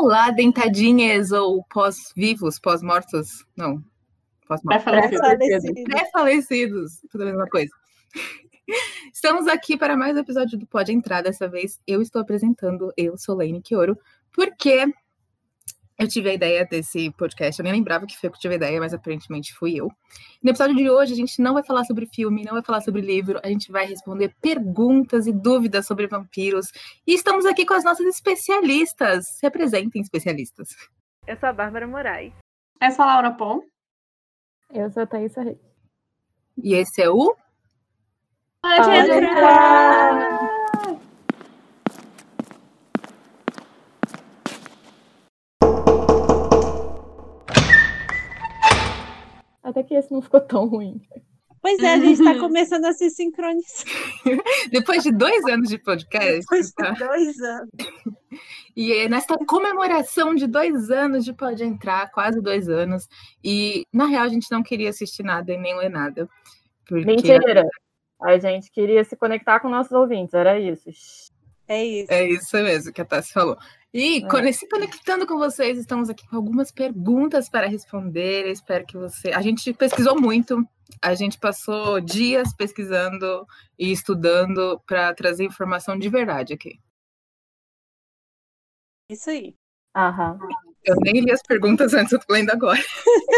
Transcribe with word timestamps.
Olá, 0.00 0.30
dentadinhas 0.30 1.32
ou 1.32 1.64
pós-vivos, 1.64 2.60
pós-mortos? 2.60 3.44
Não. 3.56 3.82
Pré-falecidos. 4.64 5.82
Pré-falecidos. 5.82 7.00
Tudo 7.10 7.22
a 7.22 7.26
mesma 7.26 7.48
coisa. 7.48 7.72
Estamos 9.12 9.48
aqui 9.48 9.76
para 9.76 9.96
mais 9.96 10.16
um 10.16 10.20
episódio 10.20 10.56
do 10.56 10.68
Pode 10.68 10.92
Entrar. 10.92 11.20
Dessa 11.20 11.48
vez 11.48 11.80
eu 11.84 12.00
estou 12.00 12.22
apresentando, 12.22 12.92
eu 12.96 13.18
sou 13.18 13.34
Lane 13.34 13.60
Kioro, 13.60 13.98
porque 14.32 14.86
eu 15.98 16.06
tive 16.06 16.30
a 16.30 16.34
ideia 16.34 16.64
desse 16.64 17.10
podcast. 17.12 17.58
Eu 17.58 17.64
nem 17.64 17.72
lembrava 17.72 18.06
que 18.06 18.16
foi 18.16 18.28
eu 18.28 18.32
que 18.32 18.38
tive 18.38 18.54
a 18.54 18.56
ideia, 18.56 18.78
mas 18.78 18.94
aparentemente 18.94 19.52
fui 19.52 19.74
eu. 19.74 19.90
No 20.40 20.50
episódio 20.50 20.76
de 20.76 20.88
hoje, 20.88 21.12
a 21.12 21.16
gente 21.16 21.42
não 21.42 21.54
vai 21.54 21.64
falar 21.64 21.84
sobre 21.84 22.06
filme, 22.06 22.44
não 22.44 22.52
vai 22.52 22.62
falar 22.62 22.80
sobre 22.80 23.00
livro, 23.00 23.40
a 23.42 23.48
gente 23.48 23.72
vai 23.72 23.84
responder 23.84 24.32
perguntas 24.40 25.26
e 25.26 25.32
dúvidas 25.32 25.86
sobre 25.86 26.06
vampiros. 26.06 26.70
E 27.04 27.14
estamos 27.14 27.44
aqui 27.44 27.66
com 27.66 27.74
as 27.74 27.82
nossas 27.82 28.06
especialistas. 28.06 29.26
Se 29.38 29.46
apresentem, 29.46 30.00
especialistas. 30.00 30.68
Eu 31.26 31.36
sou 31.36 31.48
a 31.48 31.52
Bárbara 31.52 31.86
Moraes. 31.86 32.32
Eu 32.80 32.90
sou 32.92 33.04
a 33.04 33.14
Laura 33.14 33.32
Pom. 33.32 33.60
Eu 34.72 34.90
sou 34.92 35.02
a 35.02 35.06
Thaisa 35.06 35.42
Reis. 35.42 35.58
E 36.62 36.74
esse 36.74 37.02
é 37.02 37.10
o. 37.10 37.36
Pode, 38.62 38.82
Pode 38.82 39.10
entrar! 39.10 40.47
Até 49.78 49.82
que 49.84 49.94
esse 49.94 50.10
não 50.10 50.20
ficou 50.20 50.40
tão 50.40 50.66
ruim. 50.66 51.00
Pois 51.62 51.78
é, 51.80 51.94
a 51.94 51.98
gente 51.98 52.18
está 52.20 52.38
começando 52.38 52.84
a 52.84 52.92
se 52.92 53.10
sincronizar. 53.10 53.84
Depois 54.72 55.04
de 55.04 55.12
dois 55.12 55.44
anos 55.46 55.68
de 55.68 55.78
podcast. 55.78 56.40
Depois 56.40 56.72
tá? 56.72 56.90
de 56.90 56.98
dois 56.98 57.40
anos. 57.40 57.70
E 58.76 58.92
é 58.92 59.08
nesta 59.08 59.36
comemoração 59.46 60.34
de 60.34 60.46
dois 60.46 60.90
anos 60.90 61.24
de 61.24 61.32
Pode 61.32 61.62
Entrar, 61.62 62.10
quase 62.10 62.40
dois 62.40 62.68
anos. 62.68 63.08
E, 63.42 63.84
na 63.92 64.06
real, 64.06 64.24
a 64.24 64.28
gente 64.28 64.50
não 64.50 64.62
queria 64.62 64.90
assistir 64.90 65.22
nada 65.22 65.52
e 65.52 65.58
nem 65.58 65.76
ler 65.76 65.90
nada. 65.90 66.28
Porque... 66.86 67.04
Mentira! 67.04 67.64
A 68.20 68.36
gente 68.36 68.70
queria 68.72 69.04
se 69.04 69.16
conectar 69.16 69.60
com 69.60 69.68
nossos 69.68 69.92
ouvintes, 69.92 70.34
era 70.34 70.58
isso. 70.58 70.90
É 71.68 71.84
isso. 71.84 72.12
É 72.12 72.28
isso 72.28 72.56
mesmo 72.56 72.92
que 72.92 73.00
a 73.00 73.04
Tassi 73.04 73.32
falou. 73.32 73.56
E 73.92 74.22
é. 74.22 74.52
se 74.52 74.68
conectando 74.68 75.26
com 75.26 75.38
vocês, 75.38 75.78
estamos 75.78 76.10
aqui 76.10 76.28
com 76.28 76.36
algumas 76.36 76.70
perguntas 76.70 77.48
para 77.48 77.66
responder. 77.66 78.46
Eu 78.46 78.52
espero 78.52 78.86
que 78.86 78.96
você. 78.96 79.30
A 79.30 79.40
gente 79.40 79.72
pesquisou 79.72 80.20
muito, 80.20 80.62
a 81.02 81.14
gente 81.14 81.38
passou 81.38 82.00
dias 82.00 82.54
pesquisando 82.54 83.46
e 83.78 83.90
estudando 83.90 84.80
para 84.86 85.14
trazer 85.14 85.44
informação 85.44 85.98
de 85.98 86.08
verdade 86.08 86.52
aqui. 86.52 86.78
Isso 89.10 89.30
aí. 89.30 89.54
Aham. 89.96 90.38
Eu 90.84 90.96
nem 91.00 91.20
li 91.20 91.32
as 91.32 91.42
perguntas 91.42 91.94
antes, 91.94 92.12
eu 92.12 92.20
tô 92.20 92.32
lendo 92.32 92.50
agora. 92.50 92.80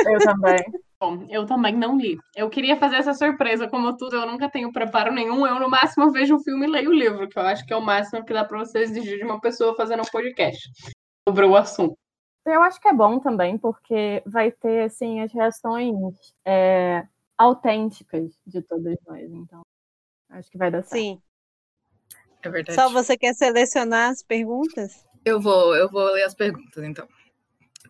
Eu 0.06 0.18
também. 0.18 0.58
Bom, 1.00 1.26
eu 1.30 1.46
também 1.46 1.74
não 1.74 1.96
li. 1.96 2.18
Eu 2.36 2.50
queria 2.50 2.76
fazer 2.76 2.96
essa 2.96 3.14
surpresa, 3.14 3.66
como 3.66 3.96
tudo, 3.96 4.16
eu 4.16 4.26
nunca 4.26 4.50
tenho 4.50 4.70
preparo 4.70 5.10
nenhum. 5.10 5.46
Eu, 5.46 5.58
no 5.58 5.70
máximo, 5.70 6.12
vejo 6.12 6.36
um 6.36 6.40
filme 6.40 6.66
e 6.66 6.70
leio 6.70 6.90
o 6.90 6.92
livro, 6.92 7.26
que 7.26 7.38
eu 7.38 7.42
acho 7.42 7.64
que 7.64 7.72
é 7.72 7.76
o 7.76 7.80
máximo 7.80 8.22
que 8.22 8.34
dá 8.34 8.44
para 8.44 8.58
você 8.58 8.80
exigir 8.80 9.16
de 9.16 9.24
uma 9.24 9.40
pessoa 9.40 9.74
fazendo 9.74 10.02
um 10.02 10.10
podcast 10.10 10.70
sobre 11.26 11.46
o 11.46 11.56
assunto. 11.56 11.96
Eu 12.44 12.62
acho 12.62 12.78
que 12.78 12.88
é 12.88 12.92
bom 12.92 13.18
também, 13.18 13.56
porque 13.56 14.22
vai 14.26 14.52
ter, 14.52 14.84
assim, 14.84 15.22
as 15.22 15.32
reações 15.32 15.94
é, 16.44 17.06
autênticas 17.38 18.38
de 18.46 18.60
todos 18.60 18.94
nós. 19.06 19.30
Então, 19.32 19.62
acho 20.28 20.50
que 20.50 20.58
vai 20.58 20.70
dar 20.70 20.82
certo. 20.82 21.00
Sim. 21.00 21.22
É 22.42 22.48
verdade. 22.50 22.78
Só 22.78 22.90
você 22.90 23.16
quer 23.16 23.34
selecionar 23.34 24.10
as 24.10 24.22
perguntas? 24.22 25.06
Eu 25.24 25.40
vou, 25.40 25.74
eu 25.74 25.88
vou 25.90 26.12
ler 26.12 26.24
as 26.24 26.34
perguntas, 26.34 26.84
então. 26.84 27.08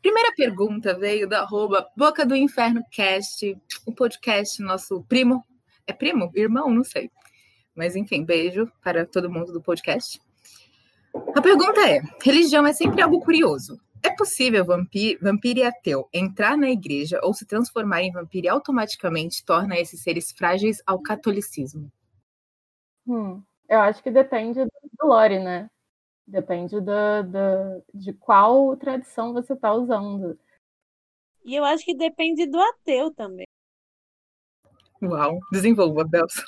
Primeira 0.00 0.32
pergunta 0.34 0.98
veio 0.98 1.28
da 1.28 1.40
arroba 1.40 1.86
Boca 1.94 2.24
do 2.24 2.34
Inferno 2.34 2.82
Cast, 2.90 3.56
o 3.84 3.92
podcast 3.92 4.62
nosso 4.62 5.02
primo. 5.04 5.44
É 5.86 5.92
primo? 5.92 6.30
Irmão? 6.34 6.70
Não 6.70 6.82
sei. 6.82 7.10
Mas 7.74 7.94
enfim, 7.96 8.24
beijo 8.24 8.70
para 8.82 9.04
todo 9.04 9.30
mundo 9.30 9.52
do 9.52 9.60
podcast. 9.60 10.18
A 11.36 11.42
pergunta 11.42 11.80
é: 11.80 12.00
religião 12.22 12.66
é 12.66 12.72
sempre 12.72 13.02
algo 13.02 13.20
curioso. 13.20 13.78
É 14.02 14.10
possível 14.10 14.64
vampiro, 14.64 15.18
vampiro 15.20 15.58
e 15.58 15.64
ateu 15.64 16.08
entrar 16.14 16.56
na 16.56 16.70
igreja 16.70 17.20
ou 17.22 17.34
se 17.34 17.44
transformar 17.44 18.02
em 18.02 18.10
vampiro 18.10 18.46
e 18.46 18.48
automaticamente 18.48 19.44
torna 19.44 19.78
esses 19.78 20.02
seres 20.02 20.32
frágeis 20.32 20.82
ao 20.86 21.02
catolicismo? 21.02 21.92
Hum, 23.06 23.42
eu 23.68 23.80
acho 23.80 24.02
que 24.02 24.10
depende 24.10 24.64
do 24.64 25.06
lore, 25.06 25.38
né? 25.38 25.68
Depende 26.30 26.80
do, 26.80 27.22
do, 27.24 27.84
de 27.92 28.12
qual 28.12 28.76
tradição 28.76 29.32
você 29.32 29.52
está 29.52 29.74
usando. 29.74 30.38
E 31.44 31.56
eu 31.56 31.64
acho 31.64 31.84
que 31.84 31.92
depende 31.92 32.46
do 32.46 32.60
ateu 32.60 33.12
também. 33.12 33.46
Uau, 35.02 35.40
desenvolva, 35.50 36.04
Belsa. 36.04 36.44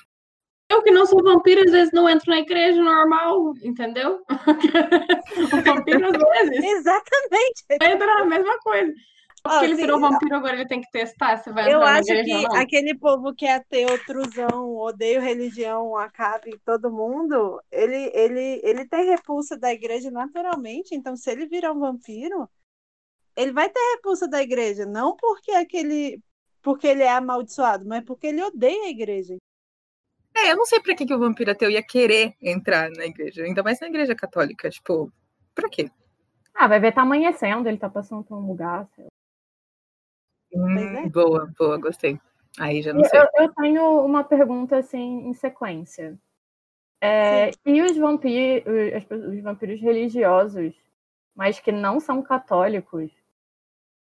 Eu 0.70 0.82
que 0.82 0.92
não 0.92 1.04
sou 1.04 1.20
vampiro, 1.20 1.62
às 1.64 1.72
vezes 1.72 1.92
não 1.92 2.08
entro 2.08 2.30
na 2.30 2.38
igreja 2.38 2.80
normal, 2.80 3.54
entendeu? 3.62 4.22
o 4.30 5.62
vampiro 5.64 6.06
às 6.06 6.48
vezes. 6.48 6.64
Exatamente. 6.64 7.64
Entra 7.72 8.06
na 8.06 8.24
mesma 8.24 8.58
coisa. 8.60 8.94
Porque 9.42 9.64
ele 9.64 9.74
virou 9.74 9.98
vampiro, 9.98 10.36
agora 10.36 10.54
ele 10.54 10.68
tem 10.68 10.80
que 10.80 10.90
testar 10.90 11.38
se 11.38 11.50
vai 11.50 11.72
Eu 11.72 11.82
acho 11.82 12.06
que 12.06 12.46
aquele 12.56 12.94
povo 12.94 13.34
que 13.34 13.44
é 13.44 13.56
ateu, 13.56 13.88
truzão, 14.06 14.76
odeio 14.76 15.20
religião, 15.20 15.96
acabe 15.96 16.60
todo 16.64 16.92
mundo, 16.92 17.60
ele, 17.70 18.12
ele, 18.14 18.60
ele 18.62 18.86
tem 18.86 19.04
repulsa 19.04 19.58
da 19.58 19.72
igreja 19.72 20.12
naturalmente. 20.12 20.94
Então, 20.94 21.16
se 21.16 21.28
ele 21.28 21.46
virar 21.46 21.72
um 21.72 21.80
vampiro, 21.80 22.48
ele 23.36 23.52
vai 23.52 23.68
ter 23.68 23.80
repulsa 23.96 24.28
da 24.28 24.40
igreja. 24.40 24.86
Não 24.86 25.16
porque 25.16 25.50
aquele 25.50 26.22
porque 26.62 26.86
ele 26.86 27.02
é 27.02 27.10
amaldiçoado, 27.10 27.84
mas 27.84 28.04
porque 28.04 28.28
ele 28.28 28.42
odeia 28.42 28.84
a 28.84 28.90
igreja. 28.90 29.36
É, 30.34 30.52
eu 30.52 30.56
não 30.56 30.64
sei 30.64 30.80
pra 30.80 30.94
que, 30.94 31.04
que 31.04 31.14
o 31.14 31.18
vampiro 31.18 31.50
ateu 31.50 31.68
ia 31.68 31.82
querer 31.82 32.34
entrar 32.40 32.88
na 32.90 33.04
igreja, 33.04 33.42
ainda 33.42 33.62
mais 33.62 33.80
na 33.80 33.88
igreja 33.88 34.14
católica. 34.14 34.70
Tipo, 34.70 35.12
pra 35.52 35.68
quê? 35.68 35.90
Ah, 36.54 36.68
vai 36.68 36.78
ver 36.78 36.92
tá 36.92 37.02
amanhecendo, 37.02 37.68
ele 37.68 37.78
tá 37.78 37.90
passando 37.90 38.22
por 38.22 38.38
um 38.38 38.46
lugar, 38.46 38.88
sei 38.94 39.04
lá. 39.04 39.10
Hum, 40.54 40.78
é. 40.78 41.08
Boa, 41.08 41.50
boa, 41.58 41.78
gostei. 41.78 42.18
Aí 42.58 42.82
já 42.82 42.92
não 42.92 43.04
sei. 43.04 43.20
Eu, 43.20 43.28
eu 43.34 43.54
tenho 43.54 44.04
uma 44.04 44.22
pergunta 44.24 44.76
assim 44.76 45.28
em 45.28 45.32
sequência. 45.32 46.18
É, 47.00 47.50
e 47.66 47.82
os 47.82 47.96
vampiros, 47.96 48.64
os 49.10 49.42
vampiros 49.42 49.80
religiosos, 49.80 50.72
mas 51.34 51.58
que 51.58 51.72
não 51.72 51.98
são 51.98 52.22
católicos, 52.22 53.10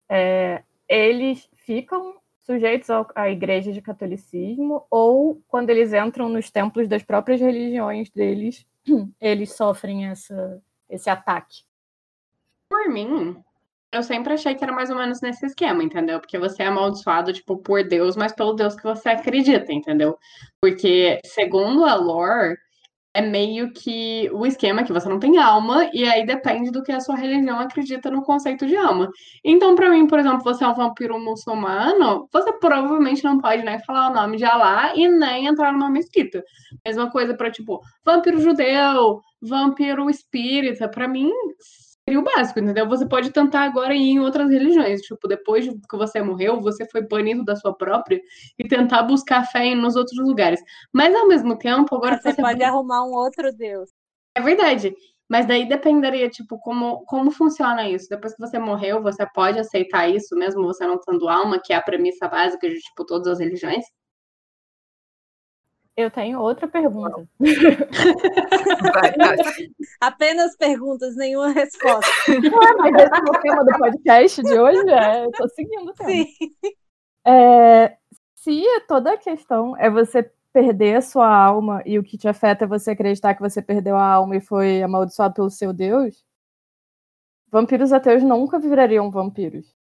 é, 0.09 0.63
eles 0.87 1.49
ficam 1.57 2.21
sujeitos 2.41 2.91
ao, 2.91 3.09
à 3.15 3.31
igreja 3.31 3.73
de 3.73 3.81
catolicismo 3.81 4.87
ou 4.91 5.43
quando 5.49 5.71
eles 5.71 5.95
entram 5.95 6.29
nos 6.29 6.51
templos 6.51 6.87
das 6.87 7.03
próprias 7.03 7.41
religiões 7.41 8.11
deles, 8.11 8.67
eles 9.19 9.53
sofrem 9.53 10.07
essa, 10.07 10.63
esse 10.89 11.09
ataque? 11.09 11.63
Por 12.69 12.89
mim, 12.91 13.43
eu 13.95 14.03
sempre 14.03 14.35
achei 14.35 14.55
que 14.55 14.65
era 14.65 14.73
mais 14.73 14.91
ou 14.91 14.97
menos 14.97 15.21
nesse 15.21 15.47
esquema, 15.47 15.83
entendeu? 15.83 16.21
Porque 16.21 16.39
você 16.39 16.63
é 16.65 16.67
amaldiçoado, 16.67 17.33
tipo, 17.33 17.57
por 17.59 17.85
Deus, 17.85 18.17
mas 18.17 18.33
pelo 18.33 18.53
Deus 18.55 18.75
que 18.75 18.83
você 18.83 19.11
acredita, 19.11 19.73
entendeu? 19.73 20.19
Porque, 20.61 21.21
segundo 21.25 21.85
a 21.85 21.95
lore, 21.95 22.57
é 23.15 23.23
meio 23.23 23.73
que 23.73 24.29
o 24.33 24.45
esquema 24.45 24.83
que 24.83 24.93
você 24.93 25.09
não 25.09 25.21
tem 25.21 25.39
alma, 25.39 25.89
e 25.93 26.05
aí 26.05 26.27
depende 26.27 26.73
do 26.73 26.83
que 26.83 26.91
a 26.91 26.99
sua 26.99 27.15
religião 27.15 27.61
acredita 27.61 28.11
no 28.11 28.23
conceito 28.23 28.67
de 28.67 28.77
alma. 28.77 29.09
Então, 29.45 29.77
para 29.77 29.89
mim, 29.89 30.09
por 30.09 30.19
exemplo, 30.19 30.43
você 30.43 30.65
é 30.65 30.69
um 30.69 30.75
vampiro 30.75 31.17
muçulmano, 31.21 32.29
você 32.33 32.53
provavelmente 32.59 33.23
não 33.23 33.39
pode 33.39 33.63
nem 33.63 33.79
falar 33.85 34.11
o 34.11 34.15
nome 34.15 34.37
de 34.37 34.45
Alá 34.45 34.93
e 34.97 35.07
nem 35.07 35.47
entrar 35.47 35.73
numa 35.73 35.89
mesquita. 35.89 36.43
Mesma 36.85 37.09
coisa 37.09 37.37
para, 37.37 37.53
tipo, 37.53 37.81
vampiro 38.05 38.41
judeu, 38.41 39.21
vampiro 39.41 40.11
espírita. 40.11 40.89
Para 40.89 41.07
mim, 41.07 41.31
seria 42.07 42.21
o 42.21 42.23
básico, 42.23 42.61
entendeu? 42.61 42.87
Você 42.89 43.07
pode 43.07 43.31
tentar 43.31 43.63
agora 43.63 43.95
ir 43.95 44.11
em 44.11 44.21
outras 44.21 44.51
religiões. 44.51 45.01
Tipo, 45.01 45.27
depois 45.27 45.67
que 45.67 45.97
você 45.97 46.23
morreu, 46.23 46.61
você 46.61 46.87
foi 46.87 47.03
banido 47.03 47.45
da 47.45 47.57
sua 47.57 47.75
própria 47.75 48.21
e 48.59 48.69
tentar 48.69 49.03
buscar 49.03 49.45
fé 49.45 49.75
nos 49.75 49.97
outros 49.97 50.19
lugares. 50.19 50.61
Mas 50.93 51.15
ao 51.15 51.27
mesmo 51.27 51.57
tempo, 51.57 51.95
agora 51.97 52.17
você, 52.17 52.33
você 52.33 52.43
pode 52.43 52.63
arrumar 52.63 53.05
um 53.05 53.13
outro 53.13 53.53
Deus. 53.53 53.91
É 54.37 54.41
verdade. 54.41 54.95
Mas 55.29 55.47
daí 55.47 55.67
dependeria, 55.67 56.29
tipo, 56.29 56.59
como, 56.59 57.05
como 57.07 57.31
funciona 57.31 57.89
isso. 57.89 58.09
Depois 58.11 58.35
que 58.35 58.41
você 58.41 58.59
morreu, 58.59 59.03
você 59.03 59.27
pode 59.35 59.59
aceitar 59.59 60.09
isso, 60.09 60.37
mesmo 60.37 60.63
você 60.63 60.87
não 60.87 60.99
tendo 60.99 61.29
alma, 61.29 61.59
que 61.59 61.73
é 61.73 61.77
a 61.77 61.83
premissa 61.83 62.29
básica 62.29 62.69
de, 62.69 62.79
tipo, 62.79 63.07
todas 63.07 63.29
as 63.29 63.39
religiões? 63.39 63.85
Eu 65.97 66.11
tenho 66.11 66.41
outra 66.41 66.67
pergunta. 66.67 67.25
Apenas 70.01 70.57
perguntas, 70.57 71.15
nenhuma 71.17 71.51
resposta. 71.53 72.11
Ué, 72.29 72.75
mas 72.79 72.95
esse 72.97 73.15
é 73.15 73.31
o 73.31 73.41
tema 73.41 73.65
do 73.65 73.79
podcast 73.79 74.43
de 74.43 74.59
hoje, 74.59 74.91
é, 74.91 75.25
eu 75.25 75.31
tô 75.31 75.49
seguindo 75.49 75.89
o 75.89 75.93
tema. 75.95 76.11
Sim. 76.11 76.27
É, 77.27 77.97
se 78.35 78.63
toda 78.89 79.13
a 79.13 79.17
questão 79.19 79.77
é 79.77 79.89
você 79.89 80.29
perder 80.53 80.97
a 80.97 81.01
sua 81.01 81.27
alma 81.29 81.83
e 81.87 81.99
o 81.99 82.03
que 82.03 82.19
te 82.19 82.29
afeta 82.29 82.65
é 82.65 82.69
você 82.69 82.91
acreditar 82.91 83.35
que 83.35 83.41
você 83.41 83.63
perdeu 83.63 83.97
a 83.97 84.05
alma 84.07 84.37
e 84.37 84.41
foi 84.41 84.83
amaldiçoado 84.83 85.35
pelo 85.35 85.51
seu 85.51 85.73
Deus, 85.73 86.25
vampiros 87.51 87.93
ateus 87.93 88.23
nunca 88.23 88.59
virariam 88.59 89.11
vampiros. 89.11 89.75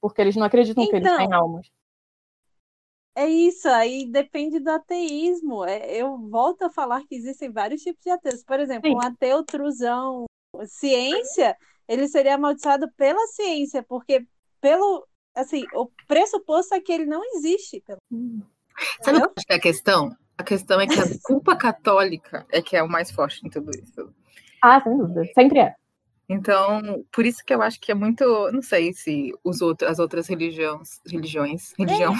Porque 0.00 0.20
eles 0.20 0.36
não 0.36 0.46
acreditam 0.46 0.86
que 0.88 0.96
eles 0.96 1.06
Então. 1.06 1.18
têm 1.18 1.32
almas. 1.32 1.70
É 3.20 3.26
isso, 3.26 3.68
aí 3.68 4.10
depende 4.10 4.58
do 4.60 4.70
ateísmo. 4.70 5.62
É, 5.66 5.94
eu 5.94 6.16
volto 6.30 6.62
a 6.62 6.70
falar 6.70 7.02
que 7.06 7.14
existem 7.14 7.52
vários 7.52 7.82
tipos 7.82 8.02
de 8.02 8.08
ateus. 8.08 8.42
Por 8.42 8.58
exemplo, 8.58 8.88
Sim. 8.88 8.96
um 8.96 9.02
ateu 9.02 9.44
truzão, 9.44 10.24
ciência, 10.64 11.54
ele 11.86 12.08
seria 12.08 12.36
amaldiçoado 12.36 12.90
pela 12.96 13.26
ciência, 13.26 13.82
porque 13.82 14.24
pelo 14.58 15.06
assim, 15.34 15.64
o 15.74 15.90
pressuposto 16.08 16.74
é 16.74 16.80
que 16.80 16.90
ele 16.90 17.04
não 17.04 17.22
existe. 17.34 17.84
Sabe 19.02 19.18
é 19.50 19.54
a 19.54 19.60
questão? 19.60 20.16
A 20.38 20.42
questão 20.42 20.80
é 20.80 20.86
que 20.86 20.98
a 20.98 21.04
culpa 21.22 21.54
católica 21.54 22.46
é 22.50 22.62
que 22.62 22.74
é 22.74 22.82
o 22.82 22.88
mais 22.88 23.10
forte 23.10 23.46
em 23.46 23.50
tudo 23.50 23.70
isso. 23.70 24.14
Ah, 24.62 24.80
sem 24.82 24.96
dúvida. 24.96 25.26
Sempre 25.34 25.58
é. 25.58 25.74
Então, 26.26 27.04
por 27.12 27.26
isso 27.26 27.44
que 27.44 27.52
eu 27.52 27.60
acho 27.60 27.78
que 27.78 27.92
é 27.92 27.94
muito. 27.94 28.24
Não 28.50 28.62
sei 28.62 28.94
se 28.94 29.30
os 29.44 29.60
outros, 29.60 29.90
as 29.90 29.98
outras 29.98 30.26
religiões. 30.26 31.02
Religiões. 31.06 31.74
Religião. 31.76 32.14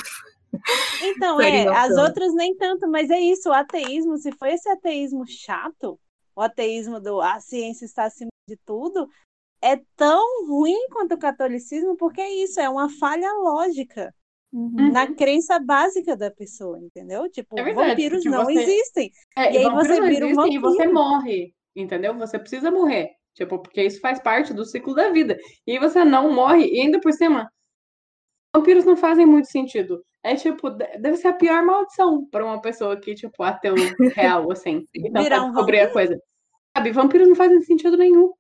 Então, 1.03 1.41
é, 1.41 1.67
as 1.69 1.97
outras 1.97 2.35
nem 2.35 2.55
tanto, 2.57 2.89
mas 2.89 3.11
é 3.11 3.19
isso, 3.21 3.49
o 3.49 3.53
ateísmo, 3.53 4.17
se 4.19 4.33
for 4.33 4.49
esse 4.49 4.69
ateísmo 4.69 5.27
chato, 5.27 5.99
o 6.35 6.41
ateísmo 6.41 7.01
do 7.01 7.21
a 7.21 7.41
ciência 7.41 7.85
está 7.85 8.05
acima 8.05 8.31
de 8.49 8.57
tudo, 8.65 9.09
é 9.63 9.77
tão 9.97 10.47
ruim 10.47 10.89
quanto 10.91 11.15
o 11.15 11.19
catolicismo, 11.19 11.97
porque 11.97 12.21
é 12.21 12.31
isso, 12.43 12.61
é 12.61 12.69
uma 12.69 12.89
falha 12.89 13.33
lógica 13.35 14.15
Uhum. 14.53 14.91
na 14.91 15.07
crença 15.15 15.61
básica 15.61 16.17
da 16.17 16.29
pessoa, 16.29 16.77
entendeu? 16.81 17.31
Tipo, 17.31 17.57
É 17.57 17.63
verdade, 17.63 17.91
vampiros 17.91 18.25
não 18.25 18.45
você- 18.45 18.53
existem. 18.61 19.13
É, 19.37 19.53
E 19.53 19.59
aí 19.59 19.63
vampiros 19.63 19.87
você 19.87 20.01
não 20.01 20.09
vira 20.09 20.27
um 20.27 20.29
existem 20.31 20.55
e 20.55 20.59
você 20.59 20.77
vampiro. 20.79 20.93
morre, 20.95 21.55
entendeu? 21.77 22.19
Você 22.19 22.37
precisa 22.39 22.69
morrer. 22.71 23.11
Tipo, 23.33 23.61
porque 23.63 23.81
isso 23.85 24.01
faz 24.01 24.21
parte 24.21 24.53
do 24.53 24.65
ciclo 24.65 24.93
da 24.93 25.11
vida. 25.13 25.39
E 25.65 25.79
você 25.79 26.05
não 26.05 26.33
morre, 26.33 26.67
e 26.67 26.81
ainda 26.81 27.01
por 27.01 27.13
cima, 27.13 27.49
vampiros 28.55 28.85
não 28.85 28.97
fazem 28.97 29.27
muito 29.27 29.51
sentido. 29.51 30.05
É 30.23 30.35
tipo, 30.35 30.71
de- 30.71 30.99
deve 30.99 31.17
ser 31.17 31.29
a 31.29 31.33
pior 31.33 31.63
maldição 31.65 32.25
para 32.27 32.45
uma 32.45 32.61
pessoa 32.61 32.97
que, 32.97 33.15
tipo, 33.15 33.43
ateu 33.43 33.75
real, 34.15 34.51
assim, 34.53 34.85
e 34.95 35.03
tentar 35.03 35.23
Virar 35.23 35.45
um 35.45 35.59
a 35.59 35.91
coisa. 35.93 36.21
Sabe, 36.77 36.93
vampiros 36.93 37.29
não 37.29 37.35
fazem 37.35 37.61
sentido 37.63 37.97
nenhum. 37.97 38.33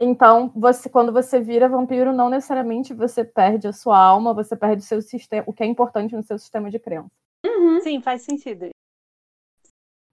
Então, 0.00 0.50
você, 0.56 0.88
quando 0.88 1.12
você 1.12 1.40
vira 1.40 1.68
vampiro, 1.68 2.12
não 2.12 2.28
necessariamente 2.28 2.92
você 2.92 3.24
perde 3.24 3.68
a 3.68 3.72
sua 3.72 3.96
alma, 3.96 4.34
você 4.34 4.56
perde 4.56 4.82
o 4.82 4.86
seu 4.86 5.00
sistema, 5.00 5.44
o 5.46 5.52
que 5.52 5.62
é 5.62 5.66
importante 5.66 6.16
no 6.16 6.22
seu 6.22 6.38
sistema 6.38 6.70
de 6.70 6.78
crença. 6.78 7.08
Uhum. 7.46 7.80
Sim, 7.80 8.00
faz 8.00 8.22
sentido. 8.22 8.70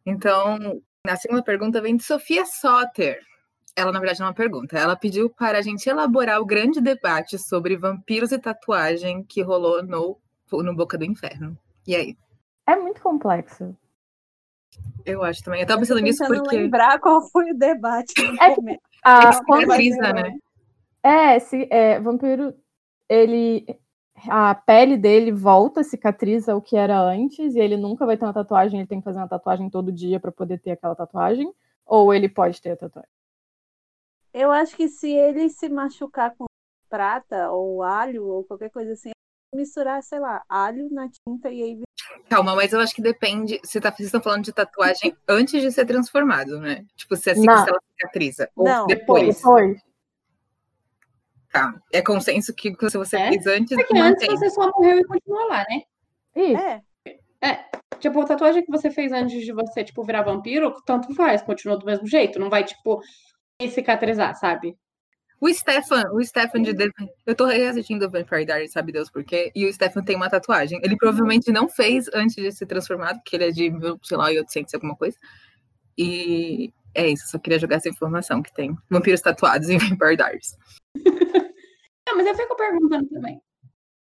Então, 0.05 0.81
a 1.07 1.15
segunda 1.15 1.43
pergunta 1.43 1.81
vem 1.81 1.95
de 1.95 2.03
Sofia 2.03 2.45
Soter. 2.45 3.19
Ela, 3.75 3.91
na 3.91 3.99
verdade, 3.99 4.19
não 4.19 4.27
é 4.27 4.29
uma 4.29 4.35
pergunta. 4.35 4.77
Ela 4.77 4.95
pediu 4.95 5.29
para 5.29 5.57
a 5.57 5.61
gente 5.61 5.87
elaborar 5.87 6.41
o 6.41 6.45
grande 6.45 6.81
debate 6.81 7.37
sobre 7.37 7.77
vampiros 7.77 8.31
e 8.31 8.39
tatuagem 8.39 9.23
que 9.23 9.41
rolou 9.41 9.81
no, 9.83 10.17
no 10.51 10.75
Boca 10.75 10.97
do 10.97 11.05
Inferno. 11.05 11.57
E 11.87 11.95
aí? 11.95 12.17
É 12.67 12.75
muito 12.75 13.01
complexo. 13.01 13.75
Eu 15.05 15.23
acho 15.23 15.43
também. 15.43 15.61
Eu 15.61 15.67
tava 15.67 15.79
Eu 15.79 15.81
pensando 15.81 16.01
nisso 16.01 16.25
porque. 16.25 16.55
lembrar 16.55 16.99
qual 16.99 17.21
foi 17.29 17.51
o 17.51 17.57
debate 17.57 18.13
É, 18.39 18.55
momento. 18.55 18.81
A, 19.03 19.33
cicatriza, 19.33 20.13
né? 20.13 20.37
é, 21.03 21.39
se, 21.39 21.67
é, 21.71 21.99
vampiro, 21.99 22.53
ele. 23.09 23.65
A 24.29 24.53
pele 24.53 24.97
dele 24.97 25.31
volta, 25.31 25.83
cicatriza 25.83 26.55
o 26.55 26.61
que 26.61 26.77
era 26.77 26.99
antes, 27.01 27.55
e 27.55 27.59
ele 27.59 27.75
nunca 27.75 28.05
vai 28.05 28.15
ter 28.15 28.25
uma 28.25 28.33
tatuagem, 28.33 28.79
ele 28.79 28.87
tem 28.87 28.99
que 28.99 29.03
fazer 29.03 29.17
uma 29.17 29.27
tatuagem 29.27 29.67
todo 29.67 29.91
dia 29.91 30.19
para 30.19 30.31
poder 30.31 30.59
ter 30.59 30.71
aquela 30.71 30.95
tatuagem. 30.95 31.51
Ou 31.85 32.13
ele 32.13 32.29
pode 32.29 32.61
ter 32.61 32.71
a 32.71 32.77
tatuagem. 32.77 33.09
Eu 34.33 34.51
acho 34.51 34.75
que 34.75 34.87
se 34.87 35.11
ele 35.11 35.49
se 35.49 35.67
machucar 35.69 36.33
com 36.35 36.45
prata 36.89 37.49
ou 37.51 37.83
alho 37.83 38.25
ou 38.25 38.43
qualquer 38.43 38.69
coisa 38.69 38.93
assim, 38.93 39.11
misturar, 39.53 40.01
sei 40.03 40.19
lá, 40.19 40.41
alho 40.47 40.89
na 40.91 41.07
tinta 41.09 41.49
e 41.49 41.61
aí 41.61 41.81
Calma, 42.29 42.55
mas 42.55 42.71
eu 42.73 42.79
acho 42.79 42.93
que 42.95 43.01
depende. 43.01 43.59
Você 43.63 43.79
tá, 43.79 43.91
vocês 43.91 44.07
estão 44.07 44.21
falando 44.21 44.43
de 44.43 44.53
tatuagem 44.53 45.15
antes 45.27 45.61
de 45.61 45.71
ser 45.71 45.85
transformado, 45.85 46.59
né? 46.59 46.85
Tipo, 46.95 47.15
se, 47.15 47.29
a 47.29 47.35
cic- 47.35 47.45
Não. 47.45 47.63
se 47.63 47.69
ela 47.69 47.79
cicatriza. 47.91 48.49
Ou 48.55 48.65
Não, 48.65 48.87
depois. 48.87 49.35
Depois. 49.37 49.81
Tá. 51.51 51.73
É 51.91 52.01
consenso 52.01 52.53
que 52.53 52.73
se 52.89 52.97
você 52.97 53.17
É? 53.17 53.29
fez 53.29 53.45
antes, 53.47 53.75
Porque 53.75 53.97
antes 53.97 54.27
mantém. 54.27 54.29
você 54.37 54.49
só 54.49 54.69
morreu 54.71 54.99
e 54.99 55.03
continua 55.05 55.45
lá, 55.45 55.65
né? 55.69 55.81
Isso. 56.35 56.61
É, 57.41 57.65
Tipo, 57.99 58.19
a 58.21 58.25
tatuagem 58.25 58.63
que 58.65 58.71
você 58.71 58.89
fez 58.89 59.11
antes 59.11 59.45
de 59.45 59.51
você, 59.51 59.83
tipo, 59.83 60.03
virar 60.03 60.23
vampiro, 60.23 60.73
tanto 60.87 61.13
faz, 61.13 61.41
continua 61.43 61.77
do 61.77 61.85
mesmo 61.85 62.07
jeito. 62.07 62.39
Não 62.39 62.49
vai, 62.49 62.63
tipo, 62.63 62.99
cicatrizar, 63.69 64.35
sabe? 64.35 64.77
O 65.39 65.51
Stefan, 65.51 66.03
o 66.13 66.23
Stefan 66.23 66.61
de 66.61 66.75
The... 66.75 66.89
Eu 67.25 67.35
tô 67.35 67.45
reassistindo 67.45 68.09
Vampire 68.09 68.45
Diaries, 68.45 68.71
sabe 68.71 68.91
Deus 68.91 69.09
por 69.09 69.23
quê? 69.23 69.51
E 69.55 69.65
o 69.65 69.73
Stefan 69.73 70.03
tem 70.03 70.15
uma 70.15 70.29
tatuagem. 70.29 70.79
Ele 70.83 70.95
provavelmente 70.95 71.51
não 71.51 71.67
fez 71.67 72.07
antes 72.13 72.35
de 72.35 72.51
ser 72.51 72.67
transformado, 72.67 73.17
porque 73.17 73.35
ele 73.35 73.45
é 73.45 73.51
de, 73.51 73.71
sei 74.03 74.17
lá, 74.17 74.25
800 74.25 74.73
alguma 74.75 74.95
coisa. 74.95 75.17
E 75.97 76.71
é 76.93 77.07
isso, 77.07 77.27
só 77.27 77.39
queria 77.39 77.57
jogar 77.57 77.77
essa 77.77 77.89
informação 77.89 78.41
que 78.43 78.53
tem 78.53 78.77
vampiros 78.89 79.21
tatuados 79.21 79.67
em 79.69 79.77
Vampire 79.79 80.15
Diaries. 80.15 80.55
Não, 82.07 82.17
mas 82.17 82.27
eu 82.27 82.35
fico 82.35 82.55
perguntando 82.55 83.07
também. 83.09 83.41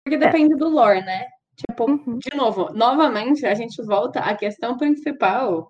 Porque 0.03 0.17
depende 0.17 0.55
do 0.55 0.67
lore, 0.67 1.01
né? 1.01 1.27
Tipo, 1.55 1.91
Uhum. 1.91 2.17
de 2.17 2.35
novo, 2.35 2.71
novamente, 2.73 3.45
a 3.45 3.53
gente 3.53 3.81
volta 3.83 4.21
à 4.21 4.35
questão 4.35 4.77
principal, 4.77 5.69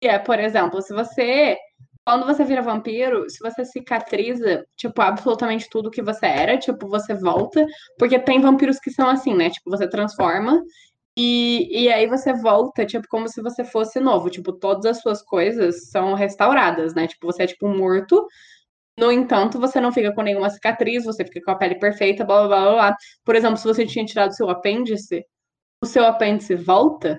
que 0.00 0.06
é, 0.06 0.18
por 0.18 0.38
exemplo, 0.38 0.82
se 0.82 0.92
você, 0.92 1.56
quando 2.04 2.26
você 2.26 2.44
vira 2.44 2.62
vampiro, 2.62 3.28
se 3.30 3.38
você 3.38 3.64
cicatriza, 3.64 4.64
tipo, 4.76 5.00
absolutamente 5.00 5.68
tudo 5.70 5.90
que 5.90 6.02
você 6.02 6.26
era, 6.26 6.58
tipo, 6.58 6.88
você 6.88 7.14
volta, 7.14 7.64
porque 7.98 8.18
tem 8.18 8.40
vampiros 8.40 8.78
que 8.78 8.90
são 8.90 9.08
assim, 9.08 9.34
né? 9.34 9.50
Tipo, 9.50 9.70
você 9.70 9.88
transforma 9.88 10.60
e, 11.16 11.84
e 11.84 11.92
aí 11.92 12.06
você 12.06 12.32
volta, 12.32 12.86
tipo, 12.86 13.06
como 13.08 13.28
se 13.28 13.42
você 13.42 13.64
fosse 13.64 14.00
novo, 14.00 14.30
tipo, 14.30 14.52
todas 14.52 14.86
as 14.86 15.00
suas 15.00 15.22
coisas 15.22 15.90
são 15.90 16.14
restauradas, 16.14 16.94
né? 16.94 17.06
Tipo, 17.06 17.26
você 17.26 17.44
é, 17.44 17.46
tipo, 17.46 17.68
morto, 17.68 18.26
no 18.98 19.10
entanto, 19.12 19.58
você 19.58 19.80
não 19.80 19.92
fica 19.92 20.12
com 20.14 20.22
nenhuma 20.22 20.50
cicatriz, 20.50 21.04
você 21.04 21.24
fica 21.24 21.40
com 21.42 21.50
a 21.52 21.56
pele 21.56 21.78
perfeita, 21.78 22.24
blá 22.24 22.46
blá 22.46 22.62
blá 22.62 22.72
blá. 22.72 22.96
Por 23.24 23.36
exemplo, 23.36 23.56
se 23.56 23.64
você 23.64 23.86
tinha 23.86 24.04
tirado 24.04 24.34
seu 24.34 24.50
apêndice, 24.50 25.24
o 25.82 25.86
seu 25.86 26.04
apêndice 26.06 26.54
volta, 26.54 27.18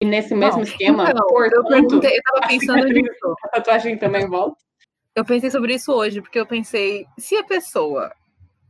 e 0.00 0.04
nesse 0.04 0.34
mesmo 0.34 0.56
Não. 0.58 0.62
esquema, 0.62 1.10
Então, 1.10 1.26
por 1.28 1.52
eu, 1.52 1.64
perguntei, 1.64 2.16
eu 2.16 2.22
tava 2.22 2.44
a 2.44 2.48
pensando 2.48 2.88
nisso. 2.88 3.34
a 3.44 3.48
tatuagem 3.48 3.98
também 3.98 4.26
volta. 4.28 4.56
Eu 5.14 5.24
pensei 5.24 5.50
sobre 5.50 5.74
isso 5.74 5.92
hoje, 5.92 6.22
porque 6.22 6.40
eu 6.40 6.46
pensei, 6.46 7.06
se 7.18 7.36
a 7.36 7.44
pessoa 7.44 8.12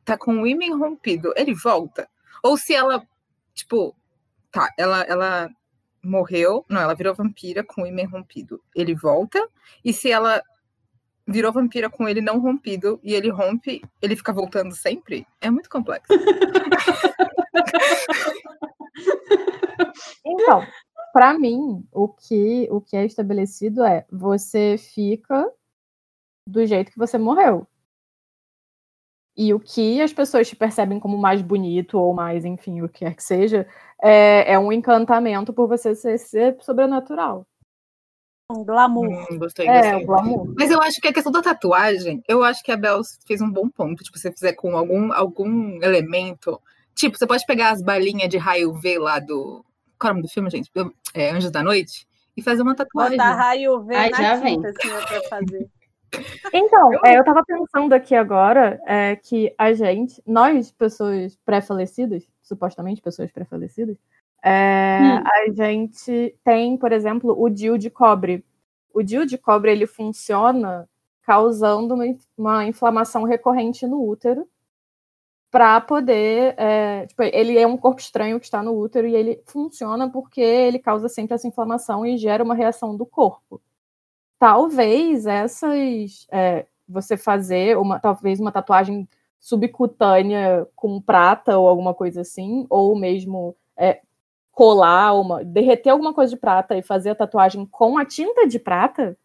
tá 0.04 0.18
com 0.18 0.42
o 0.42 0.46
ímã 0.46 0.76
rompido, 0.76 1.32
ele 1.36 1.54
volta? 1.54 2.08
Ou 2.42 2.56
se 2.56 2.74
ela, 2.74 3.06
tipo, 3.54 3.94
tá, 4.50 4.68
ela, 4.76 5.02
ela 5.02 5.48
morreu, 6.02 6.64
não, 6.68 6.80
ela 6.80 6.94
virou 6.94 7.14
vampira 7.14 7.62
com 7.62 7.82
o 7.82 7.86
ímã 7.86 8.04
rompido, 8.08 8.60
ele 8.74 8.94
volta? 8.94 9.46
E 9.84 9.92
se 9.92 10.10
ela 10.10 10.42
virou 11.28 11.52
vampira 11.52 11.88
com 11.88 12.08
ele 12.08 12.20
não 12.20 12.40
rompido 12.40 12.98
e 13.04 13.14
ele 13.14 13.28
rompe, 13.28 13.82
ele 14.02 14.16
fica 14.16 14.32
voltando 14.32 14.74
sempre? 14.74 15.24
É 15.40 15.48
muito 15.50 15.70
complexo. 15.70 16.08
Então, 20.24 20.66
para 21.12 21.38
mim, 21.38 21.86
o 21.92 22.08
que, 22.08 22.68
o 22.70 22.80
que 22.80 22.96
é 22.96 23.04
estabelecido 23.04 23.82
é 23.84 24.04
você 24.10 24.76
fica 24.78 25.50
do 26.46 26.64
jeito 26.66 26.90
que 26.92 26.98
você 26.98 27.18
morreu. 27.18 27.66
E 29.36 29.54
o 29.54 29.60
que 29.60 30.02
as 30.02 30.12
pessoas 30.12 30.48
te 30.48 30.56
percebem 30.56 30.98
como 31.00 31.16
mais 31.16 31.40
bonito 31.40 31.98
ou 31.98 32.12
mais, 32.12 32.44
enfim, 32.44 32.82
o 32.82 32.88
que 32.88 33.00
quer 33.00 33.14
que 33.14 33.22
seja, 33.22 33.66
é, 34.02 34.52
é 34.52 34.58
um 34.58 34.72
encantamento 34.72 35.52
por 35.52 35.66
você 35.68 35.94
ser, 35.94 36.18
ser 36.18 36.56
sobrenatural. 36.60 37.46
um 38.50 38.64
glamour. 38.64 39.06
Hum, 39.08 39.38
gostei, 39.38 39.66
É, 39.68 39.82
gostei. 39.82 40.04
glamour. 40.06 40.52
Mas 40.58 40.70
eu 40.70 40.82
acho 40.82 41.00
que 41.00 41.08
a 41.08 41.12
questão 41.12 41.32
da 41.32 41.40
tatuagem, 41.40 42.22
eu 42.28 42.42
acho 42.42 42.62
que 42.62 42.72
a 42.72 42.76
Bel 42.76 43.00
fez 43.26 43.40
um 43.40 43.50
bom 43.50 43.68
ponto. 43.68 44.02
Tipo, 44.02 44.18
se 44.18 44.24
você 44.24 44.32
fizer 44.32 44.52
com 44.54 44.76
algum, 44.76 45.12
algum 45.12 45.80
elemento. 45.82 46.60
Tipo, 46.94 47.16
você 47.16 47.26
pode 47.26 47.46
pegar 47.46 47.70
as 47.70 47.80
balinhas 47.80 48.28
de 48.28 48.36
raio 48.36 48.74
V 48.74 48.98
lá 48.98 49.20
do. 49.20 49.64
Qual 50.00 50.08
é 50.08 50.12
o 50.12 50.14
nome 50.14 50.26
do 50.26 50.32
filme, 50.32 50.48
gente? 50.48 50.70
É, 51.14 51.30
Anjos 51.30 51.50
da 51.50 51.62
Noite? 51.62 52.08
E 52.34 52.42
fazer 52.42 52.62
uma 52.62 52.74
tatuagem. 52.74 53.18
Botar 53.18 53.34
raio 53.34 53.82
V 53.82 53.94
Ai, 53.94 54.08
na 54.08 54.40
tinta, 54.40 54.68
assim, 54.68 54.88
pra 54.88 55.22
fazer. 55.28 55.68
Então, 56.52 56.90
é, 57.04 57.18
eu 57.18 57.24
tava 57.24 57.44
pensando 57.44 57.92
aqui 57.92 58.14
agora 58.14 58.80
é, 58.86 59.14
que 59.14 59.54
a 59.58 59.72
gente, 59.74 60.20
nós, 60.26 60.72
pessoas 60.72 61.38
pré-falecidas, 61.44 62.26
supostamente 62.42 63.02
pessoas 63.02 63.30
pré-falecidas, 63.30 63.96
é, 64.42 64.98
Hum. 65.00 65.22
a 65.26 65.52
gente 65.52 66.34
tem, 66.42 66.76
por 66.78 66.92
exemplo, 66.92 67.36
o 67.38 67.48
DIU 67.50 67.76
de 67.76 67.90
cobre. 67.90 68.42
O 68.92 69.02
DIU 69.02 69.26
de 69.26 69.36
cobre 69.36 69.70
ele 69.70 69.86
funciona 69.86 70.88
causando 71.22 71.94
uma, 71.94 72.04
uma 72.36 72.64
inflamação 72.64 73.24
recorrente 73.24 73.86
no 73.86 74.02
útero 74.08 74.48
para 75.50 75.80
poder. 75.80 76.54
é, 76.58 77.06
tipo, 77.06 77.22
ele 77.22 77.58
é 77.58 77.66
um 77.66 77.76
corpo 77.76 78.00
estranho 78.00 78.38
que 78.38 78.46
está 78.46 78.62
no 78.62 78.78
útero 78.78 79.06
e 79.06 79.14
ele 79.14 79.42
funciona 79.46 80.10
porque 80.10 80.40
ele 80.40 80.78
causa 80.78 81.08
sempre 81.08 81.34
essa 81.34 81.48
inflamação 81.48 82.06
e 82.06 82.16
gera 82.16 82.44
uma 82.44 82.54
reação 82.54 82.96
do 82.96 83.06
corpo 83.06 83.60
talvez 84.40 85.26
essas 85.26 86.26
é, 86.32 86.66
você 86.88 87.16
fazer 87.16 87.76
uma, 87.76 88.00
talvez 88.00 88.40
uma 88.40 88.50
tatuagem 88.50 89.06
subcutânea 89.38 90.66
com 90.74 91.00
prata 91.00 91.58
ou 91.58 91.68
alguma 91.68 91.94
coisa 91.94 92.22
assim, 92.22 92.66
ou 92.70 92.98
mesmo 92.98 93.54
é, 93.76 94.00
colar 94.50 95.12
uma, 95.12 95.44
derreter 95.44 95.90
alguma 95.90 96.14
coisa 96.14 96.34
de 96.34 96.40
prata 96.40 96.76
e 96.76 96.82
fazer 96.82 97.10
a 97.10 97.14
tatuagem 97.14 97.66
com 97.66 97.98
a 97.98 98.04
tinta 98.04 98.46
de 98.48 98.58
prata, 98.58 99.16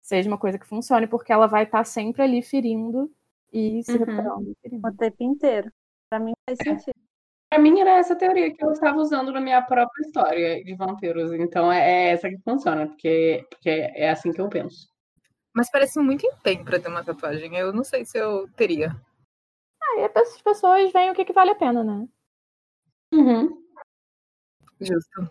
seja 0.00 0.28
uma 0.28 0.38
coisa 0.38 0.58
que 0.58 0.66
funcione, 0.66 1.06
porque 1.06 1.32
ela 1.32 1.46
vai 1.46 1.64
estar 1.64 1.78
tá 1.78 1.84
sempre 1.84 2.22
ali 2.22 2.40
ferindo 2.42 3.10
e 3.52 3.82
se 3.82 3.92
uhum. 3.92 3.98
recuperando. 3.98 4.56
O 4.84 4.96
tempo 4.96 5.16
inteiro. 5.24 5.70
Para 6.08 6.20
mim 6.20 6.32
faz 6.48 6.58
é. 6.60 6.64
sentido. 6.64 6.96
Pra 7.50 7.60
mim 7.60 7.78
era 7.80 7.98
essa 7.98 8.16
teoria 8.16 8.52
que 8.54 8.64
eu 8.64 8.72
estava 8.72 8.96
usando 8.96 9.30
na 9.30 9.40
minha 9.40 9.60
própria 9.60 10.00
história 10.02 10.64
de 10.64 10.74
vampiros. 10.74 11.32
Então 11.32 11.70
é, 11.70 11.80
é 11.80 12.08
essa 12.12 12.28
que 12.28 12.38
funciona, 12.38 12.86
porque, 12.86 13.46
porque 13.50 13.68
é 13.68 14.10
assim 14.10 14.32
que 14.32 14.40
eu 14.40 14.48
penso. 14.48 14.88
Mas 15.54 15.70
parece 15.70 16.00
muito 16.00 16.26
empenho 16.26 16.64
pra 16.64 16.80
ter 16.80 16.88
uma 16.88 17.04
tatuagem. 17.04 17.54
Eu 17.56 17.72
não 17.72 17.84
sei 17.84 18.04
se 18.04 18.18
eu 18.18 18.48
teria. 18.56 18.88
Aí 19.82 20.10
as 20.14 20.40
pessoas 20.40 20.90
veem 20.92 21.10
o 21.10 21.14
que, 21.14 21.24
que 21.24 21.32
vale 21.32 21.50
a 21.50 21.54
pena, 21.54 21.84
né? 21.84 22.08
Uhum. 23.12 23.62
Justo. 24.80 25.30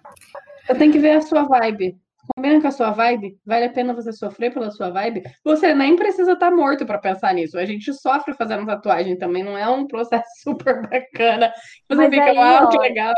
Eu 0.69 0.77
tenho 0.77 0.91
que 0.91 0.99
ver 0.99 1.17
a 1.17 1.21
sua 1.21 1.43
vibe. 1.43 1.99
Combina 2.35 2.61
com 2.61 2.67
a 2.67 2.71
sua 2.71 2.91
vibe? 2.91 3.37
Vale 3.45 3.65
a 3.65 3.71
pena 3.71 3.93
você 3.93 4.11
sofrer 4.11 4.53
pela 4.53 4.71
sua 4.71 4.89
vibe? 4.89 5.23
Você 5.43 5.73
nem 5.73 5.95
precisa 5.95 6.33
estar 6.33 6.49
tá 6.49 6.55
morto 6.55 6.85
para 6.85 6.99
pensar 6.99 7.33
nisso. 7.33 7.57
A 7.57 7.65
gente 7.65 7.93
sofre 7.93 8.33
fazendo 8.33 8.65
tatuagem 8.65 9.17
também, 9.17 9.43
não 9.43 9.57
é 9.57 9.67
um 9.69 9.87
processo 9.87 10.29
super 10.43 10.81
bacana. 10.87 11.51
Você 11.89 11.95
Mas 11.95 12.09
fica, 12.09 12.33
uau, 12.33 12.69
que 12.69 12.77
legal. 12.77 13.15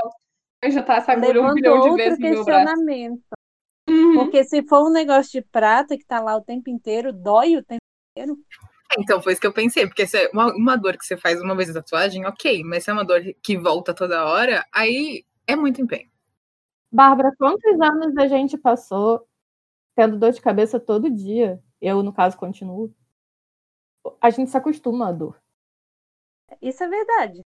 Eu 0.61 0.71
já 0.71 0.81
tá 0.81 0.95
essa 0.95 1.11
agulha 1.11 1.41
um 1.41 1.53
bilhão 1.53 1.81
de 1.81 1.95
vezes 1.95 2.19
no 2.19 2.29
meu 2.29 2.45
braço. 2.45 2.73
Uhum. 3.89 4.13
Porque 4.15 4.43
se 4.45 4.63
for 4.63 4.87
um 4.87 4.93
negócio 4.93 5.31
de 5.31 5.41
prata 5.51 5.97
que 5.97 6.05
tá 6.05 6.21
lá 6.21 6.37
o 6.37 6.41
tempo 6.41 6.69
inteiro, 6.69 7.11
dói 7.11 7.57
o 7.57 7.63
tempo 7.63 7.81
inteiro. 8.15 8.37
Então, 8.97 9.21
foi 9.21 9.33
isso 9.33 9.41
que 9.41 9.47
eu 9.47 9.53
pensei, 9.53 9.87
porque 9.87 10.05
se 10.05 10.17
é 10.17 10.29
uma, 10.31 10.53
uma 10.55 10.75
dor 10.77 10.97
que 10.97 11.05
você 11.05 11.17
faz 11.17 11.41
uma 11.41 11.55
vez 11.55 11.69
a 11.69 11.73
tatuagem, 11.73 12.25
ok, 12.25 12.63
mas 12.63 12.83
se 12.83 12.91
é 12.91 12.93
uma 12.93 13.03
dor 13.03 13.21
que 13.41 13.57
volta 13.57 13.93
toda 13.93 14.25
hora, 14.25 14.63
aí 14.71 15.25
é 15.47 15.55
muito 15.55 15.81
empenho. 15.81 16.12
Bárbara, 16.93 17.33
quantos 17.39 17.81
anos 17.81 18.15
a 18.17 18.27
gente 18.27 18.55
passou 18.55 19.27
tendo 19.95 20.19
dor 20.19 20.31
de 20.31 20.39
cabeça 20.39 20.79
todo 20.79 21.09
dia? 21.09 21.59
Eu, 21.81 22.03
no 22.03 22.13
caso, 22.13 22.37
continuo. 22.37 22.93
A 24.21 24.29
gente 24.29 24.51
se 24.51 24.57
acostuma 24.57 25.09
à 25.09 25.11
dor. 25.11 25.41
Isso 26.61 26.83
é 26.83 26.87
verdade. 26.87 27.41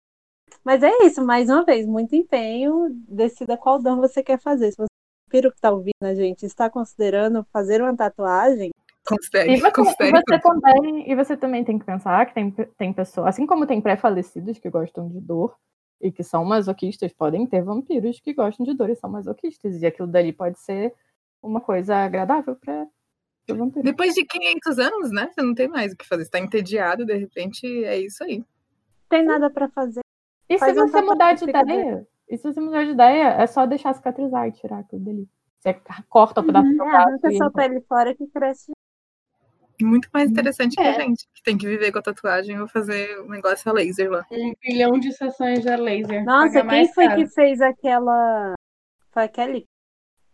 Mas 0.65 0.83
é 0.83 0.91
isso, 1.05 1.25
mais 1.25 1.49
uma 1.49 1.65
vez, 1.65 1.87
muito 1.87 2.17
empenho. 2.17 2.89
Decida 3.09 3.57
qual 3.57 3.81
dor 3.81 3.97
você 3.97 4.21
quer 4.21 4.41
fazer. 4.41 4.73
Se 4.73 4.79
você 4.79 4.89
piro 5.31 5.51
que 5.51 5.59
está 5.59 5.71
ouvindo 5.71 5.93
a 6.03 6.15
gente 6.15 6.45
está 6.45 6.69
considerando 6.69 7.47
fazer 7.53 7.81
uma 7.81 7.97
tatuagem, 7.97 8.71
Considere, 9.07 9.53
e 9.53 9.61
você, 9.61 9.71
considere 9.71 10.19
e 10.19 10.21
você 10.21 10.41
também, 10.41 11.11
e 11.11 11.15
você 11.15 11.37
também 11.37 11.65
tem 11.65 11.79
que 11.79 11.85
pensar 11.85 12.27
que 12.27 12.35
tem, 12.35 12.51
tem 12.51 12.93
pessoas, 12.93 13.29
assim 13.29 13.47
como 13.47 13.65
tem 13.65 13.81
pré-falecidos 13.81 14.59
que 14.59 14.69
gostam 14.69 15.09
de 15.09 15.21
dor, 15.21 15.57
e 16.01 16.13
que 16.13 16.23
são 16.23 16.45
masoquistas, 16.45 17.13
podem 17.13 17.47
ter 17.47 17.63
vampiros 17.63 18.21
que 18.21 18.35
gostam 18.35 18.65
de 18.67 18.75
dor 18.75 18.91
e 18.91 18.97
são 18.97 19.11
masoquistas. 19.11 19.81
E 19.81 19.87
aquilo 19.87 20.09
dali 20.09 20.33
pode 20.33 20.59
ser 20.59 20.95
uma 21.43 21.61
coisa 21.61 21.97
agradável 21.97 22.57
para 22.57 22.87
o 23.51 23.55
vampiro. 23.55 23.85
Depois 23.85 24.15
de 24.15 24.25
500 24.25 24.79
anos, 24.79 25.11
né? 25.11 25.31
Você 25.33 25.43
não 25.43 25.55
tem 25.55 25.69
mais 25.69 25.93
o 25.93 25.97
que 25.97 26.07
fazer. 26.07 26.25
Você 26.25 26.31
tá 26.31 26.39
entediado, 26.39 27.05
de 27.05 27.15
repente 27.15 27.67
é 27.85 27.99
isso 27.99 28.23
aí. 28.25 28.45
Tem 29.09 29.25
nada 29.25 29.49
para 29.51 29.69
fazer. 29.69 30.01
E 30.49 30.59
Faz 30.59 30.75
se 30.75 30.81
você 30.81 31.01
mudar 31.01 31.33
de 31.35 31.45
ideia? 31.49 32.07
E 32.29 32.37
se 32.37 32.53
você 32.53 32.61
mudar 32.61 32.85
de 32.85 32.91
ideia, 32.91 33.29
é 33.41 33.47
só 33.47 33.67
deixar 33.67 33.95
cicatrizar 33.95 34.49
e 34.49 34.53
tirar 34.53 34.81
aquilo 34.81 35.05
dali. 35.05 35.29
Você 35.59 35.75
corta 36.09 36.41
o 36.41 36.45
pedaço 36.45 36.67
uhum, 36.67 36.77
do 36.77 36.85
braço. 36.85 37.09
Arranca 37.09 37.33
sua 37.33 37.51
pele 37.51 37.81
fora 37.83 38.15
que 38.15 38.27
cresce 38.29 38.73
muito 39.85 40.09
mais 40.13 40.31
interessante 40.31 40.79
é. 40.79 40.83
que 40.83 40.89
a 40.89 41.01
gente, 41.05 41.27
que 41.35 41.43
tem 41.43 41.57
que 41.57 41.67
viver 41.67 41.93
com 41.93 41.99
a 41.99 42.03
tatuagem 42.03 42.61
ou 42.61 42.69
fazer 42.69 43.21
um 43.21 43.29
negócio 43.29 43.71
a 43.71 43.75
laser 43.75 44.11
lá. 44.11 44.25
Um 44.31 44.53
bilhão 44.63 44.99
de 44.99 45.13
sessões 45.13 45.67
a 45.67 45.77
laser. 45.77 46.25
Nossa, 46.25 46.65
quem 46.67 46.93
foi 46.93 47.07
caro. 47.07 47.21
que 47.21 47.29
fez 47.29 47.61
aquela. 47.61 48.55
Foi 49.11 49.25
aquele. 49.25 49.67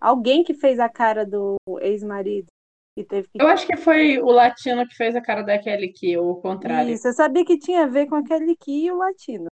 Alguém 0.01 0.43
que 0.43 0.55
fez 0.55 0.81
a 0.81 0.89
cara 0.89 1.25
do 1.25 1.57
ex-marido. 1.81 2.49
Que 2.95 3.05
teve 3.05 3.29
que... 3.29 3.41
Eu 3.41 3.49
acho 3.49 3.67
que 3.67 3.77
foi 3.77 4.19
o 4.19 4.27
latino 4.27 4.87
que 4.87 4.95
fez 4.95 5.17
a 5.17 5.21
cara 5.21 5.43
da 5.43 5.59
Kelly 5.59 5.93
Key, 5.93 6.19
ou 6.19 6.33
o 6.33 6.41
contrário. 6.43 6.93
Isso, 6.93 7.09
eu 7.09 7.13
sabia 7.13 7.45
que 7.45 7.59
tinha 7.59 7.85
a 7.85 7.87
ver 7.87 8.07
com 8.07 8.17
a 8.17 8.23
Kelly 8.25 8.57
Key 8.57 8.87
e 8.87 8.93
o 8.93 8.99
latino. 8.99 9.47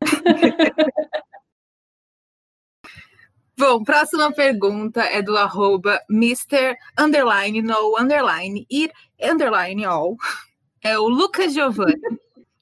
Bom, 3.58 3.82
próxima 3.82 4.30
pergunta 4.32 5.00
é 5.00 5.22
do 5.22 5.34
arroba 5.34 5.98
Mr. 6.10 6.76
Underline 6.98 7.62
No 7.62 7.98
Underline 7.98 8.66
It 8.70 8.92
Underline 9.18 9.82
All. 9.86 10.14
É 10.84 10.98
o 10.98 11.08
Lucas 11.08 11.54
Giovanni. 11.54 11.94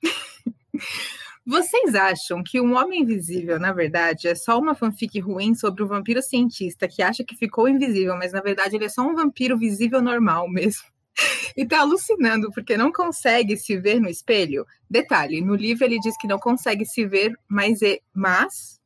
Vocês 1.45 1.97
acham 1.97 2.45
que 2.45 2.61
um 2.61 2.77
homem 2.77 3.03
invisível, 3.03 3.59
na 3.59 3.73
verdade, 3.73 4.29
é 4.29 4.37
só 4.37 4.57
uma 4.57 4.77
fanfic 4.77 5.19
ruim 5.19 5.53
sobre 5.53 5.83
o 5.83 5.87
um 5.87 5.89
vampiro 5.89 6.23
cientista 6.23 6.87
que 6.87 7.03
acha 7.03 7.25
que 7.25 7.35
ficou 7.35 7.69
invisível, 7.69 8.17
mas 8.17 8.33
na 8.33 8.41
verdade 8.41 8.77
ele 8.77 8.85
é 8.85 8.89
só 8.89 9.03
um 9.03 9.17
vampiro 9.17 9.59
visível 9.59 10.01
normal 10.01 10.49
mesmo? 10.49 10.85
E 11.57 11.65
tá 11.65 11.81
alucinando 11.81 12.51
porque 12.51 12.77
não 12.77 12.91
consegue 12.91 13.57
se 13.57 13.79
ver 13.79 14.01
no 14.01 14.09
espelho? 14.09 14.67
Detalhe, 14.91 15.41
no 15.41 15.55
livro 15.55 15.85
ele 15.85 16.01
diz 16.01 16.17
que 16.17 16.27
não 16.27 16.37
consegue 16.37 16.85
se 16.85 17.07
ver, 17.07 17.33
mas, 17.47 17.81
é, 17.81 18.01
mas 18.13 18.81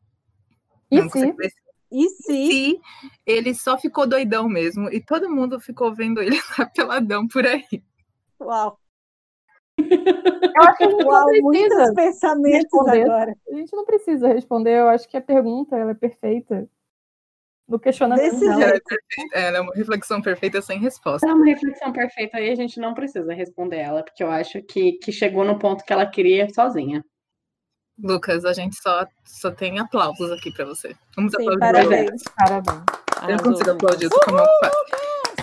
e 0.90 0.98
não 1.00 1.08
consegue 1.08 1.34
ver 1.34 1.50
e 1.90 2.08
se... 2.08 2.22
se 2.22 2.80
ele 3.26 3.54
só 3.54 3.78
ficou 3.78 4.06
doidão 4.06 4.48
mesmo 4.48 4.88
e 4.90 5.00
todo 5.00 5.30
mundo 5.30 5.60
ficou 5.60 5.94
vendo 5.94 6.22
ele 6.22 6.36
lá 6.58 6.66
peladão 6.66 7.26
por 7.26 7.46
aí? 7.46 7.64
Uau! 8.40 8.78
Eu 9.78 10.62
acho 10.62 10.76
que 10.76 10.84
a 10.84 10.90
gente 10.90 11.04
Uau, 11.04 11.26
não 11.26 11.50
precisa 11.50 11.94
pensamentos 11.94 12.62
responder. 12.62 13.02
agora. 13.02 13.36
A 13.48 13.54
gente 13.54 13.76
não 13.76 13.84
precisa 13.84 14.28
responder. 14.28 14.78
Eu 14.78 14.88
acho 14.88 15.08
que 15.08 15.16
a 15.16 15.20
pergunta 15.22 15.76
ela 15.76 15.92
é 15.92 15.94
perfeita. 15.94 16.68
No 17.68 17.78
questionamento 17.78 18.32
Desse 18.32 18.48
dela. 18.48 18.66
Jeito. 18.66 18.94
É, 19.34 19.42
ela 19.48 19.58
é 19.58 19.60
uma 19.60 19.74
reflexão 19.74 20.22
perfeita 20.22 20.60
sem 20.62 20.80
resposta. 20.80 21.28
É 21.28 21.32
uma 21.32 21.44
reflexão 21.44 21.92
perfeita 21.92 22.40
e 22.40 22.50
a 22.50 22.54
gente 22.54 22.80
não 22.80 22.94
precisa 22.94 23.32
responder 23.34 23.76
ela, 23.76 24.02
porque 24.02 24.22
eu 24.22 24.30
acho 24.30 24.62
que, 24.62 24.92
que 24.92 25.12
chegou 25.12 25.44
no 25.44 25.58
ponto 25.58 25.84
que 25.84 25.92
ela 25.92 26.06
queria 26.06 26.48
sozinha. 26.52 27.04
Lucas, 28.02 28.44
a 28.44 28.52
gente 28.52 28.76
só, 28.80 29.06
só 29.24 29.50
tem 29.50 29.78
aplausos 29.78 30.30
aqui 30.30 30.52
para 30.52 30.64
você. 30.64 30.94
Vamos 31.16 31.32
Sim, 31.32 31.42
aplaudir. 31.42 31.60
Parabéns. 31.60 32.22
Parabéns. 32.36 32.84
Eu 33.22 33.28
não 33.28 33.38
consigo 33.38 33.70
aplaudir 33.70 34.06
isso 34.06 34.20
como 34.24 34.38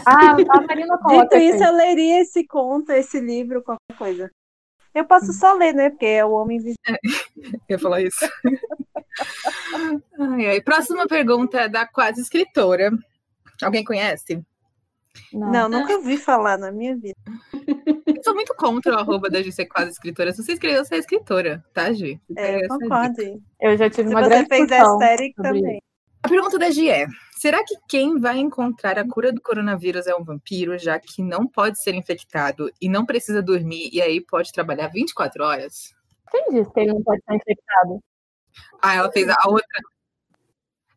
Ah, 0.05 0.31
a 0.31 0.61
Marina 0.61 0.97
Dito 1.07 1.35
isso, 1.35 1.63
eu 1.63 1.75
leria 1.75 2.21
esse 2.21 2.45
conto, 2.47 2.91
esse 2.91 3.19
livro, 3.19 3.61
qualquer 3.61 3.97
coisa. 3.97 4.31
Eu 4.93 5.03
posso 5.03 5.33
só 5.33 5.53
ler, 5.53 5.73
né? 5.73 5.89
Porque 5.89 6.05
é 6.05 6.23
o 6.23 6.31
Homem 6.31 6.55
Invisível. 6.57 6.77
É, 6.87 6.93
eu 6.93 7.59
ia 7.71 7.79
falar 7.79 8.01
isso. 8.01 8.25
ai, 10.17 10.47
ai. 10.47 10.61
Próxima 10.61 11.05
pergunta 11.05 11.59
é 11.59 11.67
da 11.67 11.85
quase 11.85 12.21
escritora. 12.21 12.91
Alguém 13.61 13.83
conhece? 13.83 14.41
Não. 15.33 15.51
Não, 15.51 15.69
nunca 15.69 15.93
ouvi 15.95 16.17
falar 16.17 16.57
na 16.57 16.71
minha 16.71 16.95
vida. 16.95 17.15
Eu 18.05 18.23
sou 18.23 18.33
muito 18.33 18.53
contra 18.55 18.95
o 18.95 18.99
arroba 18.99 19.29
da 19.29 19.41
GC 19.41 19.65
quase 19.65 19.91
escritora. 19.91 20.31
Se 20.31 20.43
você 20.43 20.53
escreveu, 20.53 20.83
você 20.83 20.95
é 20.95 20.99
escritora, 20.99 21.63
tá, 21.73 21.91
Gi? 21.91 22.19
É, 22.35 22.67
concordo. 22.67 23.41
Eu 23.59 23.77
já 23.77 23.89
tive 23.89 24.09
Se 24.09 24.15
uma 24.15 24.21
grande 24.21 24.47
você 24.47 24.67
fez 24.67 24.71
Asterix 24.71 25.35
também. 25.35 25.81
A 26.23 26.27
pergunta 26.27 26.57
da 26.57 26.71
Gi 26.71 26.89
é: 26.89 27.05
será 27.37 27.63
que 27.63 27.75
quem 27.87 28.19
vai 28.19 28.39
encontrar 28.39 28.97
a 28.97 29.07
cura 29.07 29.31
do 29.31 29.41
coronavírus 29.41 30.07
é 30.07 30.15
um 30.15 30.23
vampiro, 30.23 30.77
já 30.77 30.99
que 30.99 31.21
não 31.21 31.45
pode 31.47 31.81
ser 31.81 31.93
infectado 31.93 32.71
e 32.81 32.89
não 32.89 33.05
precisa 33.05 33.43
dormir 33.43 33.89
e 33.93 34.01
aí 34.01 34.19
pode 34.19 34.51
trabalhar 34.51 34.87
24 34.87 35.43
horas? 35.43 35.93
Quem 36.31 36.49
disse 36.49 36.71
que 36.73 36.79
ele 36.79 36.93
não 36.93 37.03
pode 37.03 37.21
ser 37.23 37.35
infectado? 37.35 37.99
Ah, 38.81 38.95
ela 38.95 39.11
fez 39.11 39.29
a 39.29 39.37
outra 39.45 39.81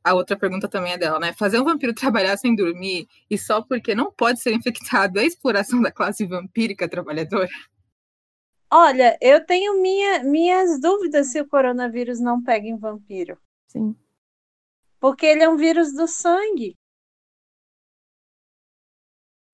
a 0.02 0.14
outra 0.14 0.36
pergunta 0.36 0.68
também 0.68 0.92
é 0.92 0.98
dela, 0.98 1.18
né? 1.18 1.32
Fazer 1.32 1.60
um 1.60 1.64
vampiro 1.64 1.94
trabalhar 1.94 2.36
sem 2.36 2.54
dormir 2.54 3.08
e 3.30 3.38
só 3.38 3.62
porque 3.62 3.94
não 3.94 4.12
pode 4.12 4.40
ser 4.40 4.52
infectado 4.52 5.18
é 5.18 5.24
exploração 5.24 5.80
da 5.80 5.92
classe 5.92 6.26
vampírica 6.26 6.88
trabalhadora? 6.88 7.48
Olha, 8.70 9.16
eu 9.20 9.44
tenho 9.44 9.80
minha, 9.80 10.22
minhas 10.24 10.80
dúvidas 10.80 11.28
se 11.28 11.40
o 11.40 11.48
coronavírus 11.48 12.20
não 12.20 12.42
pega 12.42 12.66
em 12.66 12.76
vampiro. 12.76 13.38
Sim. 13.66 13.96
Porque 15.00 15.24
ele 15.24 15.42
é 15.42 15.48
um 15.48 15.56
vírus 15.56 15.94
do 15.94 16.06
sangue. 16.06 16.76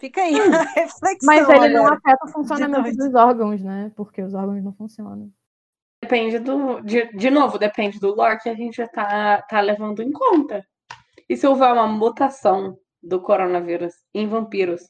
Fica 0.00 0.22
aí 0.22 0.34
a 0.34 0.62
reflexão. 0.74 1.26
Mas 1.26 1.48
ele 1.48 1.68
não 1.74 1.86
afeta 1.86 2.24
o 2.24 2.28
funcionamento 2.28 2.96
dos 2.96 3.14
órgãos, 3.14 3.62
né? 3.62 3.92
Porque 3.94 4.22
os 4.22 4.34
órgãos 4.34 4.62
não 4.62 4.72
funcionam. 4.72 5.32
Depende 6.04 6.38
do. 6.38 6.82
De, 6.82 7.08
de 7.16 7.30
novo, 7.30 7.58
depende 7.58 7.98
do 7.98 8.14
lore 8.14 8.38
que 8.38 8.50
a 8.50 8.54
gente 8.54 8.76
já 8.76 8.86
tá, 8.86 9.40
tá 9.48 9.60
levando 9.60 10.02
em 10.02 10.12
conta. 10.12 10.62
E 11.26 11.34
se 11.34 11.46
houver 11.46 11.72
uma 11.72 11.86
mutação 11.86 12.76
do 13.02 13.22
coronavírus 13.22 13.94
em 14.12 14.26
vampiros, 14.28 14.82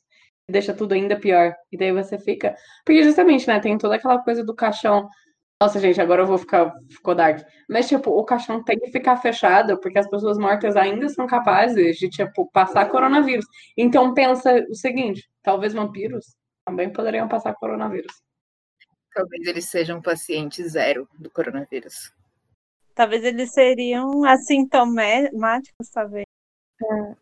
deixa 0.50 0.74
tudo 0.74 0.92
ainda 0.92 1.16
pior. 1.16 1.54
E 1.70 1.76
daí 1.78 1.92
você 1.92 2.18
fica. 2.18 2.56
Porque 2.84 3.04
justamente, 3.04 3.46
né, 3.46 3.60
tem 3.60 3.78
toda 3.78 3.94
aquela 3.94 4.18
coisa 4.24 4.44
do 4.44 4.56
caixão. 4.56 5.08
Nossa, 5.62 5.78
gente, 5.78 6.00
agora 6.00 6.22
eu 6.22 6.26
vou 6.26 6.36
ficar. 6.36 6.72
Ficou 6.90 7.14
dark. 7.14 7.46
Mas, 7.70 7.88
tipo, 7.88 8.10
o 8.10 8.24
caixão 8.24 8.64
tem 8.64 8.76
que 8.76 8.90
ficar 8.90 9.16
fechado, 9.16 9.78
porque 9.80 9.98
as 10.00 10.10
pessoas 10.10 10.36
mortas 10.36 10.76
ainda 10.76 11.08
são 11.08 11.28
capazes 11.28 11.96
de, 11.96 12.08
tipo, 12.10 12.50
passar 12.50 12.90
coronavírus. 12.90 13.46
Então 13.76 14.12
pensa 14.14 14.52
o 14.68 14.74
seguinte: 14.74 15.22
talvez 15.44 15.72
vampiros 15.72 16.26
também 16.66 16.92
poderiam 16.92 17.28
passar 17.28 17.54
coronavírus. 17.54 18.12
Talvez 19.14 19.46
eles 19.46 19.66
sejam 19.66 20.02
paciente 20.02 20.66
zero 20.68 21.08
do 21.18 21.30
coronavírus. 21.30 22.12
Talvez 22.94 23.24
eles 23.24 23.52
seriam 23.52 24.24
assintomáticos, 24.24 25.88
talvez. 25.92 26.24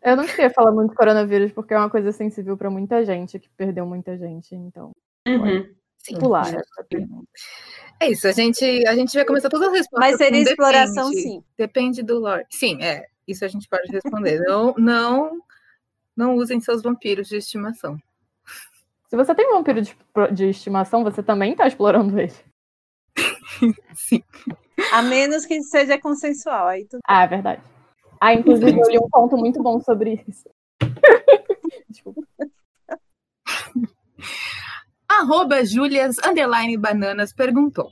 Eu 0.01 0.15
não 0.15 0.25
queria 0.25 0.49
falar 0.49 0.71
muito 0.71 0.91
de 0.91 0.95
coronavírus 0.95 1.51
porque 1.51 1.73
é 1.73 1.77
uma 1.77 1.89
coisa 1.89 2.11
sensível 2.11 2.57
para 2.57 2.69
muita 2.69 3.05
gente, 3.05 3.39
que 3.39 3.49
perdeu 3.55 3.85
muita 3.85 4.17
gente, 4.17 4.55
então. 4.55 4.91
Uhum. 5.27 5.73
Sim. 5.97 6.19
Pular 6.19 6.47
essa 6.47 6.83
pergunta. 6.89 7.27
É 7.99 8.09
isso, 8.09 8.27
a 8.27 8.31
gente, 8.31 8.65
a 8.87 8.95
gente 8.95 9.13
vai 9.13 9.23
começar 9.23 9.49
todas 9.49 9.69
as 9.69 9.73
respostas. 9.73 10.09
Mas 10.09 10.17
seria 10.17 10.43
com 10.43 10.49
exploração, 10.49 11.09
depende. 11.09 11.21
sim. 11.21 11.43
Depende 11.57 12.03
do 12.03 12.19
lore. 12.19 12.45
Sim, 12.49 12.83
é. 12.83 13.07
Isso 13.25 13.45
a 13.45 13.47
gente 13.47 13.69
pode 13.69 13.89
responder. 13.89 14.41
não, 14.41 14.73
não, 14.77 15.39
não 16.15 16.35
usem 16.35 16.59
seus 16.59 16.81
vampiros 16.81 17.29
de 17.29 17.37
estimação. 17.37 17.97
Se 19.13 19.17
você 19.17 19.35
tem 19.35 19.47
um 19.47 19.57
vampiro 19.57 19.79
de, 19.79 19.95
de 20.33 20.49
estimação, 20.49 21.03
você 21.03 21.21
também 21.21 21.55
tá 21.55 21.67
explorando 21.67 22.19
ele. 22.19 22.33
Sim. 23.93 24.23
A 24.91 25.03
menos 25.03 25.45
que 25.45 25.61
seja 25.61 26.01
consensual. 26.01 26.69
Aí 26.69 26.87
tudo... 26.87 26.99
Ah, 27.07 27.21
é 27.21 27.27
verdade. 27.27 27.61
Ah, 28.19 28.33
inclusive 28.33 28.71
eu 28.71 28.89
li 28.89 28.97
um 28.97 29.07
ponto 29.07 29.37
muito 29.37 29.61
bom 29.61 29.79
sobre 29.81 30.19
isso. 30.27 30.49
Desculpa. 31.87 32.23
Arroba 35.07 35.63
Julias 35.63 36.17
Underline 36.25 36.75
Bananas 36.75 37.31
perguntou: 37.31 37.91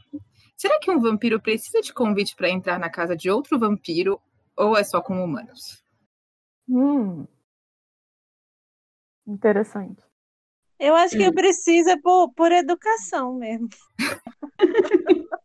Será 0.57 0.79
que 0.79 0.89
um 0.89 0.99
vampiro 0.99 1.39
precisa 1.39 1.81
de 1.81 1.93
convite 1.93 2.35
para 2.35 2.49
entrar 2.49 2.79
na 2.79 2.89
casa 2.89 3.15
de 3.15 3.29
outro 3.29 3.59
vampiro 3.59 4.19
ou 4.57 4.75
é 4.75 4.83
só 4.83 4.99
com 4.99 5.23
humanos? 5.23 5.83
Hum. 6.67 7.27
Interessante. 9.27 10.10
Eu 10.81 10.95
acho 10.95 11.15
que 11.15 11.27
Hum. 11.29 11.31
precisa 11.31 11.95
por, 12.01 12.33
por 12.33 12.51
educação 12.51 13.35
mesmo. 13.35 13.69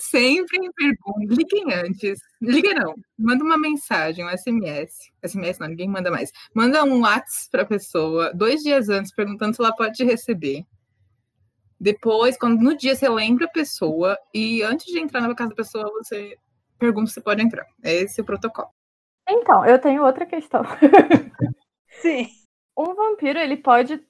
Sempre 0.00 0.58
pergunte, 0.74 1.26
liguem 1.28 1.72
antes. 1.72 2.18
Liga 2.42 2.74
não, 2.74 2.92
manda 3.16 3.44
uma 3.44 3.56
mensagem, 3.56 4.24
um 4.24 4.28
SMS. 4.28 5.12
SMS 5.24 5.60
não, 5.60 5.68
ninguém 5.68 5.88
manda 5.88 6.10
mais. 6.10 6.32
Manda 6.52 6.82
um 6.82 7.02
WhatsApp 7.02 7.50
para 7.52 7.62
a 7.62 7.66
pessoa 7.66 8.34
dois 8.34 8.62
dias 8.64 8.88
antes, 8.88 9.14
perguntando 9.14 9.54
se 9.54 9.62
ela 9.62 9.72
pode 9.72 9.94
te 9.94 10.02
receber. 10.04 10.64
Depois, 11.78 12.36
quando 12.36 12.60
no 12.60 12.76
dia 12.76 12.96
você 12.96 13.08
lembra 13.08 13.44
a 13.46 13.50
pessoa 13.50 14.18
e 14.34 14.60
antes 14.64 14.86
de 14.86 14.98
entrar 14.98 15.20
na 15.20 15.36
casa 15.36 15.50
da 15.50 15.56
pessoa, 15.56 15.88
você 15.92 16.36
pergunta 16.80 17.12
se 17.12 17.20
pode 17.20 17.40
entrar. 17.42 17.64
Esse 17.80 18.20
é 18.20 18.22
o 18.24 18.26
protocolo. 18.26 18.70
Então, 19.28 19.64
eu 19.64 19.78
tenho 19.78 20.04
outra 20.04 20.26
questão. 20.26 20.62
Sim. 22.02 22.26
Um 22.76 22.92
vampiro, 22.92 23.38
ele 23.38 23.56
pode 23.56 24.04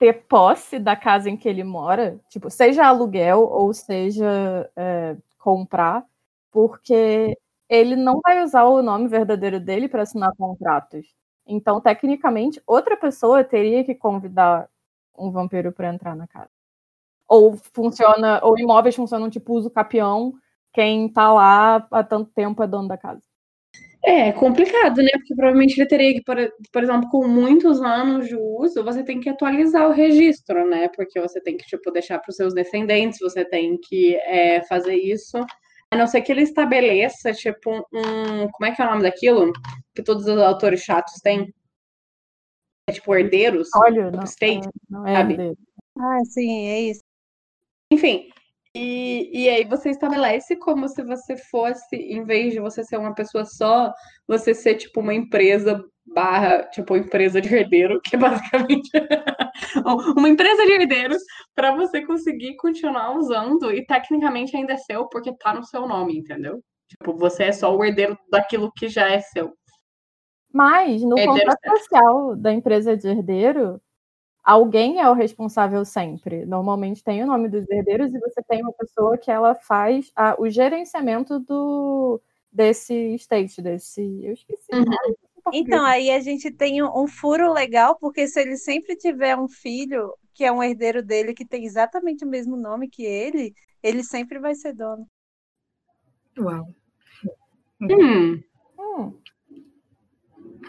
ter 0.00 0.14
posse 0.28 0.80
da 0.80 0.96
casa 0.96 1.30
em 1.30 1.36
que 1.38 1.48
ele 1.48 1.64
mora, 1.64 2.20
tipo, 2.30 2.50
seja 2.50 2.86
aluguel 2.86 3.42
ou 3.42 3.74
seja 3.74 4.70
é, 4.76 5.16
comprar, 5.38 6.06
porque 6.52 7.36
ele 7.68 7.96
não 7.96 8.20
vai 8.24 8.42
usar 8.42 8.64
o 8.64 8.82
nome 8.82 9.08
verdadeiro 9.08 9.60
dele 9.60 9.88
para 9.90 10.02
assinar 10.04 10.32
contratos. 10.38 11.06
Então, 11.46 11.80
tecnicamente, 11.82 12.62
outra 12.66 12.96
pessoa 12.96 13.44
teria 13.44 13.84
que 13.84 13.94
convidar 13.94 14.68
um 15.18 15.30
vampiro 15.32 15.72
para 15.72 15.92
entrar 15.94 16.16
na 16.16 16.26
casa. 16.28 16.50
Ou 17.28 17.56
funciona, 17.74 18.40
ou 18.44 18.58
imóveis 18.58 18.96
funcionam 18.96 19.30
tipo 19.30 19.54
uso 19.54 19.70
capião, 19.70 20.34
quem 20.72 21.08
tá 21.12 21.32
lá 21.32 21.76
há 21.90 22.04
tanto 22.04 22.30
tempo 22.32 22.62
é 22.62 22.66
dono 22.68 22.88
da 22.88 22.98
casa. 22.98 23.22
É, 24.02 24.28
é 24.28 24.32
complicado, 24.32 25.02
né? 25.02 25.10
Porque 25.12 25.34
provavelmente 25.34 25.78
ele 25.78 25.88
teria 25.88 26.14
que, 26.14 26.22
por, 26.22 26.36
por 26.72 26.82
exemplo, 26.82 27.08
com 27.10 27.26
muitos 27.28 27.82
anos 27.82 28.26
de 28.28 28.34
uso, 28.34 28.82
você 28.82 29.04
tem 29.04 29.20
que 29.20 29.28
atualizar 29.28 29.88
o 29.88 29.92
registro, 29.92 30.66
né? 30.68 30.88
Porque 30.88 31.20
você 31.20 31.40
tem 31.40 31.56
que, 31.56 31.66
tipo, 31.66 31.90
deixar 31.90 32.18
para 32.18 32.30
os 32.30 32.36
seus 32.36 32.54
descendentes, 32.54 33.18
você 33.20 33.44
tem 33.44 33.76
que 33.78 34.16
é, 34.16 34.62
fazer 34.62 34.94
isso. 34.94 35.36
A 35.92 35.96
não 35.96 36.06
ser 36.06 36.22
que 36.22 36.32
ele 36.32 36.42
estabeleça, 36.42 37.32
tipo, 37.32 37.70
um. 37.92 38.48
Como 38.48 38.66
é 38.66 38.74
que 38.74 38.80
é 38.80 38.86
o 38.86 38.90
nome 38.90 39.02
daquilo? 39.02 39.52
Que 39.94 40.02
todos 40.02 40.24
os 40.26 40.38
autores 40.38 40.82
chatos 40.82 41.14
têm? 41.22 41.52
É, 42.88 42.92
tipo, 42.92 43.14
herdeiros? 43.14 43.68
Olha, 43.76 44.10
não, 44.10 44.24
State, 44.24 44.66
é, 44.66 44.70
não 44.88 45.06
é 45.06 45.14
sabe? 45.16 45.36
dele. 45.36 45.58
Ah, 45.98 46.24
sim, 46.24 46.68
é 46.68 46.80
isso. 46.82 47.02
Enfim, 47.92 48.30
e, 48.74 49.30
e 49.32 49.48
aí 49.48 49.64
você 49.64 49.90
estabelece 49.90 50.56
como 50.56 50.88
se 50.88 51.02
você 51.02 51.36
fosse, 51.36 51.96
em 51.96 52.24
vez 52.24 52.52
de 52.52 52.60
você 52.60 52.84
ser 52.84 52.98
uma 52.98 53.14
pessoa 53.14 53.44
só, 53.44 53.92
você 54.28 54.54
ser 54.54 54.76
tipo 54.76 55.00
uma 55.00 55.12
empresa 55.14 55.84
barra, 56.06 56.64
tipo, 56.64 56.96
empresa 56.96 57.40
de 57.40 57.54
herdeiro, 57.54 58.00
que 58.00 58.16
é 58.16 58.18
basicamente 58.18 58.90
uma 60.16 60.28
empresa 60.28 60.64
de 60.66 60.72
herdeiros 60.72 61.22
para 61.54 61.74
você 61.74 62.04
conseguir 62.04 62.56
continuar 62.56 63.16
usando 63.16 63.72
e 63.72 63.84
tecnicamente 63.84 64.56
ainda 64.56 64.72
é 64.72 64.76
seu 64.76 65.08
porque 65.08 65.36
tá 65.36 65.54
no 65.54 65.64
seu 65.64 65.86
nome, 65.86 66.18
entendeu? 66.18 66.62
Tipo, 66.88 67.16
você 67.16 67.44
é 67.44 67.52
só 67.52 67.74
o 67.74 67.84
herdeiro 67.84 68.18
daquilo 68.30 68.72
que 68.76 68.88
já 68.88 69.08
é 69.08 69.20
seu. 69.20 69.52
Mas 70.52 71.02
no 71.02 71.16
Herdeiro 71.16 71.38
contrato 71.38 71.60
certo. 71.62 71.78
social 71.78 72.36
da 72.36 72.52
empresa 72.52 72.96
de 72.96 73.06
herdeiro, 73.06 73.80
alguém 74.52 75.00
é 75.00 75.08
o 75.10 75.14
responsável 75.14 75.84
sempre. 75.84 76.44
Normalmente 76.46 77.02
tem 77.04 77.22
o 77.22 77.26
nome 77.26 77.48
dos 77.48 77.68
herdeiros 77.70 78.12
e 78.14 78.18
você 78.18 78.42
tem 78.42 78.62
uma 78.62 78.72
pessoa 78.72 79.18
que 79.18 79.30
ela 79.30 79.54
faz 79.54 80.10
a- 80.16 80.36
o 80.38 80.48
gerenciamento 80.50 81.38
do 81.40 82.20
desse 82.52 82.94
estate, 83.14 83.62
desse. 83.62 84.00
Eu 84.24 84.32
esqueci. 84.34 84.72
Uhum. 84.72 84.84
Então, 85.52 85.84
aí 85.84 86.10
a 86.10 86.20
gente 86.20 86.50
tem 86.52 86.82
um, 86.82 87.04
um 87.04 87.08
furo 87.08 87.52
legal, 87.52 87.96
porque 87.98 88.28
se 88.28 88.40
ele 88.40 88.56
sempre 88.56 88.96
tiver 88.96 89.36
um 89.36 89.48
filho 89.48 90.14
que 90.34 90.44
é 90.44 90.52
um 90.52 90.62
herdeiro 90.62 91.02
dele, 91.02 91.34
que 91.34 91.46
tem 91.46 91.64
exatamente 91.66 92.24
o 92.24 92.28
mesmo 92.28 92.56
nome 92.56 92.88
que 92.88 93.04
ele, 93.04 93.54
ele 93.82 94.04
sempre 94.04 94.38
vai 94.38 94.54
ser 94.54 94.74
dono. 94.74 95.06
Uau. 96.42 96.66
Hum, 97.80 98.42
Hum, 98.78 99.20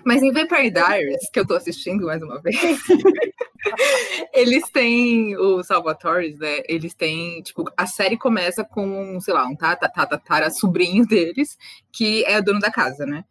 Mas 0.06 0.22
em 0.22 0.32
Vampire 0.32 0.72
Diaries, 0.72 1.30
que 1.32 1.40
eu 1.40 1.46
tô 1.46 1.56
assistindo 1.56 2.06
mais 2.06 2.22
uma 2.22 2.42
vez, 2.42 2.58
eles 4.34 4.64
têm, 4.72 5.36
os 5.38 5.68
Salvatores, 5.68 6.40
né? 6.40 6.62
Eles 6.68 6.94
têm, 6.94 7.42
tipo, 7.42 7.66
a 7.78 7.86
série 7.86 8.18
começa 8.18 8.64
com, 8.64 9.20
sei 9.20 9.34
lá, 9.34 9.46
um 9.46 9.56
tata, 9.56 9.90
tata, 9.90 10.18
tara, 10.18 10.50
sobrinho 10.50 11.06
deles, 11.06 11.58
que 11.92 12.26
é 12.26 12.42
dono 12.42 12.60
da 12.60 12.72
casa, 12.72 13.06
né? 13.06 13.24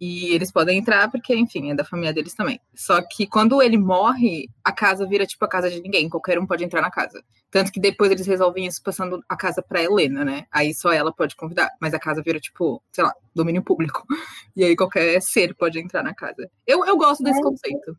E 0.00 0.34
eles 0.34 0.52
podem 0.52 0.78
entrar 0.78 1.10
porque, 1.10 1.34
enfim, 1.34 1.70
é 1.70 1.74
da 1.74 1.84
família 1.84 2.12
deles 2.12 2.34
também. 2.34 2.60
Só 2.74 3.00
que 3.00 3.26
quando 3.26 3.62
ele 3.62 3.78
morre, 3.78 4.48
a 4.62 4.70
casa 4.70 5.06
vira, 5.06 5.24
tipo, 5.26 5.42
a 5.44 5.48
casa 5.48 5.70
de 5.70 5.80
ninguém. 5.80 6.08
Qualquer 6.08 6.38
um 6.38 6.46
pode 6.46 6.62
entrar 6.64 6.82
na 6.82 6.90
casa. 6.90 7.22
Tanto 7.50 7.72
que 7.72 7.80
depois 7.80 8.10
eles 8.10 8.26
resolvem 8.26 8.66
isso 8.66 8.82
passando 8.82 9.22
a 9.28 9.36
casa 9.36 9.62
pra 9.62 9.82
Helena, 9.82 10.22
né? 10.24 10.46
Aí 10.52 10.74
só 10.74 10.92
ela 10.92 11.10
pode 11.12 11.34
convidar. 11.34 11.70
Mas 11.80 11.94
a 11.94 11.98
casa 11.98 12.22
vira, 12.22 12.38
tipo, 12.38 12.82
sei 12.92 13.04
lá, 13.04 13.14
domínio 13.34 13.62
público. 13.62 14.04
E 14.56 14.64
aí 14.64 14.74
qualquer 14.76 15.20
ser 15.22 15.54
pode 15.54 15.78
entrar 15.78 16.02
na 16.02 16.14
casa. 16.14 16.50
Eu, 16.66 16.84
eu 16.86 16.96
gosto 16.96 17.22
desse 17.22 17.38
É. 17.40 17.42
conceito. 17.42 17.96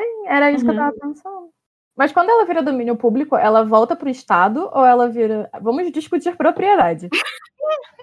sim, 0.00 0.26
era 0.28 0.50
isso 0.52 0.64
que 0.64 0.70
eu 0.70 0.74
Uhum. 0.74 0.80
tava 0.80 0.96
pensando. 0.98 1.50
Mas 1.96 2.10
quando 2.12 2.30
ela 2.30 2.44
vira 2.46 2.62
domínio 2.62 2.96
público, 2.96 3.36
ela 3.36 3.62
volta 3.64 3.94
pro 3.94 4.08
Estado 4.08 4.68
ou 4.72 4.84
ela 4.86 5.08
vira. 5.08 5.50
Vamos 5.60 5.90
discutir 5.92 6.34
propriedade. 6.36 7.08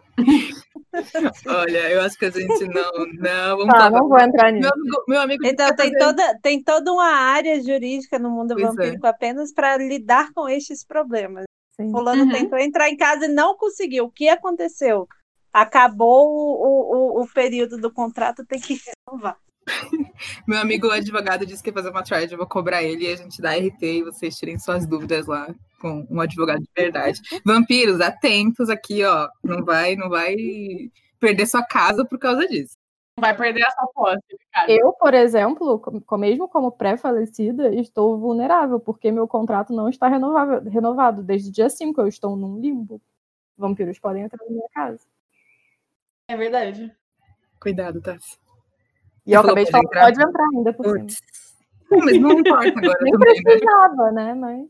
Olha, 1.48 1.90
eu 1.92 2.02
acho 2.02 2.18
que 2.18 2.26
a 2.26 2.30
gente 2.32 2.66
não. 2.68 2.92
Não, 3.20 3.58
vamos 3.58 3.74
Tá, 3.74 3.90
não 3.90 4.08
vou 4.08 4.20
entrar 4.20 4.52
nisso. 4.52 4.70
Meu 4.70 4.74
amigo, 4.74 5.04
meu 5.08 5.22
amigo 5.22 5.46
Então 5.46 5.76
tem 5.76 5.92
fazer- 5.94 6.00
toda, 6.06 6.40
tem 6.42 6.64
toda 6.64 6.92
uma 6.94 7.10
área 7.14 7.62
jurídica 7.62 8.18
no 8.18 8.30
mundo 8.30 8.54
Pois 8.56 8.64
é. 8.66 8.68
vampírico 8.68 9.06
apenas 9.08 9.54
para 9.54 9.78
lidar 9.78 10.32
com 10.34 10.48
estes 10.50 10.84
problemas. 10.86 11.46
Sim. 11.80 11.92
Fulano 11.92 12.24
Uhum. 12.24 12.32
tentou 12.32 12.58
entrar 12.58 12.90
em 12.90 12.98
casa 12.98 13.26
e 13.26 13.30
não 13.30 13.56
conseguiu. 13.56 14.06
O 14.06 14.12
que 14.12 14.28
aconteceu? 14.30 15.08
Acabou 15.54 16.28
o, 16.30 17.20
o, 17.20 17.24
o 17.24 17.28
período 17.34 17.78
do 17.78 17.92
contrato, 17.92 18.46
tem 18.46 18.60
que 18.60 18.80
renovar. 19.08 19.38
Meu 20.48 20.60
amigo 20.60 20.90
advogado 20.90 21.46
disse 21.46 21.62
que 21.62 21.70
ia 21.70 21.74
fazer 21.74 21.90
uma 21.90 22.04
thread, 22.04 22.32
eu 22.32 22.38
vou 22.38 22.48
cobrar 22.48 22.82
ele 22.84 23.06
e 23.06 23.12
a 23.12 23.16
gente 23.16 23.42
dá 23.42 23.52
RT 23.56 23.82
e 23.84 24.04
vocês 24.04 24.36
tirem 24.36 24.58
suas 24.58 24.88
dúvidas 24.88 25.28
lá 25.28 25.54
com 25.80 26.06
um 26.10 26.20
advogado 26.22 26.60
de 26.60 26.70
verdade. 26.76 27.22
Vampiros, 27.46 28.02
atentos 28.02 28.70
aqui, 28.70 29.04
ó. 29.04 29.30
Não 29.44 29.64
vai, 29.64 29.96
não 29.96 30.10
vai 30.10 30.36
perder 31.20 31.46
sua 31.48 31.64
casa 31.66 32.04
por 32.06 32.18
causa 32.20 32.48
disso. 32.48 32.76
vai 33.20 33.36
perder 33.36 33.62
essa 33.62 33.88
posse, 33.96 34.22
cara. 34.54 34.72
Eu, 34.72 34.94
por 34.94 35.14
exemplo, 35.14 35.80
com- 35.80 36.18
mesmo 36.18 36.48
como 36.48 36.72
pré-falecida, 36.72 37.74
estou 37.74 38.18
vulnerável, 38.20 38.80
porque 38.80 39.12
meu 39.12 39.28
contrato 39.28 39.74
não 39.74 39.90
está 39.90 40.08
renovável- 40.08 40.62
renovado. 40.70 41.24
Desde 41.24 41.50
o 41.50 41.52
dia 41.52 41.68
5 41.70 42.00
eu 42.00 42.08
estou 42.08 42.36
num 42.36 42.60
limbo. 42.60 43.02
Vampiros 43.58 43.98
podem 43.98 44.22
entrar 44.24 44.44
na 44.46 44.52
minha 44.52 44.70
casa. 44.72 45.00
É 46.28 46.38
verdade. 46.38 46.92
Cuidado, 47.60 48.00
Tassi. 48.02 48.38
E 49.26 49.34
eu 49.34 49.42
acabei 49.42 49.66
de 49.66 49.72
pode 49.72 49.84
falar, 49.84 49.84
entrar? 49.84 50.04
pode 50.04 50.30
entrar 50.30 50.48
ainda 50.56 50.74
por 50.74 50.86
cima. 50.86 51.08
Não, 51.90 52.00
mas 52.00 52.20
não 52.22 52.32
importa 52.34 52.68
agora 52.80 52.98
Nem 53.02 53.14
também, 53.14 53.34
né? 53.36 53.42
precisava, 53.44 54.12
né? 54.12 54.34
Mas 54.36 54.68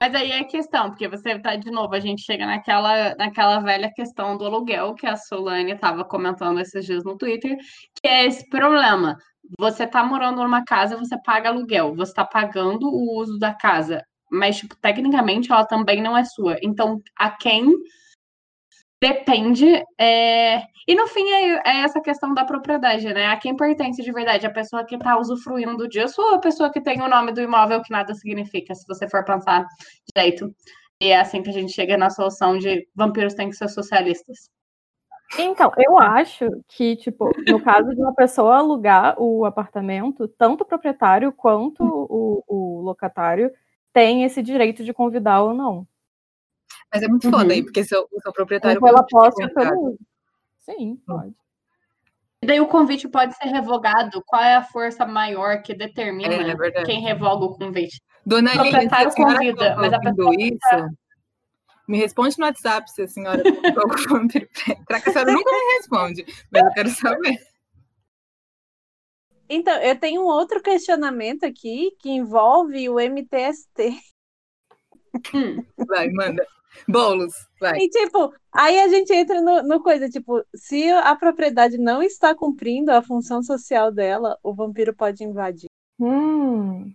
Mas 0.00 0.14
aí 0.14 0.32
é 0.32 0.44
questão, 0.44 0.90
porque 0.90 1.08
você 1.08 1.38
tá, 1.38 1.56
de 1.56 1.70
novo, 1.70 1.94
a 1.94 2.00
gente 2.00 2.22
chega 2.22 2.46
naquela, 2.46 3.14
naquela 3.14 3.60
velha 3.60 3.92
questão 3.94 4.36
do 4.36 4.44
aluguel 4.44 4.94
que 4.94 5.06
a 5.06 5.16
Solane 5.16 5.72
estava 5.72 6.04
comentando 6.04 6.60
esses 6.60 6.84
dias 6.84 7.04
no 7.04 7.16
Twitter, 7.16 7.56
que 8.00 8.08
é 8.08 8.26
esse 8.26 8.48
problema. 8.48 9.16
Você 9.58 9.86
tá 9.86 10.02
morando 10.02 10.42
numa 10.42 10.64
casa, 10.64 10.96
você 10.96 11.16
paga 11.22 11.48
aluguel, 11.48 11.94
você 11.94 12.12
tá 12.14 12.24
pagando 12.24 12.86
o 12.88 13.18
uso 13.18 13.38
da 13.38 13.54
casa, 13.54 14.02
mas, 14.30 14.56
tipo, 14.56 14.74
tecnicamente 14.76 15.52
ela 15.52 15.64
também 15.64 16.02
não 16.02 16.16
é 16.16 16.24
sua. 16.24 16.56
Então, 16.62 17.00
a 17.18 17.30
quem 17.30 17.70
depende. 19.04 19.84
É... 19.98 20.62
E 20.86 20.94
no 20.94 21.06
fim 21.06 21.26
é, 21.30 21.62
é, 21.66 21.80
essa 21.82 22.00
questão 22.00 22.32
da 22.32 22.44
propriedade, 22.44 23.04
né? 23.12 23.26
A 23.26 23.36
quem 23.36 23.56
pertence 23.56 24.02
de 24.02 24.12
verdade? 24.12 24.46
A 24.46 24.52
pessoa 24.52 24.84
que 24.84 24.96
está 24.96 25.18
usufruindo 25.18 25.88
disso 25.88 26.20
ou 26.20 26.34
a 26.34 26.38
pessoa 26.38 26.70
que 26.70 26.80
tem 26.80 27.00
o 27.02 27.08
nome 27.08 27.32
do 27.32 27.40
imóvel 27.40 27.82
que 27.82 27.90
nada 27.90 28.14
significa, 28.14 28.74
se 28.74 28.86
você 28.86 29.08
for 29.08 29.24
pensar 29.24 29.66
direito. 30.14 30.54
E 31.00 31.08
é 31.08 31.20
assim 31.20 31.42
que 31.42 31.50
a 31.50 31.52
gente 31.52 31.72
chega 31.72 31.96
na 31.96 32.10
solução 32.10 32.58
de 32.58 32.86
vampiros 32.94 33.34
têm 33.34 33.50
que 33.50 33.56
ser 33.56 33.68
socialistas. 33.68 34.50
Então, 35.38 35.72
eu 35.78 35.98
acho 35.98 36.46
que, 36.68 36.96
tipo, 36.96 37.30
no 37.48 37.60
caso 37.60 37.88
de 37.94 38.00
uma 38.00 38.14
pessoa 38.14 38.58
alugar 38.58 39.16
o 39.18 39.44
apartamento, 39.44 40.28
tanto 40.28 40.62
o 40.62 40.66
proprietário 40.66 41.32
quanto 41.32 41.82
o, 41.82 42.44
o 42.46 42.80
locatário 42.82 43.50
tem 43.92 44.22
esse 44.24 44.42
direito 44.42 44.84
de 44.84 44.92
convidar 44.92 45.42
ou 45.42 45.54
não. 45.54 45.86
Mas 46.94 47.02
é 47.02 47.08
muito 47.08 47.24
uhum. 47.24 47.32
foda 47.32 47.52
aí, 47.52 47.60
porque 47.60 47.82
seu, 47.82 48.06
o 48.12 48.20
seu 48.20 48.32
proprietário. 48.32 48.78
Ou 48.80 48.86
pela 48.86 49.04
posse 49.04 49.42
ou 49.42 49.52
pelo. 49.52 49.98
Sim, 50.60 50.92
hum. 50.92 50.98
pode. 51.04 51.34
E 52.40 52.46
daí 52.46 52.60
o 52.60 52.68
convite 52.68 53.08
pode 53.08 53.34
ser 53.34 53.48
revogado. 53.48 54.22
Qual 54.26 54.40
é 54.40 54.54
a 54.54 54.62
força 54.62 55.04
maior 55.04 55.62
que 55.62 55.74
determina 55.74 56.34
é, 56.34 56.50
é 56.50 56.84
quem 56.84 57.00
revoga 57.00 57.46
o 57.46 57.58
convite? 57.58 58.00
Dona 58.24 58.52
o 58.52 58.54
proprietário 58.54 59.08
Lívia, 59.08 59.24
convida, 59.24 59.76
mas 59.76 59.92
a 59.92 59.98
pessoa 59.98 60.34
isso, 60.38 60.96
me 61.88 61.98
responde 61.98 62.38
no 62.38 62.44
WhatsApp 62.44 62.90
se 62.90 63.02
a 63.02 63.08
senhora 63.08 63.42
Será 64.86 65.00
que 65.00 65.08
a 65.08 65.12
senhora 65.12 65.32
nunca 65.32 65.50
me 65.50 65.76
responde, 65.78 66.24
mas 66.50 66.62
eu 66.62 66.72
quero 66.72 66.90
saber. 66.90 67.38
Então, 69.48 69.76
eu 69.82 69.98
tenho 69.98 70.22
um 70.22 70.26
outro 70.26 70.62
questionamento 70.62 71.44
aqui 71.44 71.96
que 71.98 72.10
envolve 72.10 72.88
o 72.88 72.98
MTST. 72.98 73.98
Hum, 75.34 75.64
vai, 75.86 76.10
manda. 76.10 76.46
Bolos, 76.88 77.32
vai. 77.60 77.78
E 77.78 77.88
tipo, 77.88 78.32
aí 78.52 78.80
a 78.80 78.88
gente 78.88 79.12
entra 79.12 79.40
no, 79.40 79.62
no, 79.62 79.82
coisa, 79.82 80.08
tipo, 80.08 80.44
se 80.54 80.90
a 80.90 81.14
propriedade 81.16 81.78
não 81.78 82.02
está 82.02 82.34
cumprindo 82.34 82.90
a 82.90 83.02
função 83.02 83.42
social 83.42 83.92
dela, 83.92 84.38
o 84.42 84.54
vampiro 84.54 84.94
pode 84.94 85.24
invadir. 85.24 85.68
Hum. 85.98 86.92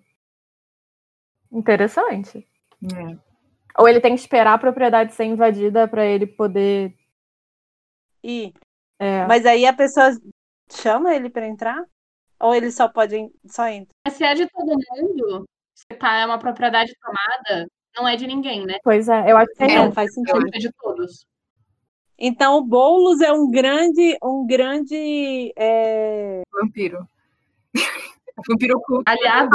Interessante. 1.51 2.47
É. 2.83 3.17
Ou 3.77 3.87
ele 3.87 4.01
tem 4.01 4.13
que 4.13 4.21
esperar 4.21 4.53
a 4.53 4.59
propriedade 4.59 5.13
ser 5.13 5.25
invadida 5.25 5.87
para 5.87 6.05
ele 6.05 6.27
poder 6.27 6.93
ir. 8.23 8.53
É. 8.99 9.25
Mas 9.25 9.45
aí 9.45 9.65
a 9.65 9.73
pessoa 9.73 10.11
chama 10.71 11.15
ele 11.15 11.29
para 11.29 11.47
entrar? 11.47 11.83
Ou 12.39 12.53
ele 12.53 12.71
só 12.71 12.87
pode 12.87 13.29
só 13.47 13.67
entra? 13.67 13.93
Se 14.09 14.23
é 14.23 14.33
de 14.33 14.47
todo 14.47 14.67
mundo, 14.67 15.45
se 15.73 15.97
tá 15.97 16.17
é 16.17 16.25
uma 16.25 16.39
propriedade 16.39 16.93
tomada, 17.01 17.67
não 17.95 18.07
é 18.07 18.15
de 18.15 18.27
ninguém, 18.27 18.65
né? 18.65 18.77
Pois 18.83 19.07
é, 19.09 19.31
eu 19.31 19.37
acho 19.37 19.53
que 19.53 19.63
é, 19.63 19.75
é 19.75 19.91
faz 19.91 20.13
sentido. 20.13 20.47
É 20.53 20.57
de 20.57 20.71
todos. 20.73 21.25
Então 22.17 22.57
o 22.57 22.63
Boulos 22.63 23.21
é 23.21 23.31
um 23.31 23.49
grande, 23.49 24.17
um 24.21 24.45
grande 24.45 25.53
é... 25.55 26.41
vampiro. 26.51 27.07
vampiro 28.47 28.77
oculto. 28.77 29.09
Aliado, 29.09 29.49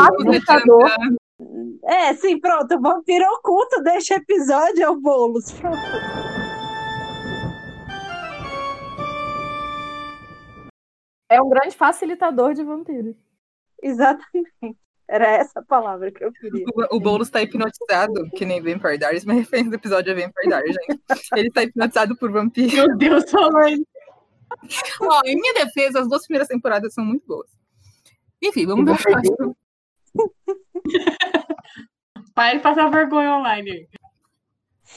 É, 1.85 2.15
sim, 2.15 2.41
pronto. 2.41 2.81
Vampiro 2.81 3.27
oculto 3.35 3.83
deixa 3.83 4.15
episódio 4.15 4.83
é 4.83 4.89
o 4.89 4.99
Boulos. 4.99 5.53
Pronto. 5.53 5.77
É 11.29 11.43
um 11.43 11.49
grande 11.49 11.77
facilitador 11.77 12.55
de 12.55 12.63
vampiros. 12.63 13.17
Exatamente. 13.83 14.79
Era 15.07 15.27
essa 15.27 15.61
a 15.61 15.63
palavra 15.63 16.11
que 16.11 16.25
eu 16.25 16.33
queria. 16.33 16.65
O, 16.75 16.97
o 16.97 17.01
Boulos 17.01 17.29
tá 17.29 17.43
hipnotizado, 17.43 18.31
que 18.31 18.47
nem 18.47 18.63
Vampire 18.63 18.99
Diaries, 18.99 19.25
mas 19.25 19.37
referência 19.37 19.71
do 19.71 19.77
episódio 19.77 20.13
é 20.13 20.15
Vampire 20.15 20.49
Diaries, 20.49 20.77
gente. 20.77 21.03
Ele 21.37 21.51
tá 21.51 21.63
hipnotizado 21.63 22.17
por 22.17 22.33
vampiros. 22.33 22.73
Meu 22.73 22.97
Deus, 22.97 23.25
mãe. 23.53 23.85
Ó, 25.01 25.21
em 25.25 25.37
minha 25.37 25.55
defesa, 25.55 26.01
as 26.01 26.09
duas 26.09 26.23
primeiras 26.23 26.49
temporadas 26.49 26.95
são 26.95 27.05
muito 27.05 27.27
boas. 27.27 27.51
Enfim, 28.43 28.67
vamos 28.67 28.85
ver 28.85 28.93
o 28.93 29.03
próximo. 29.03 29.57
Para 32.35 32.55
de 32.55 32.61
passar 32.61 32.91
vergonha 32.91 33.37
online. 33.37 33.89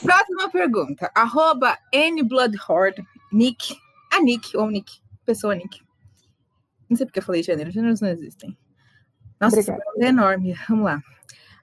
Próxima 0.02 0.50
pergunta. 0.50 1.10
Arroba 1.14 1.78
NBloodHorde, 1.92 3.02
Nick. 3.32 3.76
A 4.12 4.20
Nick, 4.20 4.56
ou 4.56 4.70
Nick. 4.70 5.00
Pessoa 5.24 5.54
Nick. 5.54 5.82
Não 6.88 6.96
sei 6.96 7.06
porque 7.06 7.18
eu 7.18 7.22
falei 7.22 7.42
gênero. 7.42 7.70
Gêneros 7.70 8.00
não 8.00 8.08
existem. 8.08 8.56
Nossa, 9.40 9.60
esse 9.60 9.70
é 9.70 9.78
enorme. 10.00 10.54
Vamos 10.68 10.84
lá. 10.84 11.02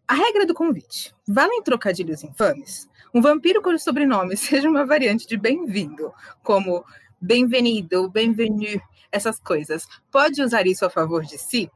A 0.08 0.14
regra 0.14 0.46
do 0.46 0.54
convite. 0.54 1.14
Valem 1.28 1.62
trocadilhos 1.64 2.24
infames? 2.24 2.90
Um 3.14 3.22
vampiro 3.22 3.62
cujo 3.62 3.80
sobrenome 3.80 4.36
seja 4.38 4.70
uma 4.70 4.86
variante 4.86 5.28
de 5.28 5.38
bem-vindo, 5.38 6.14
como 6.44 6.86
bem-vindo, 7.20 8.10
bem-venu, 8.10 8.82
essas 9.12 9.40
coisas. 9.40 9.88
Pode 10.12 10.42
usar 10.42 10.68
isso 10.68 10.86
a 10.86 10.90
favor 10.90 11.24
de 11.24 11.38
si? 11.38 11.72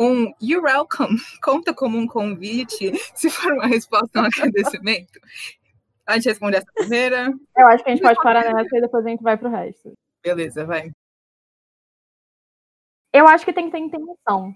Um 0.00 0.32
you're 0.40 0.64
welcome 0.64 1.18
conta 1.42 1.74
como 1.74 1.98
um 1.98 2.06
convite 2.06 2.92
se 3.14 3.28
for 3.28 3.52
uma 3.52 3.66
resposta 3.66 4.20
a 4.20 4.22
um 4.22 4.26
agradecimento? 4.26 5.18
A 6.06 6.14
gente 6.14 6.28
responde 6.28 6.56
essa 6.56 6.72
primeira. 6.74 7.32
Eu 7.56 7.66
acho 7.66 7.84
que 7.84 7.90
a 7.90 7.94
gente 7.94 8.02
pode 8.02 8.22
parar 8.22 8.52
nessa 8.52 8.76
e 8.76 8.80
depois 8.80 9.04
a 9.04 9.08
gente 9.10 9.22
vai 9.22 9.36
pro 9.36 9.50
resto. 9.50 9.92
Beleza, 10.22 10.64
vai. 10.64 10.90
Eu 13.12 13.26
acho 13.26 13.44
que 13.44 13.52
tem 13.52 13.66
que 13.66 13.72
ter 13.72 13.78
intenção. 13.78 14.54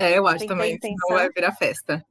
É, 0.00 0.18
eu 0.18 0.26
acho 0.26 0.46
também, 0.46 0.78
senão 0.80 1.08
vai 1.10 1.28
virar 1.28 1.52
festa. 1.52 2.02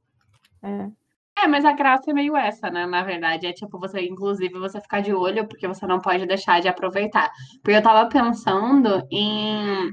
É. 0.62 1.00
É, 1.42 1.46
mas 1.48 1.64
a 1.64 1.72
graça 1.72 2.10
é 2.10 2.14
meio 2.14 2.36
essa, 2.36 2.70
né? 2.70 2.86
Na 2.86 3.02
verdade, 3.02 3.46
é 3.46 3.52
tipo 3.52 3.78
você, 3.78 4.02
inclusive, 4.06 4.58
você 4.58 4.80
ficar 4.80 5.00
de 5.00 5.12
olho, 5.12 5.46
porque 5.48 5.66
você 5.66 5.86
não 5.86 5.98
pode 5.98 6.26
deixar 6.26 6.60
de 6.60 6.68
aproveitar. 6.68 7.30
Porque 7.62 7.76
eu 7.76 7.82
tava 7.82 8.08
pensando 8.08 9.02
em. 9.10 9.90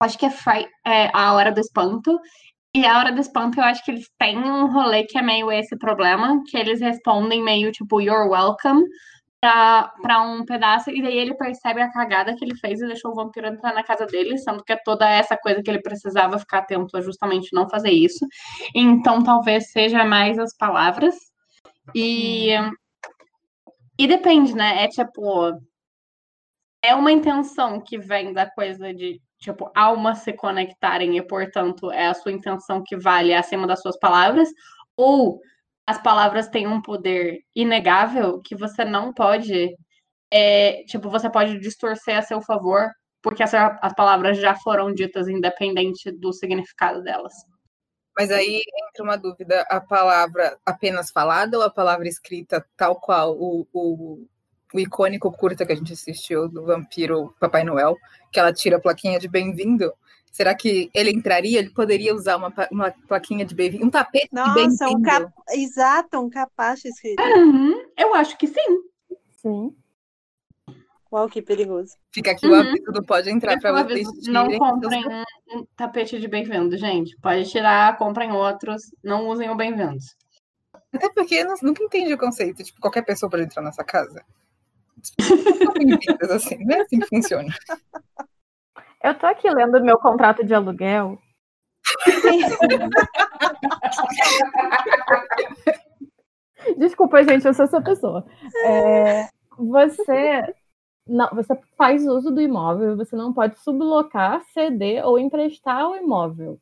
Acho 0.00 0.18
que 0.18 0.26
é, 0.26 0.30
Fri... 0.30 0.66
é 0.86 1.10
a 1.14 1.32
hora 1.34 1.52
do 1.52 1.60
espanto. 1.60 2.18
E 2.74 2.84
a 2.86 2.98
hora 2.98 3.12
do 3.12 3.20
espanto, 3.20 3.58
eu 3.58 3.64
acho 3.64 3.84
que 3.84 3.90
eles 3.90 4.08
têm 4.18 4.38
um 4.38 4.70
rolê 4.70 5.04
que 5.04 5.18
é 5.18 5.22
meio 5.22 5.50
esse 5.50 5.76
problema, 5.76 6.40
que 6.46 6.56
eles 6.56 6.80
respondem 6.80 7.42
meio 7.42 7.72
tipo, 7.72 8.00
you're 8.00 8.28
welcome, 8.28 8.84
para 9.40 10.20
um 10.22 10.44
pedaço, 10.44 10.90
e 10.90 11.00
daí 11.02 11.16
ele 11.16 11.34
percebe 11.34 11.80
a 11.80 11.90
cagada 11.90 12.36
que 12.36 12.44
ele 12.44 12.54
fez 12.56 12.80
e 12.80 12.86
deixou 12.86 13.12
o 13.12 13.14
vampiro 13.14 13.46
entrar 13.46 13.72
na 13.72 13.82
casa 13.82 14.06
dele, 14.06 14.36
sendo 14.36 14.62
que 14.62 14.76
toda 14.84 15.08
essa 15.08 15.36
coisa 15.36 15.62
que 15.62 15.70
ele 15.70 15.80
precisava 15.80 16.38
ficar 16.38 16.58
atento 16.58 16.96
a 16.96 17.00
justamente 17.00 17.48
não 17.54 17.68
fazer 17.68 17.90
isso. 17.90 18.26
Então 18.74 19.22
talvez 19.22 19.70
seja 19.72 20.04
mais 20.04 20.38
as 20.38 20.54
palavras. 20.54 21.14
E, 21.94 22.50
e 23.98 24.06
depende, 24.06 24.54
né? 24.54 24.84
É 24.84 24.88
tipo. 24.88 25.52
É 26.82 26.94
uma 26.94 27.12
intenção 27.12 27.80
que 27.80 27.98
vem 27.98 28.32
da 28.32 28.50
coisa 28.50 28.92
de, 28.94 29.20
tipo, 29.38 29.70
almas 29.74 30.20
se 30.20 30.32
conectarem 30.32 31.18
e, 31.18 31.22
portanto, 31.22 31.90
é 31.90 32.06
a 32.06 32.14
sua 32.14 32.32
intenção 32.32 32.82
que 32.82 32.96
vale 32.96 33.34
acima 33.34 33.66
das 33.66 33.82
suas 33.82 33.98
palavras, 33.98 34.48
ou 34.96 35.40
as 35.86 36.02
palavras 36.02 36.48
têm 36.48 36.66
um 36.66 36.80
poder 36.80 37.40
inegável 37.54 38.40
que 38.40 38.54
você 38.54 38.84
não 38.84 39.12
pode, 39.12 39.74
é, 40.30 40.84
tipo, 40.84 41.10
você 41.10 41.28
pode 41.28 41.58
distorcer 41.58 42.16
a 42.16 42.22
seu 42.22 42.40
favor, 42.40 42.88
porque 43.22 43.42
as, 43.42 43.52
as 43.54 43.94
palavras 43.94 44.38
já 44.38 44.54
foram 44.54 44.92
ditas 44.92 45.28
independente 45.28 46.10
do 46.10 46.32
significado 46.32 47.02
delas. 47.02 47.32
Mas 48.16 48.30
aí 48.30 48.60
entra 48.88 49.02
uma 49.02 49.16
dúvida: 49.16 49.64
a 49.70 49.80
palavra 49.80 50.58
apenas 50.64 51.10
falada 51.10 51.56
ou 51.56 51.64
a 51.64 51.70
palavra 51.70 52.08
escrita, 52.08 52.64
tal 52.76 52.96
qual 52.96 53.36
o, 53.36 53.66
o, 53.72 54.26
o 54.74 54.80
icônico 54.80 55.32
curta 55.32 55.64
que 55.64 55.72
a 55.72 55.76
gente 55.76 55.92
assistiu 55.92 56.48
do 56.48 56.64
vampiro 56.64 57.34
Papai 57.40 57.64
Noel, 57.64 57.96
que 58.30 58.38
ela 58.38 58.52
tira 58.52 58.76
a 58.76 58.80
plaquinha 58.80 59.18
de 59.18 59.28
bem-vindo? 59.28 59.92
Será 60.30 60.54
que 60.54 60.90
ele 60.94 61.10
entraria? 61.10 61.58
Ele 61.58 61.70
poderia 61.70 62.14
usar 62.14 62.36
uma, 62.36 62.52
uma 62.70 62.94
plaquinha 63.08 63.44
de 63.44 63.54
bem-vindo, 63.54 63.84
um 63.84 63.90
tapete 63.90 64.28
Nossa, 64.32 64.50
de 64.50 64.54
bem-vindo? 64.54 64.98
Um 64.98 65.02
cap... 65.02 65.32
Exato, 65.50 66.20
um 66.20 66.30
capaz 66.30 66.84
escrito. 66.84 67.20
Uhum, 67.20 67.84
eu 67.98 68.14
acho 68.14 68.38
que 68.38 68.46
sim. 68.46 68.82
Sim. 69.42 69.74
Uau, 71.12 71.28
que 71.28 71.42
perigoso. 71.42 71.96
Fica 72.12 72.30
aqui 72.30 72.46
uhum. 72.46 72.52
o 72.52 72.54
aviso 72.54 72.92
do 72.92 73.04
pode 73.04 73.28
entrar 73.30 73.58
para 73.58 73.82
vocês 73.82 74.06
Não 74.28 74.46
comprem 74.56 75.04
um, 75.04 75.58
um, 75.58 75.66
tapete 75.76 76.20
de 76.20 76.28
bem-vindo, 76.28 76.76
gente. 76.76 77.16
Pode 77.20 77.50
tirar, 77.50 77.98
comprem 77.98 78.30
outros, 78.30 78.82
não 79.02 79.26
usem 79.26 79.50
o 79.50 79.56
bem-vindos. 79.56 80.14
Até 80.94 81.08
porque 81.10 81.34
eu 81.34 81.54
nunca 81.62 81.82
entendi 81.82 82.14
o 82.14 82.18
conceito. 82.18 82.62
Tipo, 82.62 82.80
qualquer 82.80 83.02
pessoa 83.02 83.28
pode 83.28 83.42
entrar 83.42 83.62
nessa 83.62 83.82
casa. 83.82 84.24
assim, 86.30 86.64
não 86.64 86.76
é 86.76 86.80
assim 86.82 87.00
que 87.00 87.06
funciona. 87.06 87.52
Eu 89.02 89.18
tô 89.18 89.26
aqui 89.26 89.48
lendo 89.50 89.82
meu 89.82 89.98
contrato 89.98 90.44
de 90.44 90.54
aluguel. 90.54 91.18
Desculpa, 96.76 97.22
gente, 97.24 97.46
eu 97.46 97.54
sou 97.54 97.64
essa 97.64 97.80
pessoa. 97.82 98.24
É, 98.64 99.28
você 99.56 100.54
não, 101.06 101.28
você 101.32 101.58
faz 101.76 102.06
uso 102.06 102.30
do 102.30 102.40
imóvel, 102.40 102.96
você 102.96 103.16
não 103.16 103.32
pode 103.32 103.58
sublocar, 103.60 104.42
ceder 104.52 105.04
ou 105.06 105.18
emprestar 105.18 105.88
o 105.88 105.96
imóvel. 105.96 106.60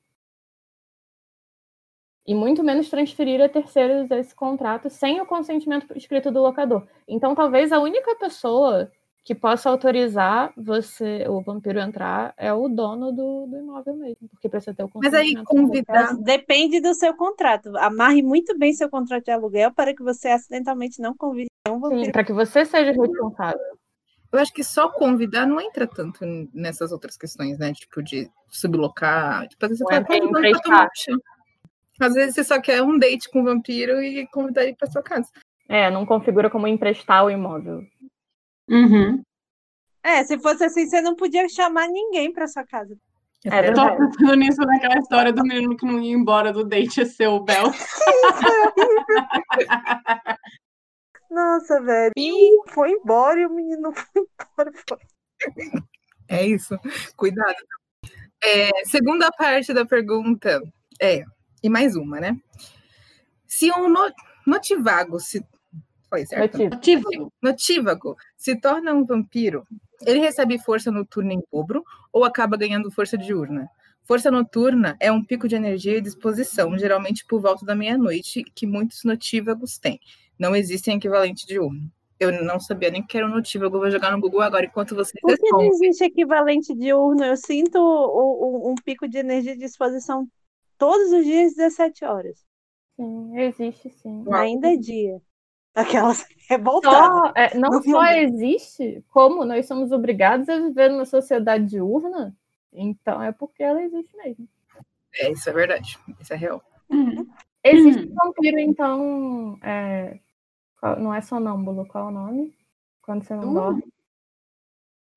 e 2.28 2.34
muito 2.34 2.62
menos 2.62 2.90
transferir 2.90 3.40
a 3.40 3.48
terceiros 3.48 4.10
esse 4.10 4.34
contrato 4.34 4.90
sem 4.90 5.18
o 5.18 5.24
consentimento 5.24 5.96
escrito 5.96 6.30
do 6.30 6.42
locador. 6.42 6.86
Então, 7.08 7.34
talvez 7.34 7.72
a 7.72 7.80
única 7.80 8.14
pessoa 8.16 8.92
que 9.28 9.34
possa 9.34 9.68
autorizar 9.68 10.50
você, 10.56 11.26
o 11.28 11.42
vampiro 11.42 11.78
entrar, 11.78 12.32
é 12.34 12.50
o 12.50 12.66
dono 12.66 13.12
do, 13.12 13.46
do 13.46 13.58
imóvel 13.58 13.94
mesmo, 13.94 14.26
porque 14.26 14.48
precisa 14.48 14.74
ter 14.74 14.82
o 14.84 14.90
Mas 14.94 15.12
aí 15.12 15.34
convidar. 15.44 16.16
Depende 16.16 16.80
do 16.80 16.94
seu 16.94 17.14
contrato. 17.14 17.76
Amarre 17.76 18.22
muito 18.22 18.58
bem 18.58 18.72
seu 18.72 18.88
contrato 18.88 19.26
de 19.26 19.30
aluguel 19.30 19.70
para 19.70 19.94
que 19.94 20.02
você 20.02 20.28
acidentalmente 20.28 20.98
não 21.02 21.14
convide 21.14 21.50
Sim, 21.68 21.78
vampiro. 21.78 22.10
para 22.10 22.24
que 22.24 22.32
você 22.32 22.64
seja 22.64 22.90
responsável. 22.90 23.60
Eu 24.32 24.38
acho 24.38 24.50
que 24.50 24.64
só 24.64 24.88
convidar 24.88 25.46
não 25.46 25.60
entra 25.60 25.86
tanto 25.86 26.20
nessas 26.54 26.90
outras 26.90 27.14
questões, 27.18 27.58
né? 27.58 27.74
Tipo, 27.74 28.02
de 28.02 28.30
sublocar. 28.48 29.46
Tipo, 29.46 29.66
às 29.66 29.68
vezes 29.72 29.84
você 29.86 30.04
convidando 30.04 30.62
pra 30.62 30.88
um. 31.10 31.18
Às 32.00 32.14
vezes 32.14 32.34
você 32.34 32.44
só 32.44 32.58
quer 32.58 32.82
um 32.82 32.98
date 32.98 33.28
com 33.28 33.42
o 33.42 33.44
vampiro 33.44 34.02
e 34.02 34.26
convidar 34.28 34.62
ele 34.62 34.74
pra 34.74 34.90
sua 34.90 35.02
casa. 35.02 35.28
É, 35.68 35.90
não 35.90 36.06
configura 36.06 36.48
como 36.48 36.66
emprestar 36.66 37.26
o 37.26 37.30
imóvel. 37.30 37.82
Uhum. 38.68 39.22
É, 40.02 40.24
se 40.24 40.38
fosse 40.38 40.64
assim, 40.64 40.86
você 40.86 41.00
não 41.00 41.14
podia 41.16 41.48
chamar 41.48 41.88
ninguém 41.88 42.32
para 42.32 42.46
sua 42.46 42.64
casa. 42.64 42.96
É 43.44 43.68
Eu 43.68 43.74
tô 43.74 43.96
pensando 43.96 44.34
nisso 44.34 44.60
naquela 44.62 44.98
história 44.98 45.32
do 45.32 45.42
menino 45.42 45.76
que 45.76 45.86
não 45.86 46.00
ia 46.00 46.12
embora 46.14 46.52
do 46.52 46.64
date, 46.64 47.00
é 47.02 47.04
seu 47.04 47.32
o 47.34 47.40
Bel. 47.44 47.66
Nossa, 51.30 51.80
velho. 51.82 52.12
Foi 52.68 52.90
embora 52.90 53.40
e 53.40 53.46
o 53.46 53.50
menino 53.54 53.92
foi 53.92 54.22
embora. 54.22 54.72
Foi. 54.88 54.98
É 56.28 56.46
isso. 56.46 56.78
Cuidado. 57.16 57.54
É, 58.42 58.84
segunda 58.84 59.30
parte 59.32 59.72
da 59.74 59.84
pergunta 59.84 60.60
é, 61.00 61.24
e 61.62 61.68
mais 61.68 61.96
uma, 61.96 62.20
né? 62.20 62.36
Se 63.46 63.70
um 63.72 63.88
no- 63.88 64.12
notivago 64.46 65.18
se. 65.20 65.44
Foi 66.08 66.24
certo? 66.24 66.58
Motivo. 66.58 67.32
Notívago 67.42 68.16
se 68.36 68.56
torna 68.58 68.94
um 68.94 69.04
vampiro, 69.04 69.66
ele 70.06 70.20
recebe 70.20 70.58
força 70.58 70.90
noturna 70.90 71.34
em 71.34 71.42
dobro 71.52 71.84
ou 72.12 72.24
acaba 72.24 72.56
ganhando 72.56 72.90
força 72.90 73.16
diurna? 73.18 73.68
Força 74.04 74.30
noturna 74.30 74.96
é 75.00 75.12
um 75.12 75.22
pico 75.22 75.46
de 75.46 75.54
energia 75.54 75.98
e 75.98 76.00
disposição, 76.00 76.78
geralmente 76.78 77.26
por 77.26 77.42
volta 77.42 77.66
da 77.66 77.74
meia-noite, 77.74 78.42
que 78.54 78.66
muitos 78.66 79.04
notívagos 79.04 79.76
têm. 79.78 80.00
Não 80.38 80.56
existe 80.56 80.90
equivalente 80.90 81.46
diurno. 81.46 81.90
Eu 82.18 82.42
não 82.42 82.58
sabia 82.58 82.90
nem 82.90 83.02
que 83.06 83.16
era 83.18 83.26
um 83.26 83.30
notívago, 83.30 83.78
vou 83.78 83.90
jogar 83.90 84.10
no 84.10 84.20
Google 84.20 84.40
agora 84.40 84.64
enquanto 84.64 84.94
vocês 84.94 85.20
Por 85.20 85.36
que 85.36 85.50
não 85.50 85.62
existe 85.62 86.04
equivalente 86.04 86.74
diurno? 86.74 87.22
Eu 87.22 87.36
sinto 87.36 87.76
o- 87.78 88.66
o- 88.66 88.72
um 88.72 88.74
pico 88.76 89.06
de 89.06 89.18
energia 89.18 89.52
de 89.54 89.60
disposição 89.60 90.26
todos 90.78 91.12
os 91.12 91.24
dias, 91.24 91.54
17 91.54 92.04
horas. 92.04 92.38
Sim, 92.96 93.38
existe 93.38 93.90
sim. 93.90 94.24
Ainda 94.32 94.72
é 94.72 94.76
dia. 94.76 95.20
Aquelas 95.74 96.26
revoltadas. 96.48 97.32
É, 97.36 97.54
não 97.56 97.70
Não 97.70 97.82
só 97.82 98.02
viu? 98.04 98.18
existe, 98.22 99.04
como 99.10 99.44
nós 99.44 99.66
somos 99.66 99.92
obrigados 99.92 100.48
a 100.48 100.58
viver 100.58 100.90
numa 100.90 101.04
sociedade 101.04 101.66
diurna, 101.66 102.34
então 102.72 103.22
é 103.22 103.32
porque 103.32 103.62
ela 103.62 103.82
existe 103.82 104.16
mesmo. 104.16 104.48
É, 105.14 105.30
isso 105.32 105.48
é 105.48 105.52
verdade. 105.52 105.98
Isso 106.20 106.32
é 106.32 106.36
real. 106.36 106.62
Uhum. 106.90 107.26
Existe 107.62 108.06
vampiro, 108.14 108.58
então. 108.60 109.58
é, 109.62 110.18
qual- 110.80 110.98
não 111.00 111.12
é 111.14 111.20
sonâmbulo, 111.20 111.86
qual 111.86 112.06
é 112.06 112.08
o 112.08 112.12
nome? 112.12 112.56
Quando 113.02 113.24
você 113.24 113.34
não 113.34 113.50
Uh, 113.50 113.54
dorme. 113.54 113.84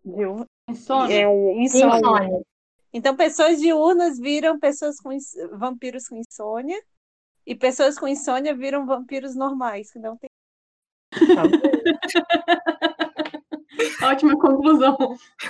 Diurno. 0.03 0.45
Insônia. 0.67 1.13
É, 1.15 1.55
insônia. 1.61 1.97
Insônia. 1.97 2.41
Então, 2.93 3.15
pessoas 3.15 3.59
diurnas 3.59 4.17
viram 4.17 4.59
pessoas 4.59 4.99
com 4.99 5.11
ins- 5.11 5.35
vampiros 5.53 6.07
com 6.07 6.15
insônia. 6.17 6.81
E 7.45 7.55
pessoas 7.55 7.97
com 7.99 8.07
insônia 8.07 8.55
viram 8.55 8.85
vampiros 8.85 9.35
normais, 9.35 9.91
que 9.91 9.99
não 9.99 10.17
tem. 10.17 10.29
Ótima 14.03 14.37
conclusão. 14.37 14.97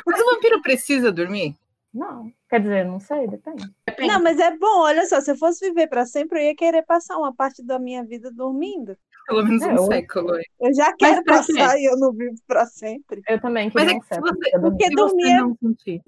Mas 0.06 0.22
o 0.22 0.26
vampiro 0.26 0.62
precisa 0.62 1.12
dormir? 1.12 1.56
Não, 1.94 2.32
quer 2.50 2.62
dizer, 2.62 2.86
não 2.86 3.00
sei, 3.02 3.28
depende. 3.28 3.66
Depende. 3.86 4.08
Não, 4.08 4.24
mas 4.24 4.40
é 4.40 4.56
bom, 4.58 4.80
olha 4.80 5.06
só, 5.06 5.20
se 5.20 5.30
eu 5.32 5.36
fosse 5.36 5.68
viver 5.68 5.88
para 5.88 6.06
sempre, 6.06 6.40
eu 6.40 6.44
ia 6.46 6.56
querer 6.56 6.84
passar 6.84 7.18
uma 7.18 7.36
parte 7.36 7.62
da 7.66 7.78
minha 7.78 8.02
vida 8.04 8.32
dormindo. 8.32 8.96
Pelo 9.28 9.44
menos 9.44 9.62
É, 9.62 9.74
um 9.74 9.76
eu- 9.76 9.86
século. 9.86 10.32
Eu 10.60 10.74
já 10.74 10.94
quero 10.96 11.22
passar 11.26 11.78
e 11.78 11.86
eu 11.86 11.98
não 11.98 12.14
vivo 12.14 12.36
para 12.48 12.66
sempre. 12.66 13.22
Eu 13.28 13.42
também 13.42 13.70
Mas 13.74 13.90
é 13.90 14.00
que 14.00 14.06
você. 14.06 14.22
Porque 14.22 14.50
se 14.50 14.62
você 14.62 14.90
dormir 14.96 15.32
é- 15.32 15.38
não 15.42 15.56
sentir. 15.62 16.02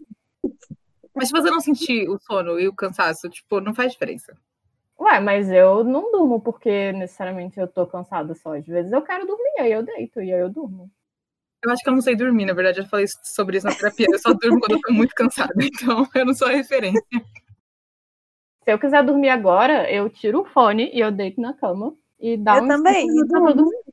Mas 1.13 1.28
se 1.28 1.34
você 1.34 1.52
não 1.52 1.60
sentir 1.60 2.10
o 2.10 2.18
sono 2.18 2.58
e 2.60 2.68
o 2.68 2.74
cansaço, 2.74 3.30
tipo, 3.30 3.60
não 3.60 3.76
faz 3.76 3.92
diferença. 3.92 4.36
Ué, 5.13 5.19
mas 5.19 5.52
eu 5.52 5.84
não 5.84 6.12
durmo 6.12 6.41
porque 6.41 6.91
necessariamente 6.91 7.60
eu 7.60 7.67
tô 7.67 7.86
cansada 7.86 8.34
só. 8.34 8.56
Às 8.56 8.65
vezes 8.65 8.91
eu 8.91 9.02
quero 9.04 9.28
dormir, 9.28 9.60
aí 9.60 9.71
eu 9.71 9.84
deito 9.84 10.19
e 10.19 10.34
aí 10.34 10.39
eu 10.39 10.49
durmo. 10.49 10.89
Eu 11.63 11.71
acho 11.71 11.84
que 11.84 11.89
eu 11.89 11.93
não 11.93 12.02
sei 12.02 12.15
dormir, 12.15 12.45
na 12.45 12.54
verdade, 12.54 12.80
eu 12.80 12.86
falei 12.88 13.06
sobre 13.23 13.58
isso 13.58 13.67
na 13.67 13.76
terapia. 13.76 14.08
Eu 14.12 14.17
só 14.17 14.34
durmo 14.34 14.60
quando 14.60 14.71
eu 14.71 14.82
tô 14.82 14.91
muito 14.91 15.13
cansada, 15.13 15.54
então 15.62 16.08
eu 16.15 16.26
não 16.26 16.34
sou 16.34 16.47
a 16.47 16.52
referência. 16.52 17.02
Se 18.63 18.71
eu 18.71 18.80
quiser 18.80 19.04
dormir 19.04 19.30
agora, 19.30 19.89
eu 19.91 20.10
tiro 20.10 20.41
o 20.41 20.45
fone 20.45 20.89
e 20.91 20.99
eu 20.99 21.12
deito 21.12 21.39
na 21.39 21.54
cama 21.54 21.95
e 22.19 22.36
dá 22.36 22.58
Eu 22.58 22.63
uns 22.63 22.67
também, 22.69 23.02
cinco 23.02 23.12
e 23.12 23.13
minutos 23.13 23.32
pra 23.32 23.39
durmo. 23.39 23.56
dormir. 23.56 23.84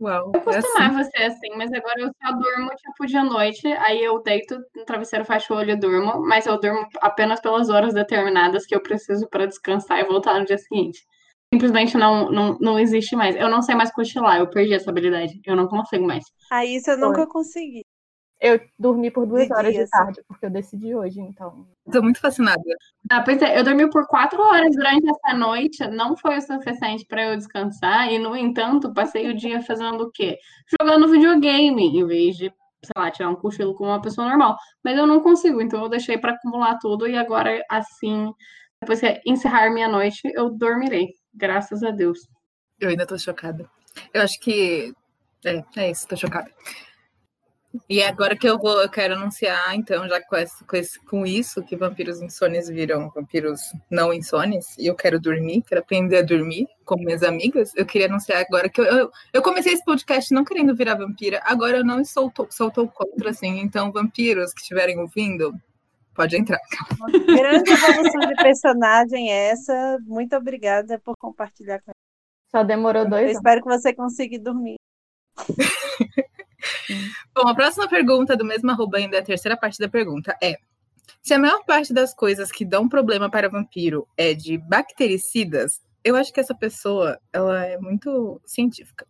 Uau. 0.00 0.30
Eu 0.34 0.52
é 0.52 0.56
assim. 0.58 0.68
costumava 0.68 1.04
ser 1.04 1.22
assim, 1.24 1.50
mas 1.56 1.72
agora 1.72 2.00
eu 2.00 2.10
só 2.22 2.32
durmo 2.32 2.70
tipo 2.76 3.06
de 3.06 3.20
noite, 3.20 3.66
aí 3.66 4.02
eu 4.02 4.22
deito 4.22 4.58
no 4.76 4.84
travesseiro, 4.84 5.24
fecho 5.24 5.52
o 5.52 5.56
olho 5.56 5.72
e 5.72 5.76
durmo, 5.76 6.20
mas 6.20 6.46
eu 6.46 6.58
durmo 6.58 6.86
apenas 7.00 7.40
pelas 7.40 7.68
horas 7.68 7.94
determinadas 7.94 8.64
que 8.64 8.74
eu 8.74 8.82
preciso 8.82 9.28
para 9.28 9.46
descansar 9.46 9.98
e 9.98 10.04
voltar 10.04 10.38
no 10.38 10.46
dia 10.46 10.58
seguinte. 10.58 11.04
Simplesmente 11.52 11.96
não, 11.96 12.30
não, 12.30 12.58
não 12.60 12.78
existe 12.78 13.16
mais. 13.16 13.34
Eu 13.34 13.48
não 13.48 13.62
sei 13.62 13.74
mais 13.74 13.90
cochilar, 13.90 14.38
eu 14.38 14.50
perdi 14.50 14.74
essa 14.74 14.90
habilidade. 14.90 15.40
Eu 15.46 15.56
não 15.56 15.66
consigo 15.66 16.06
mais. 16.06 16.24
Ah, 16.50 16.64
isso 16.64 16.90
eu 16.90 16.98
nunca 16.98 17.26
consegui. 17.26 17.84
Eu 18.40 18.60
dormi 18.78 19.10
por 19.10 19.26
duas 19.26 19.48
De 19.48 19.52
horas 19.52 19.72
dia, 19.72 19.84
de 19.84 19.90
tarde, 19.90 20.22
porque 20.28 20.46
eu 20.46 20.50
decidi 20.50 20.94
hoje, 20.94 21.20
então. 21.20 21.66
Tô 21.90 22.00
muito 22.00 22.20
fascinada. 22.20 22.62
Ah, 23.10 23.20
pois 23.20 23.42
é, 23.42 23.58
eu 23.58 23.64
dormi 23.64 23.90
por 23.90 24.06
quatro 24.06 24.40
horas 24.40 24.74
durante 24.76 25.08
essa 25.10 25.36
noite, 25.36 25.84
não 25.88 26.16
foi 26.16 26.36
o 26.38 26.40
suficiente 26.40 27.04
para 27.06 27.24
eu 27.24 27.36
descansar, 27.36 28.12
e 28.12 28.18
no 28.18 28.36
entanto, 28.36 28.94
passei 28.94 29.28
o 29.28 29.34
dia 29.34 29.60
fazendo 29.62 30.04
o 30.04 30.10
quê? 30.12 30.38
Jogando 30.80 31.10
videogame, 31.10 31.98
em 31.98 32.06
vez 32.06 32.36
de, 32.36 32.44
sei 32.84 32.92
lá, 32.96 33.10
tirar 33.10 33.30
um 33.30 33.34
cochilo 33.34 33.74
com 33.74 33.86
uma 33.86 34.00
pessoa 34.00 34.28
normal. 34.28 34.56
Mas 34.84 34.96
eu 34.96 35.06
não 35.06 35.20
consigo, 35.20 35.60
então 35.60 35.82
eu 35.82 35.88
deixei 35.88 36.16
para 36.16 36.32
acumular 36.32 36.78
tudo, 36.78 37.08
e 37.08 37.18
agora, 37.18 37.60
assim, 37.68 38.32
depois 38.80 39.00
que 39.00 39.20
encerrar 39.26 39.70
minha 39.70 39.88
noite, 39.88 40.20
eu 40.34 40.48
dormirei. 40.48 41.08
Graças 41.34 41.82
a 41.82 41.90
Deus. 41.90 42.20
Eu 42.78 42.90
ainda 42.90 43.06
tô 43.06 43.18
chocada. 43.18 43.68
Eu 44.14 44.22
acho 44.22 44.38
que. 44.38 44.94
É, 45.44 45.64
é 45.76 45.90
isso, 45.90 46.06
tô 46.06 46.16
chocada. 46.16 46.50
E 47.88 48.00
é 48.00 48.08
agora 48.08 48.34
que 48.34 48.48
eu 48.48 48.58
vou, 48.58 48.80
eu 48.80 48.88
quero 48.88 49.14
anunciar, 49.14 49.74
então, 49.74 50.08
já 50.08 50.20
com, 50.22 50.36
esse- 50.36 50.64
com, 50.64 50.76
esse- 50.76 51.00
com 51.04 51.26
isso, 51.26 51.62
que 51.62 51.76
vampiros 51.76 52.20
insônios 52.22 52.66
viram 52.68 53.10
vampiros 53.10 53.60
não 53.90 54.12
insônios, 54.12 54.64
e 54.78 54.86
eu 54.86 54.94
quero 54.94 55.20
dormir, 55.20 55.62
quero 55.62 55.82
aprender 55.82 56.16
a 56.18 56.22
dormir 56.22 56.66
com 56.86 56.96
minhas 56.96 57.22
amigas. 57.22 57.70
Eu 57.76 57.84
queria 57.84 58.06
anunciar 58.08 58.40
agora 58.40 58.70
que 58.70 58.80
eu, 58.80 58.84
eu, 58.86 59.10
eu 59.34 59.42
comecei 59.42 59.74
esse 59.74 59.84
podcast 59.84 60.32
não 60.32 60.44
querendo 60.46 60.74
virar 60.74 60.94
vampira, 60.94 61.42
agora 61.44 61.76
eu 61.78 61.84
não 61.84 62.02
sou, 62.06 62.30
to- 62.30 62.48
sou 62.50 62.70
tô 62.70 62.88
contra, 62.88 63.30
assim. 63.30 63.60
Então, 63.60 63.92
vampiros 63.92 64.54
que 64.54 64.62
estiverem 64.62 64.98
ouvindo, 64.98 65.54
pode 66.14 66.36
entrar. 66.36 66.58
Grande 67.26 67.70
evolução 67.70 68.20
de 68.28 68.34
personagem 68.36 69.30
essa. 69.30 69.98
Muito 70.06 70.34
obrigada 70.34 70.98
por 71.00 71.14
compartilhar 71.18 71.80
com 71.82 71.92
Só 72.50 72.64
demorou 72.64 73.02
Eu 73.02 73.10
dois 73.10 73.24
anos. 73.24 73.36
espero 73.36 73.62
que 73.62 73.68
você 73.68 73.92
consiga 73.92 74.38
dormir. 74.38 74.76
Bom, 77.34 77.48
a 77.48 77.54
próxima 77.54 77.88
pergunta 77.88 78.36
do 78.36 78.44
mesmo 78.44 78.70
arroba 78.70 78.98
ainda, 78.98 79.18
a 79.18 79.22
terceira 79.22 79.56
parte 79.56 79.78
da 79.78 79.88
pergunta 79.88 80.36
é: 80.42 80.56
se 81.22 81.34
a 81.34 81.38
maior 81.38 81.64
parte 81.64 81.92
das 81.92 82.14
coisas 82.14 82.50
que 82.50 82.64
dão 82.64 82.88
problema 82.88 83.30
para 83.30 83.48
vampiro 83.48 84.06
é 84.16 84.34
de 84.34 84.58
bactericidas, 84.58 85.80
eu 86.04 86.16
acho 86.16 86.32
que 86.32 86.40
essa 86.40 86.54
pessoa 86.54 87.20
ela 87.32 87.64
é 87.66 87.76
muito 87.78 88.40
científica. 88.46 89.06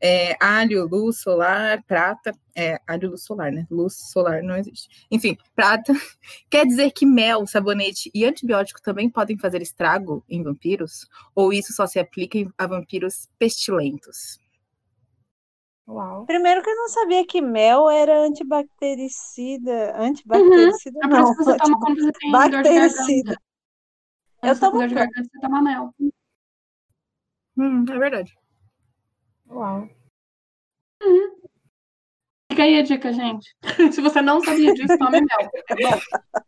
É, 0.00 0.36
alho, 0.40 0.88
luz 0.88 1.20
solar, 1.20 1.82
prata, 1.84 2.32
é 2.56 2.80
alho, 2.86 3.10
luz 3.10 3.22
solar, 3.22 3.52
né? 3.52 3.66
Luz 3.70 3.94
solar 4.10 4.42
não 4.42 4.56
existe. 4.56 5.06
Enfim, 5.10 5.36
prata 5.54 5.92
quer 6.50 6.66
dizer 6.66 6.90
que 6.90 7.06
mel, 7.06 7.46
sabonete 7.46 8.10
e 8.14 8.24
antibiótico 8.24 8.82
também 8.82 9.08
podem 9.08 9.38
fazer 9.38 9.62
estrago 9.62 10.24
em 10.28 10.42
vampiros? 10.42 11.06
Ou 11.34 11.52
isso 11.52 11.72
só 11.72 11.86
se 11.86 11.98
aplica 12.00 12.38
a 12.58 12.66
vampiros 12.66 13.28
pestilentos? 13.38 14.41
Uau. 15.88 16.24
Primeiro 16.26 16.62
que 16.62 16.70
eu 16.70 16.76
não 16.76 16.88
sabia 16.88 17.26
que 17.26 17.40
mel 17.40 17.90
era 17.90 18.20
antibactericida. 18.20 19.96
Antibactericida 19.96 20.98
É 21.02 21.08
por 21.08 21.10
não. 21.10 21.34
você 21.34 21.56
toma 21.56 21.78
quando 21.80 22.00
você 22.00 22.12
tem 22.12 22.30
dor 22.30 22.44
de 22.44 22.50
garganta. 22.50 22.78
Bactericida. 22.78 23.36
Eu 24.42 24.58
tomo 24.60 24.78
dor 24.78 24.88
de 24.88 24.94
garganta, 24.94 25.28
você 25.30 25.40
toma 25.40 25.62
mel. 25.62 25.94
Hum, 27.56 27.84
é 27.90 27.98
verdade. 27.98 28.32
Uau. 29.50 29.88
Fica 32.50 32.64
aí 32.64 32.78
a 32.78 32.82
dica, 32.82 33.12
gente. 33.12 33.48
Se 33.92 34.00
você 34.00 34.20
não 34.22 34.40
sabia 34.40 34.72
disso, 34.74 34.98
tome 34.98 35.20
mel. 35.20 35.50
É 35.68 35.74
bom. 35.74 35.98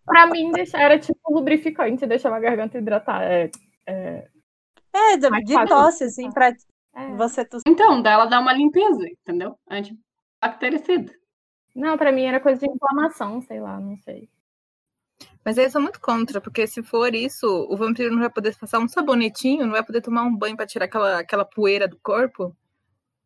Pra 0.04 0.26
mim, 0.26 0.52
deixar 0.52 0.80
era 0.80 0.98
tipo 0.98 1.18
lubrificante, 1.32 2.06
deixava 2.06 2.36
a 2.36 2.40
garganta 2.40 2.78
hidratar. 2.78 3.22
É, 3.22 3.50
É, 3.86 4.28
É, 4.92 5.16
de, 5.16 5.28
de 5.44 5.66
tosse, 5.66 6.04
assim, 6.04 6.30
pra 6.30 6.52
é. 6.94 7.14
você 7.16 7.44
tossir. 7.44 7.62
Então, 7.66 8.00
dela 8.02 8.26
dá 8.26 8.40
uma 8.40 8.52
limpeza, 8.52 9.06
entendeu? 9.08 9.58
Antibactericida. 9.68 11.12
Não, 11.74 11.96
pra 11.98 12.12
mim 12.12 12.22
era 12.24 12.40
coisa 12.40 12.60
de 12.60 12.70
inflamação, 12.70 13.40
sei 13.42 13.60
lá, 13.60 13.80
não 13.80 13.96
sei. 13.98 14.28
Mas 15.44 15.58
aí 15.58 15.64
eu 15.64 15.70
sou 15.70 15.80
muito 15.80 16.00
contra, 16.00 16.40
porque 16.40 16.66
se 16.66 16.82
for 16.82 17.14
isso, 17.14 17.46
o 17.70 17.76
vampiro 17.76 18.10
não 18.12 18.20
vai 18.20 18.30
poder 18.30 18.56
passar 18.56 18.78
um 18.78 18.88
sabonetinho, 18.88 19.64
não 19.64 19.72
vai 19.72 19.84
poder 19.84 20.00
tomar 20.00 20.22
um 20.22 20.34
banho 20.36 20.56
pra 20.56 20.66
tirar 20.66 20.86
aquela, 20.86 21.18
aquela 21.18 21.44
poeira 21.44 21.86
do 21.86 21.98
corpo. 22.02 22.56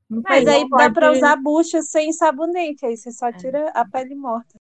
Não 0.09 0.23
Mas 0.27 0.47
aí 0.47 0.63
dá 0.63 0.69
pode- 0.69 0.95
pra 0.95 1.13
usar 1.13 1.37
bucha 1.37 1.83
sem 1.83 2.13
sabonete, 2.13 2.85
aí 2.87 2.97
você 2.97 3.13
só 3.13 3.31
tira 3.33 3.71
a 3.75 3.87
pele 3.87 4.15
morta. 4.15 4.59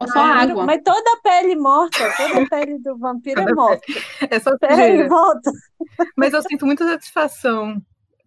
Ou 0.00 0.08
só 0.08 0.18
Ah, 0.18 0.40
água. 0.42 0.64
Mas 0.66 0.80
toda 0.84 1.10
a 1.12 1.20
pele 1.22 1.54
morta, 1.56 1.98
toda 2.16 2.42
a 2.42 2.48
pele 2.48 2.78
do 2.78 2.98
vampiro 2.98 3.40
é 3.42 3.54
morta. 3.54 3.82
É 4.30 4.40
só 4.40 4.56
Pele 4.58 5.06
volta. 5.08 5.50
Mas 6.16 6.32
eu 6.32 6.42
sinto 6.42 6.66
muita 6.66 6.84
satisfação. 6.86 7.80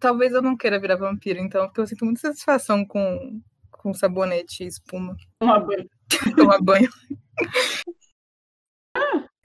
Talvez 0.04 0.34
eu 0.34 0.42
não 0.42 0.54
queira 0.54 0.78
virar 0.78 0.96
vampiro, 0.96 1.38
então, 1.38 1.64
porque 1.64 1.80
eu 1.80 1.86
sinto 1.86 2.04
muita 2.04 2.20
satisfação 2.20 2.84
com, 2.84 3.40
com 3.70 3.94
sabonete 3.94 4.62
e 4.62 4.66
espuma. 4.66 5.16
Uma 5.42 5.58
banha. 5.58 5.88
Tomar 6.36 6.60
banho. 6.60 6.90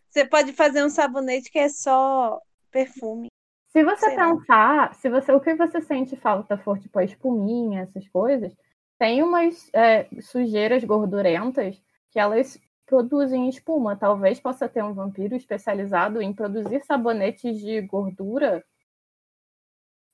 Você 0.10 0.26
pode 0.26 0.52
fazer 0.52 0.84
um 0.84 0.90
sabonete 0.90 1.50
que 1.50 1.60
é 1.60 1.70
só 1.70 2.42
perfume. 2.70 3.30
Se 3.70 3.86
você 3.86 4.08
Sei 4.08 4.18
lá. 4.18 4.36
pensar, 4.36 4.96
se 4.96 5.10
você, 5.10 5.32
o 5.32 5.40
que 5.40 5.56
você 5.56 5.80
sente 5.80 6.18
falta 6.18 6.58
for 6.58 6.78
tipo 6.78 7.00
a 7.00 7.06
espuminha, 7.06 7.84
essas 7.84 8.06
coisas, 8.10 8.54
tem 8.98 9.24
umas 9.24 9.70
é, 9.74 10.10
sujeiras 10.20 10.84
gordurentas 10.84 11.82
que 12.12 12.20
elas 12.20 12.60
produzem 12.86 13.48
espuma. 13.48 13.96
Talvez 13.96 14.42
possa 14.42 14.68
ter 14.68 14.84
um 14.84 14.94
vampiro 14.94 15.38
especializado 15.38 16.22
em 16.22 16.34
produzir 16.34 16.84
sabonetes 16.84 17.58
de 17.60 17.80
gordura 17.80 18.62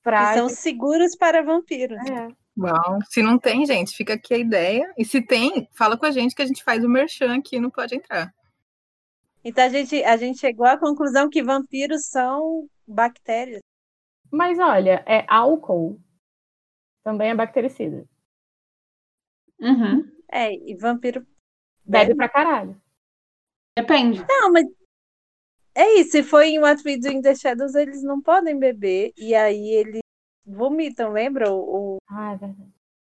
Que 0.06 0.10
para 0.10 0.34
são 0.34 0.48
seguros 0.48 1.16
para 1.16 1.42
vampiros. 1.42 1.98
é, 2.08 2.28
Bom, 2.56 3.00
se 3.10 3.22
não 3.22 3.38
tem, 3.38 3.66
gente, 3.66 3.96
fica 3.96 4.14
aqui 4.14 4.32
a 4.32 4.38
ideia. 4.38 4.94
E 4.96 5.04
se 5.04 5.20
tem, 5.20 5.68
fala 5.72 5.98
com 5.98 6.06
a 6.06 6.10
gente 6.10 6.34
que 6.34 6.42
a 6.42 6.46
gente 6.46 6.62
faz 6.62 6.84
o 6.84 6.88
merchan 6.88 7.36
aqui 7.36 7.58
no 7.58 7.72
Pode 7.72 7.96
Entrar. 7.96 8.32
Então 9.44 9.64
a 9.64 9.68
gente, 9.68 10.02
a 10.04 10.16
gente 10.16 10.38
chegou 10.38 10.66
à 10.66 10.78
conclusão 10.78 11.28
que 11.28 11.42
vampiros 11.42 12.06
são 12.06 12.68
bactérias. 12.86 13.60
Mas 14.30 14.58
olha, 14.58 15.04
é 15.06 15.24
álcool 15.28 16.00
também 17.04 17.30
é 17.30 17.34
bactericida. 17.34 18.04
Uhum. 19.60 20.10
É, 20.28 20.52
e 20.52 20.76
vampiro. 20.76 21.26
Bebe 21.84 22.14
pra 22.14 22.28
caralho. 22.28 22.80
Depende. 23.78 24.24
Não, 24.28 24.52
mas. 24.52 24.66
É 25.76 26.00
isso, 26.00 26.12
se 26.12 26.22
for 26.22 26.42
em 26.42 26.58
What 26.58 26.82
We 26.86 26.96
Do 26.98 27.08
in 27.08 27.20
the 27.20 27.34
Shadows, 27.34 27.74
eles 27.74 28.02
não 28.02 28.20
podem 28.22 28.58
beber. 28.58 29.12
E 29.16 29.34
aí 29.34 29.68
eles 29.74 30.00
vomitam, 30.44 31.12
lembra? 31.12 31.52
O, 31.52 31.96
o 31.96 31.96
Ah, 32.08 32.32
é 32.32 32.36
verdade. 32.36 32.72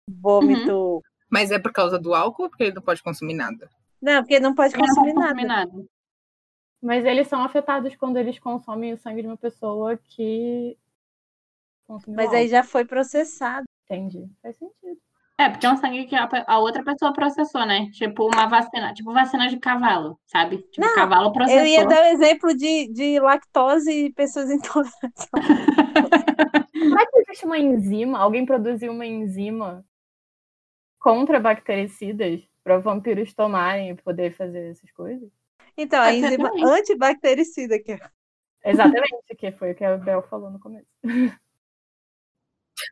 vômito. 0.08 1.02
Mas 1.28 1.50
é 1.50 1.58
por 1.58 1.72
causa 1.72 1.98
do 1.98 2.14
álcool 2.14 2.44
ou 2.44 2.50
porque 2.50 2.64
ele 2.66 2.76
não 2.76 2.82
pode 2.82 3.02
consumir 3.02 3.34
nada? 3.34 3.68
Não, 4.02 4.22
porque 4.22 4.40
não 4.40 4.54
pode 4.54 4.76
Eu 4.76 4.80
não 4.80 4.88
consumir 4.88 5.14
nada. 5.14 5.28
consumir 5.30 5.48
nada. 5.48 5.86
Mas 6.82 7.06
eles 7.06 7.28
são 7.28 7.44
afetados 7.44 7.96
quando 7.96 8.18
eles 8.18 8.38
consomem 8.38 8.94
o 8.94 8.98
sangue 8.98 9.22
de 9.22 9.28
uma 9.28 9.38
pessoa 9.38 9.98
que 9.98 10.78
consumiu 11.88 12.18
Mas 12.18 12.30
aí 12.32 12.42
álcool. 12.42 12.50
já 12.52 12.64
foi 12.64 12.86
processado. 12.86 13.66
Entendi. 13.86 14.30
Faz 14.42 14.56
sentido. 14.58 15.00
É, 15.40 15.50
porque 15.50 15.66
é 15.66 15.72
um 15.72 15.78
sangue 15.78 16.06
que 16.06 16.16
a, 16.16 16.30
a 16.48 16.60
outra 16.60 16.84
pessoa 16.84 17.14
processou, 17.14 17.66
né? 17.66 17.90
Tipo 17.92 18.28
uma 18.28 18.48
vacina, 18.48 18.94
tipo 18.94 19.12
vacina 19.12 19.48
de 19.48 19.58
cavalo, 19.60 20.20
sabe? 20.28 20.58
Tipo, 20.58 20.86
Não, 20.86 20.96
cavalo 20.96 21.32
processou. 21.32 21.62
Eu 21.62 21.66
ia 21.66 21.86
dar 21.86 22.04
o 22.04 22.08
exemplo 22.08 22.56
de, 22.56 22.92
de 22.94 23.20
lactose 23.20 23.92
e 23.92 24.14
pessoas 24.14 24.52
intolerantes. 24.52 25.28
Será 26.74 27.06
que 27.06 27.18
existe 27.20 27.46
uma 27.46 27.58
enzima? 27.58 28.20
Alguém 28.20 28.46
produziu 28.46 28.92
uma 28.92 29.06
enzima 29.06 29.84
contra 31.00 31.40
bactericidas 31.40 32.42
para 32.64 32.78
vampiros 32.78 33.34
tomarem 33.34 33.90
e 33.90 33.96
poder 33.96 34.36
fazer 34.36 34.70
essas 34.70 34.92
coisas? 34.92 35.30
Então, 35.76 36.02
a 36.02 36.14
enzima 36.14 36.52
antibactericida 36.64 37.80
que 37.80 37.94
é 37.94 38.00
Exatamente, 38.64 39.36
que 39.38 39.52
foi 39.54 39.72
o 39.72 39.76
que 39.76 39.84
a 39.84 39.98
Bel 39.98 40.22
falou 40.24 40.52
no 40.52 40.60
começo. 40.60 40.88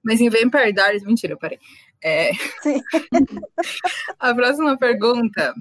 Mas 0.04 0.19
em 0.19 0.30
Vampire 0.30 0.73
Diaries, 0.73 1.04
mentira, 1.04 1.38
parei. 1.38 1.60
É, 2.04 2.34
Sim. 2.62 2.82
a 4.19 4.34
próxima 4.34 4.78
pergunta 4.78 5.54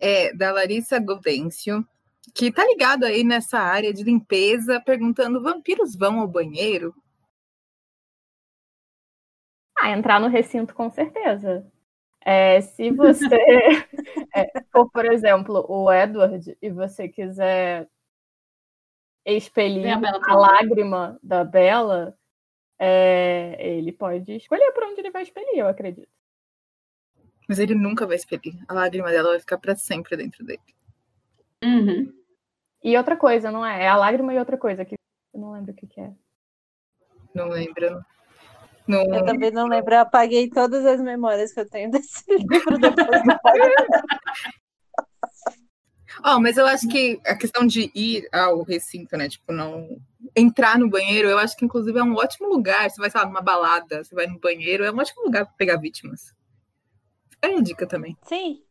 é 0.00 0.32
da 0.34 0.52
Larissa 0.52 0.98
Gaudêncio, 0.98 1.86
que 2.34 2.50
tá 2.50 2.64
ligado 2.64 3.04
aí 3.04 3.22
nessa 3.22 3.58
área 3.58 3.92
de 3.92 4.02
limpeza, 4.02 4.80
perguntando: 4.80 5.42
vampiros 5.42 5.94
vão 5.94 6.20
ao 6.20 6.28
banheiro? 6.28 6.94
Ah, 9.78 9.90
entrar 9.90 10.20
no 10.20 10.28
recinto 10.28 10.74
com 10.74 10.90
certeza. 10.90 11.66
É, 12.24 12.60
se 12.60 12.90
você 12.90 13.36
é, 14.34 14.60
for, 14.72 14.90
por 14.90 15.04
exemplo, 15.04 15.64
o 15.68 15.92
Edward 15.92 16.56
e 16.60 16.70
você 16.70 17.08
quiser 17.08 17.88
expelir 19.24 19.82
Vem 19.82 19.92
a 19.92 20.20
a 20.28 20.34
lágrima 20.34 21.18
da 21.22 21.44
Bela, 21.44 22.16
é, 22.78 23.56
ele 23.58 23.92
pode 23.92 24.32
escolher 24.32 24.72
para 24.72 24.88
onde 24.88 25.00
ele 25.00 25.10
vai 25.10 25.22
expelir, 25.22 25.58
eu 25.58 25.68
acredito. 25.68 26.08
Mas 27.48 27.58
ele 27.58 27.74
nunca 27.74 28.06
vai 28.06 28.16
expelir. 28.16 28.54
A 28.66 28.74
lágrima 28.74 29.10
dela 29.10 29.30
vai 29.30 29.40
ficar 29.40 29.58
pra 29.58 29.76
sempre 29.76 30.16
dentro 30.16 30.44
dele. 30.44 30.60
Uhum. 31.62 32.12
E 32.82 32.96
outra 32.96 33.16
coisa, 33.16 33.50
não 33.50 33.64
é? 33.64 33.84
É 33.84 33.88
a 33.88 33.96
lágrima 33.96 34.34
e 34.34 34.38
outra 34.38 34.58
coisa 34.58 34.84
que 34.84 34.96
eu 35.34 35.40
não 35.40 35.52
lembro 35.52 35.72
o 35.72 35.74
que, 35.74 35.86
que 35.86 36.00
é. 36.00 36.12
Não 37.34 37.48
lembro. 37.48 38.00
Não... 38.86 39.02
Eu 39.14 39.24
também 39.24 39.50
não 39.50 39.66
lembro, 39.66 39.94
eu 39.94 40.00
apaguei 40.00 40.48
todas 40.48 40.86
as 40.86 41.00
memórias 41.00 41.52
que 41.52 41.60
eu 41.60 41.68
tenho 41.68 41.90
desse 41.90 42.24
livro 42.30 42.78
depois 42.78 43.22
Ó, 46.24 46.40
mas 46.40 46.56
eu 46.56 46.66
acho 46.66 46.88
que 46.88 47.20
a 47.26 47.34
questão 47.36 47.66
de 47.66 47.90
ir 47.94 48.28
ao 48.32 48.62
recinto, 48.62 49.16
né? 49.16 49.28
Tipo, 49.28 49.52
não 49.52 50.00
entrar 50.34 50.78
no 50.78 50.88
banheiro, 50.88 51.28
eu 51.28 51.38
acho 51.38 51.56
que 51.56 51.64
inclusive 51.64 51.98
é 51.98 52.02
um 52.02 52.14
ótimo 52.14 52.48
lugar. 52.48 52.90
Você 52.90 53.00
vai, 53.00 53.10
sei 53.10 53.20
lá, 53.20 53.26
numa 53.26 53.40
balada, 53.42 54.02
você 54.02 54.14
vai 54.14 54.26
no 54.26 54.38
banheiro, 54.38 54.84
é 54.84 54.90
um 54.90 54.98
ótimo 54.98 55.22
lugar 55.24 55.44
para 55.46 55.54
pegar 55.54 55.76
vítimas. 55.76 56.34
Fica 57.30 57.48
aí 57.48 57.54
a 57.54 57.60
dica 57.60 57.86
também. 57.86 58.16
Sim. 58.22 58.62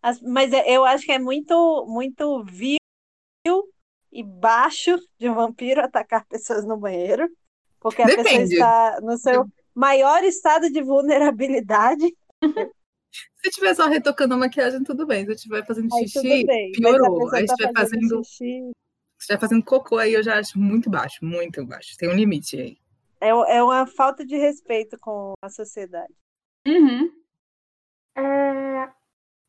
As- 0.00 0.20
mas 0.22 0.52
é- 0.52 0.70
eu 0.70 0.84
acho 0.84 1.04
que 1.04 1.12
é 1.12 1.18
muito, 1.18 1.84
muito 1.88 2.44
vil 2.44 2.78
e 4.12 4.22
baixo 4.22 4.96
de 5.18 5.28
um 5.28 5.34
vampiro 5.34 5.82
atacar 5.82 6.24
pessoas 6.26 6.64
no 6.64 6.76
banheiro, 6.76 7.28
porque 7.80 8.00
a 8.02 8.06
pessoa 8.06 8.24
Depende. 8.24 8.54
está 8.54 9.00
no 9.02 9.18
seu 9.18 9.46
maior 9.74 10.22
estado 10.24 10.70
de 10.70 10.82
vulnerabilidade. 10.82 12.16
Se 13.12 13.50
tiver 13.50 13.74
só 13.74 13.86
retocando 13.88 14.34
a 14.34 14.36
maquiagem, 14.36 14.82
tudo 14.82 15.06
bem. 15.06 15.24
Se 15.24 15.30
eu 15.30 15.34
estiver 15.34 15.66
fazendo 15.66 15.94
Aí 15.94 16.08
xixi, 16.08 16.14
tudo 16.20 16.46
bem. 16.46 16.72
Mas 16.80 16.94
a 16.94 16.98
piorou. 16.98 17.34
Aí 17.34 17.40
se 17.40 17.46
tá 17.46 17.54
estiver 17.54 17.72
fazendo, 17.74 18.24
se 18.24 18.30
xixi. 18.30 18.70
estiver 19.18 19.40
fazendo 19.40 19.64
cocô, 19.64 19.98
aí 19.98 20.12
eu 20.14 20.22
já 20.22 20.38
acho 20.38 20.58
muito 20.58 20.90
baixo, 20.90 21.24
muito 21.24 21.64
baixo. 21.64 21.96
Tem 21.96 22.08
um 22.08 22.14
limite 22.14 22.60
aí. 22.60 22.78
É, 23.20 23.28
é 23.28 23.62
uma 23.62 23.86
falta 23.86 24.24
de 24.24 24.36
respeito 24.36 24.96
com 25.00 25.32
a 25.42 25.48
sociedade. 25.48 26.12
Uhum. 26.66 27.10
É, 28.16 28.92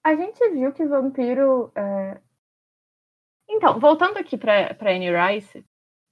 a 0.03 0.15
gente 0.15 0.49
viu 0.51 0.71
que 0.71 0.85
vampiro. 0.85 1.71
é, 1.75 2.19
Então, 3.49 3.79
voltando 3.79 4.17
aqui 4.17 4.37
para 4.37 4.75
Anne 4.81 5.09
Rice, 5.11 5.65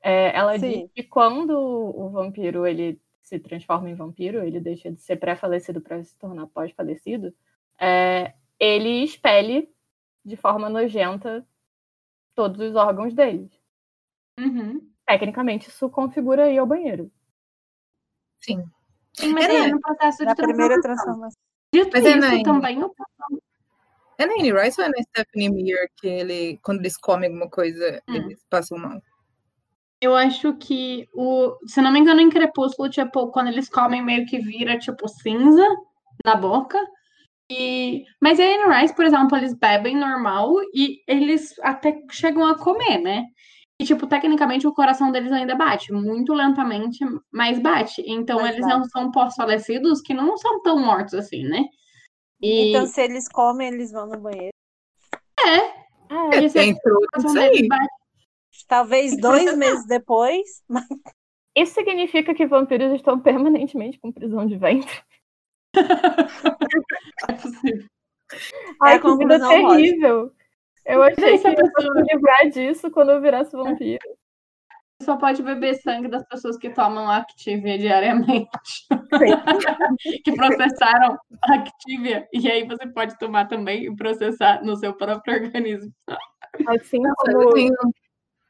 é, 0.04 0.36
ela 0.38 0.58
Sim. 0.60 0.84
diz 0.84 0.92
que 0.94 1.04
quando 1.04 1.52
o 1.52 2.10
vampiro 2.10 2.66
ele 2.68 3.00
se 3.28 3.40
transforma 3.40 3.90
em 3.90 3.94
vampiro, 3.96 4.42
ele 4.44 4.60
deixa 4.60 4.90
de 4.90 5.02
ser 5.02 5.18
pré-falecido 5.18 5.82
para 5.82 6.02
se 6.02 6.16
tornar 6.18 6.48
pós-falecido, 6.48 7.34
é, 7.80 8.34
ele 8.58 9.04
expele 9.04 9.70
de 10.24 10.38
forma 10.38 10.70
nojenta 10.70 11.46
todos 12.34 12.60
os 12.62 12.76
órgãos 12.76 13.13
deles. 13.13 13.52
Uhum. 14.40 14.90
Tecnicamente, 15.06 15.67
isso 15.69 15.90
configura 15.90 16.50
ir 16.50 16.58
ao 16.58 16.65
banheiro. 16.65 17.12
Sim. 18.40 18.63
Sim, 19.13 19.34
mas 19.34 19.46
É, 19.46 19.52
aí 19.52 19.62
né? 19.62 19.67
no 19.71 19.82
processo 19.82 20.19
de 20.19 20.25
Na 20.25 20.36
primeira 20.36 20.82
transformação. 20.82 21.42
Dito 21.73 21.90
Mas 21.92 22.06
é 22.06 22.10
isso, 22.12 22.19
na- 22.19 22.44
também 22.44 22.82
o 22.84 22.94
É 24.19 24.25
na 24.25 24.34
Anne 24.34 24.52
Rice 24.54 24.80
ou 24.82 24.88
é 24.88 24.90
na 24.90 25.04
Stephanie 25.04 25.50
Meyer 25.50 25.90
que 25.98 26.08
ele, 26.08 26.58
quando 26.63 26.80
eles 26.80 26.98
comem 26.98 27.28
alguma 27.30 27.50
coisa, 27.50 28.02
Hum. 28.08 28.15
eles 28.15 28.44
passam 28.50 28.78
mal? 28.78 29.02
Eu 30.02 30.15
acho 30.15 30.56
que 30.58 31.08
o. 31.13 31.56
Se 31.65 31.81
não 31.81 31.91
me 31.91 32.00
engano, 32.00 32.21
em 32.21 32.29
Crepúsculo, 32.29 32.89
tipo, 32.89 33.31
quando 33.31 33.48
eles 33.48 33.67
comem, 33.69 34.04
meio 34.04 34.25
que 34.25 34.39
vira, 34.39 34.77
tipo, 34.77 35.08
cinza 35.08 35.65
na 36.23 36.35
boca. 36.35 36.79
E... 37.50 38.04
Mas 38.21 38.39
a 38.39 38.43
Anne 38.43 38.81
Rice, 38.81 38.95
por 38.95 39.06
exemplo, 39.06 39.37
eles 39.37 39.54
bebem 39.54 39.95
normal 39.95 40.54
e 40.73 41.02
eles 41.08 41.56
até 41.62 41.98
chegam 42.12 42.45
a 42.45 42.58
comer, 42.58 43.00
né? 43.00 43.25
E, 43.79 43.85
tipo, 43.85 44.08
tecnicamente 44.08 44.67
o 44.67 44.73
coração 44.73 45.12
deles 45.12 45.31
ainda 45.31 45.56
bate, 45.56 45.93
muito 45.93 46.33
lentamente, 46.33 47.00
mas 47.31 47.60
bate. 47.60 48.04
Então 48.08 48.37
Mas 48.37 48.56
eles 48.56 48.65
bate. 48.65 48.77
não 48.77 48.85
são 48.85 49.12
pós-falecidos 49.12 50.02
que 50.02 50.13
não 50.13 50.35
são 50.35 50.62
tão 50.63 50.79
mortos 50.79 51.13
assim, 51.13 51.43
né? 51.43 51.63
E 52.41 52.69
Então, 52.69 52.87
se 52.87 53.02
eles 53.02 53.27
comem, 53.29 53.67
eles 53.67 53.91
vão 53.91 54.08
no 54.08 54.19
banheiro. 54.19 54.52
É, 55.39 56.35
eles, 56.35 56.56
Entrou 56.56 57.00
tudo 57.13 57.23
coração 57.23 57.43
isso 57.43 57.56
aí. 57.56 57.67
bate. 57.67 57.96
Talvez 58.68 59.18
dois 59.20 59.56
meses 59.58 59.86
depois. 59.88 60.64
Mas... 60.68 60.86
Isso 61.56 61.74
significa 61.74 62.34
que 62.34 62.46
vampiros 62.46 62.94
estão 62.94 63.20
permanentemente 63.20 64.00
com 64.00 64.12
prisão 64.12 64.46
de 64.46 64.58
ventre. 64.58 65.02
É 67.30 67.34
possível. 67.34 67.86
Ai, 68.82 68.96
a 68.96 69.00
que 69.00 69.08
vida 69.08 69.40
conclusão 69.40 69.62
lógica. 69.62 69.76
terrível. 69.76 70.32
Eu 70.86 71.04
achei 71.04 71.38
que 71.38 71.48
a 71.48 71.52
eu 71.52 71.56
pessoa- 71.56 71.94
me 71.96 72.02
livrar 72.14 72.50
disso 72.50 72.92
quando 72.92 73.12
eu 73.12 73.22
virasse 73.22 73.52
vampiro. 73.56 74.00
Só 75.02 75.16
pode 75.16 75.44
beber 75.44 75.76
sangue 75.76 76.08
das 76.08 76.26
pessoas 76.28 76.58
que 76.58 76.70
tomam 76.72 77.10
Activia 77.10 77.78
diariamente. 77.78 78.50
que 80.24 80.36
processaram 80.36 81.18
Activia. 81.44 82.28
E 82.34 82.50
aí 82.50 82.68
você 82.68 82.88
pode 82.88 83.18
tomar 83.20 83.48
também 83.48 83.86
e 83.86 83.96
processar 83.96 84.64
no 84.64 84.76
seu 84.76 84.94
próprio 84.94 85.36
organismo. 85.36 85.92
Assim 86.68 87.00
Eu 87.06 87.14
como, 87.16 87.94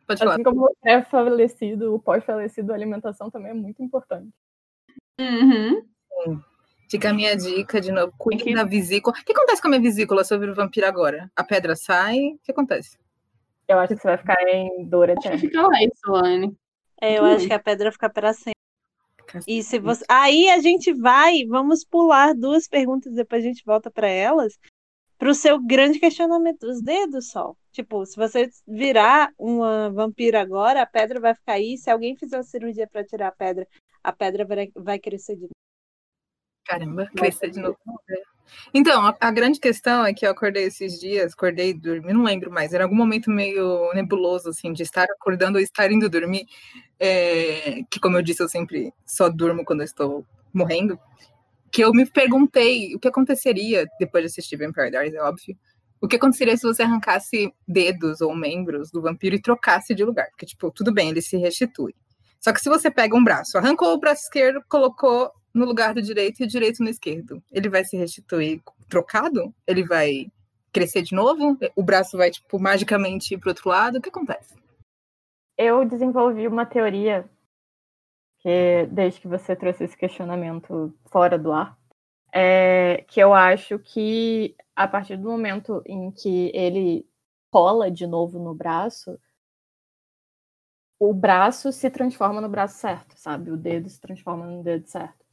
Pode 0.07 0.19
falar. 0.19 0.33
assim 0.35 0.43
como 0.43 0.65
o 0.65 0.75
pré-falecido, 0.81 1.93
o 1.93 1.99
pós-falecido, 1.99 2.71
a 2.71 2.75
alimentação 2.75 3.29
também 3.29 3.51
é 3.51 3.53
muito 3.53 3.83
importante. 3.83 4.29
Uhum. 5.19 5.85
Fica 6.89 7.09
a 7.09 7.13
minha 7.13 7.35
dica 7.35 7.81
de 7.81 7.91
novo. 7.91 8.13
Cuide 8.17 8.43
que- 8.43 8.53
da 8.55 8.63
vesícula. 8.63 9.13
O 9.19 9.25
que 9.25 9.33
acontece 9.33 9.61
com 9.61 9.67
a 9.67 9.71
minha 9.71 9.81
vesícula 9.81 10.23
se 10.23 10.33
eu 10.33 10.39
viro 10.39 10.55
vampiro 10.55 10.87
agora? 10.87 11.29
A 11.35 11.43
pedra 11.43 11.75
sai? 11.75 12.17
O 12.35 12.39
que 12.43 12.51
acontece? 12.51 12.97
Eu 13.67 13.79
acho 13.79 13.95
que 13.95 14.01
você 14.01 14.07
vai 14.07 14.17
ficar 14.17 14.41
em 14.47 14.85
dor 14.85 15.11
Acho 15.11 15.29
que 15.29 15.37
fica 15.39 15.61
lá 15.61 15.83
isso, 15.83 16.09
Lane. 16.11 16.55
É, 17.01 17.17
eu 17.19 17.23
Hum. 17.23 17.35
acho 17.35 17.45
que 17.47 17.53
a 17.53 17.59
pedra 17.59 17.91
fica 17.91 18.09
para 18.09 18.33
sempre. 18.33 18.53
E 19.45 19.61
se 19.61 19.77
você. 19.77 20.05
Aí 20.07 20.49
a 20.49 20.59
gente 20.59 20.93
vai, 20.93 21.43
vamos 21.45 21.83
pular 21.83 22.33
duas 22.33 22.65
perguntas, 22.65 23.13
depois 23.13 23.43
a 23.43 23.47
gente 23.47 23.65
volta 23.65 23.91
para 23.91 24.07
elas. 24.07 24.57
Para 25.17 25.29
o 25.29 25.33
seu 25.33 25.59
grande 25.59 25.99
questionamento 25.99 26.59
dos 26.59 26.81
dedos, 26.81 27.31
Sol. 27.31 27.57
Tipo, 27.71 28.05
se 28.05 28.15
você 28.15 28.49
virar 28.67 29.31
uma 29.37 29.89
vampira 29.91 30.41
agora, 30.41 30.81
a 30.81 30.85
pedra 30.85 31.19
vai 31.19 31.33
ficar 31.33 31.53
aí. 31.53 31.77
Se 31.77 31.89
alguém 31.89 32.15
fizer 32.15 32.37
uma 32.37 32.43
cirurgia 32.43 32.87
para 32.87 33.03
tirar 33.03 33.27
a 33.29 33.31
pedra, 33.31 33.67
a 34.03 34.13
pedra 34.13 34.45
vai, 34.45 34.71
vai 34.75 34.99
crescer 34.99 35.35
de 35.35 35.41
novo. 35.41 35.55
Caramba, 36.65 37.09
crescer 37.15 37.49
de 37.49 37.59
novo. 37.59 37.77
Então, 38.73 39.05
a, 39.05 39.15
a 39.19 39.31
grande 39.31 39.59
questão 39.59 40.05
é 40.05 40.13
que 40.13 40.25
eu 40.25 40.31
acordei 40.31 40.65
esses 40.65 40.99
dias, 40.99 41.33
acordei 41.33 41.69
e 41.69 41.73
dormi, 41.73 42.13
não 42.13 42.23
lembro 42.23 42.51
mais, 42.51 42.73
era 42.73 42.83
algum 42.83 42.95
momento 42.95 43.29
meio 43.29 43.91
nebuloso, 43.93 44.49
assim, 44.49 44.71
de 44.73 44.83
estar 44.83 45.03
acordando 45.03 45.57
ou 45.57 45.63
estar 45.63 45.91
indo 45.91 46.09
dormir, 46.09 46.45
é, 46.99 47.83
que 47.89 47.99
como 47.99 48.17
eu 48.17 48.21
disse, 48.21 48.41
eu 48.41 48.49
sempre 48.49 48.93
só 49.05 49.29
durmo 49.29 49.65
quando 49.65 49.81
eu 49.81 49.85
estou 49.85 50.25
morrendo, 50.53 50.99
que 51.77 51.83
eu 51.83 51.91
me 51.91 52.07
perguntei 52.07 52.95
o 52.95 52.99
que 52.99 53.07
aconteceria, 53.07 53.85
depois 53.99 54.23
de 54.23 54.31
assistir 54.31 54.57
Vampire 54.57 54.89
Diaries, 54.89 55.13
é 55.13 55.21
óbvio, 55.21 55.55
o 56.01 56.07
que 56.07 56.15
aconteceria 56.15 56.57
se 56.57 56.63
você 56.65 56.81
arrancasse 56.81 57.53
dedos 57.67 58.19
ou 58.19 58.35
membros 58.35 58.89
do 58.89 58.99
vampiro 58.99 59.35
e 59.35 59.39
trocasse 59.39 59.93
de 59.93 60.03
lugar, 60.03 60.27
porque, 60.31 60.47
tipo, 60.47 60.71
tudo 60.71 60.91
bem, 60.91 61.09
ele 61.09 61.21
se 61.21 61.37
restitui. 61.37 61.93
Só 62.39 62.51
que 62.51 62.61
se 62.61 62.67
você 62.67 62.89
pega 62.89 63.15
um 63.15 63.23
braço, 63.23 63.59
arrancou 63.59 63.93
o 63.93 63.99
braço 63.99 64.23
esquerdo, 64.23 64.59
colocou 64.67 65.29
no 65.53 65.65
lugar 65.65 65.93
do 65.93 66.01
direito 66.01 66.39
e 66.39 66.45
o 66.45 66.47
direito 66.47 66.81
no 66.81 66.89
esquerdo. 66.89 67.43
Ele 67.51 67.69
vai 67.69 67.85
se 67.85 67.95
restituir 67.95 68.59
trocado? 68.89 69.53
Ele 69.67 69.83
vai 69.83 70.31
crescer 70.73 71.03
de 71.03 71.13
novo? 71.13 71.59
O 71.75 71.83
braço 71.83 72.17
vai, 72.17 72.31
tipo, 72.31 72.59
magicamente 72.59 73.35
ir 73.35 73.37
pro 73.37 73.51
outro 73.51 73.69
lado? 73.69 73.99
O 73.99 74.01
que 74.01 74.09
acontece? 74.09 74.55
Eu 75.55 75.85
desenvolvi 75.85 76.47
uma 76.47 76.65
teoria 76.65 77.29
que, 78.39 78.87
desde 78.91 79.21
que 79.21 79.27
você 79.27 79.55
trouxe 79.55 79.83
esse 79.83 79.97
questionamento 79.97 80.93
fora 81.11 81.37
do 81.37 81.51
ar, 81.51 81.77
é 82.33 83.03
que 83.07 83.19
eu 83.19 83.33
acho 83.33 83.79
que 83.79 84.55
a 84.75 84.87
partir 84.87 85.17
do 85.17 85.29
momento 85.29 85.81
em 85.85 86.11
que 86.11 86.51
ele 86.53 87.07
cola 87.49 87.89
de 87.89 88.05
novo 88.05 88.37
no 88.37 88.53
braço, 88.53 89.19
o 90.99 91.13
braço 91.13 91.71
se 91.71 91.89
transforma 91.89 92.41
no 92.41 92.49
braço 92.49 92.77
certo, 92.77 93.15
sabe? 93.17 93.51
O 93.51 93.57
dedo 93.57 93.89
se 93.89 93.99
transforma 93.99 94.45
no 94.45 94.63
dedo 94.63 94.87
certo. 94.87 95.25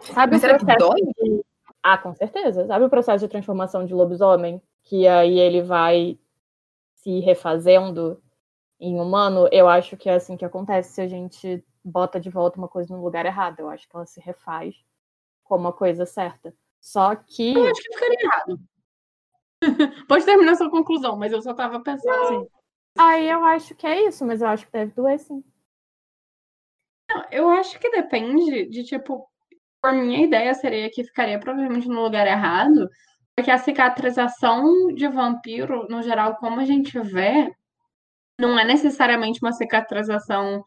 Sabe 0.00 0.32
Mas 0.32 0.38
o 0.38 0.46
será 0.46 0.58
que 0.58 0.76
dói? 0.76 1.00
de... 1.00 1.44
Ah, 1.82 1.98
com 1.98 2.14
certeza. 2.14 2.66
Sabe 2.66 2.84
o 2.84 2.90
processo 2.90 3.24
de 3.24 3.30
transformação 3.30 3.84
de 3.84 3.92
lobisomem? 3.92 4.62
Que 4.84 5.06
aí 5.06 5.38
ele 5.38 5.62
vai 5.62 6.18
se 6.96 7.20
refazendo 7.20 8.22
em 8.82 9.00
humano? 9.00 9.48
Eu 9.52 9.68
acho 9.68 9.96
que 9.96 10.10
é 10.10 10.14
assim 10.14 10.36
que 10.36 10.44
acontece 10.44 10.94
se 10.94 11.00
a 11.00 11.06
gente 11.06 11.64
bota 11.84 12.18
de 12.18 12.28
volta 12.28 12.58
uma 12.58 12.68
coisa 12.68 12.94
no 12.94 13.02
lugar 13.02 13.24
errado. 13.24 13.60
Eu 13.60 13.70
acho 13.70 13.88
que 13.88 13.94
ela 13.94 14.04
se 14.04 14.20
refaz 14.20 14.74
como 15.44 15.68
a 15.68 15.72
coisa 15.72 16.04
certa. 16.04 16.54
Só 16.80 17.14
que. 17.14 17.54
Eu 17.54 17.64
acho 17.64 17.80
que 17.80 17.94
ficaria 17.94 18.18
errado. 18.20 18.60
Pode 20.08 20.24
terminar 20.24 20.56
sua 20.56 20.70
conclusão, 20.70 21.16
mas 21.16 21.32
eu 21.32 21.40
só 21.40 21.54
tava 21.54 21.80
pensando 21.80 22.24
assim. 22.24 22.48
Aí 22.98 23.30
eu 23.30 23.44
acho 23.44 23.74
que 23.76 23.86
é 23.86 24.08
isso, 24.08 24.26
mas 24.26 24.42
eu 24.42 24.48
acho 24.48 24.66
que 24.66 24.72
deve 24.72 24.92
doer 24.92 25.18
sim. 25.18 25.42
Não, 27.08 27.24
eu 27.30 27.48
acho 27.50 27.78
que 27.78 27.90
depende 27.90 28.66
de, 28.66 28.84
tipo, 28.84 29.26
por 29.80 29.92
minha 29.92 30.24
ideia 30.24 30.52
seria 30.54 30.90
que 30.90 31.04
ficaria 31.04 31.38
provavelmente 31.38 31.88
no 31.88 32.02
lugar 32.02 32.26
errado, 32.26 32.88
porque 33.36 33.50
a 33.50 33.58
cicatrização 33.58 34.92
de 34.94 35.08
vampiro, 35.08 35.86
no 35.88 36.02
geral, 36.02 36.36
como 36.36 36.60
a 36.60 36.64
gente 36.64 36.98
vê, 37.00 37.50
não 38.38 38.58
é 38.58 38.64
necessariamente 38.64 39.40
uma 39.42 39.52
cicatrização, 39.52 40.62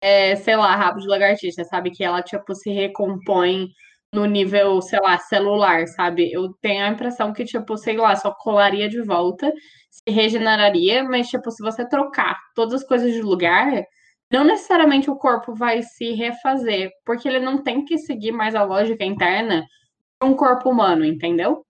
é, 0.00 0.36
sei 0.36 0.56
lá, 0.56 0.74
rabo 0.76 1.00
de 1.00 1.08
lagartixa, 1.08 1.64
sabe? 1.64 1.90
Que 1.90 2.04
ela, 2.04 2.22
tipo, 2.22 2.54
se 2.54 2.70
recompõe 2.70 3.68
no 4.12 4.24
nível, 4.26 4.80
sei 4.82 5.00
lá, 5.00 5.18
celular, 5.18 5.86
sabe? 5.88 6.32
Eu 6.32 6.52
tenho 6.60 6.84
a 6.84 6.88
impressão 6.88 7.32
que, 7.32 7.44
tipo, 7.44 7.76
sei 7.76 7.96
lá, 7.96 8.16
só 8.16 8.32
colaria 8.32 8.88
de 8.88 9.02
volta, 9.02 9.52
se 9.90 10.02
regeneraria, 10.10 11.04
mas, 11.04 11.28
tipo, 11.28 11.50
se 11.50 11.62
você 11.62 11.88
trocar 11.88 12.36
todas 12.54 12.82
as 12.82 12.88
coisas 12.88 13.12
de 13.12 13.22
lugar, 13.22 13.84
não 14.32 14.44
necessariamente 14.44 15.10
o 15.10 15.16
corpo 15.16 15.54
vai 15.54 15.82
se 15.82 16.12
refazer, 16.12 16.90
porque 17.04 17.28
ele 17.28 17.40
não 17.40 17.62
tem 17.62 17.84
que 17.84 17.98
seguir 17.98 18.32
mais 18.32 18.54
a 18.54 18.62
lógica 18.64 19.04
interna 19.04 19.62
de 20.20 20.28
um 20.28 20.34
corpo 20.34 20.70
humano, 20.70 21.04
entendeu? 21.04 21.64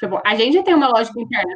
Tipo, 0.00 0.20
a 0.24 0.34
gente 0.34 0.62
tem 0.64 0.74
uma 0.74 0.88
lógica 0.88 1.20
interna. 1.20 1.54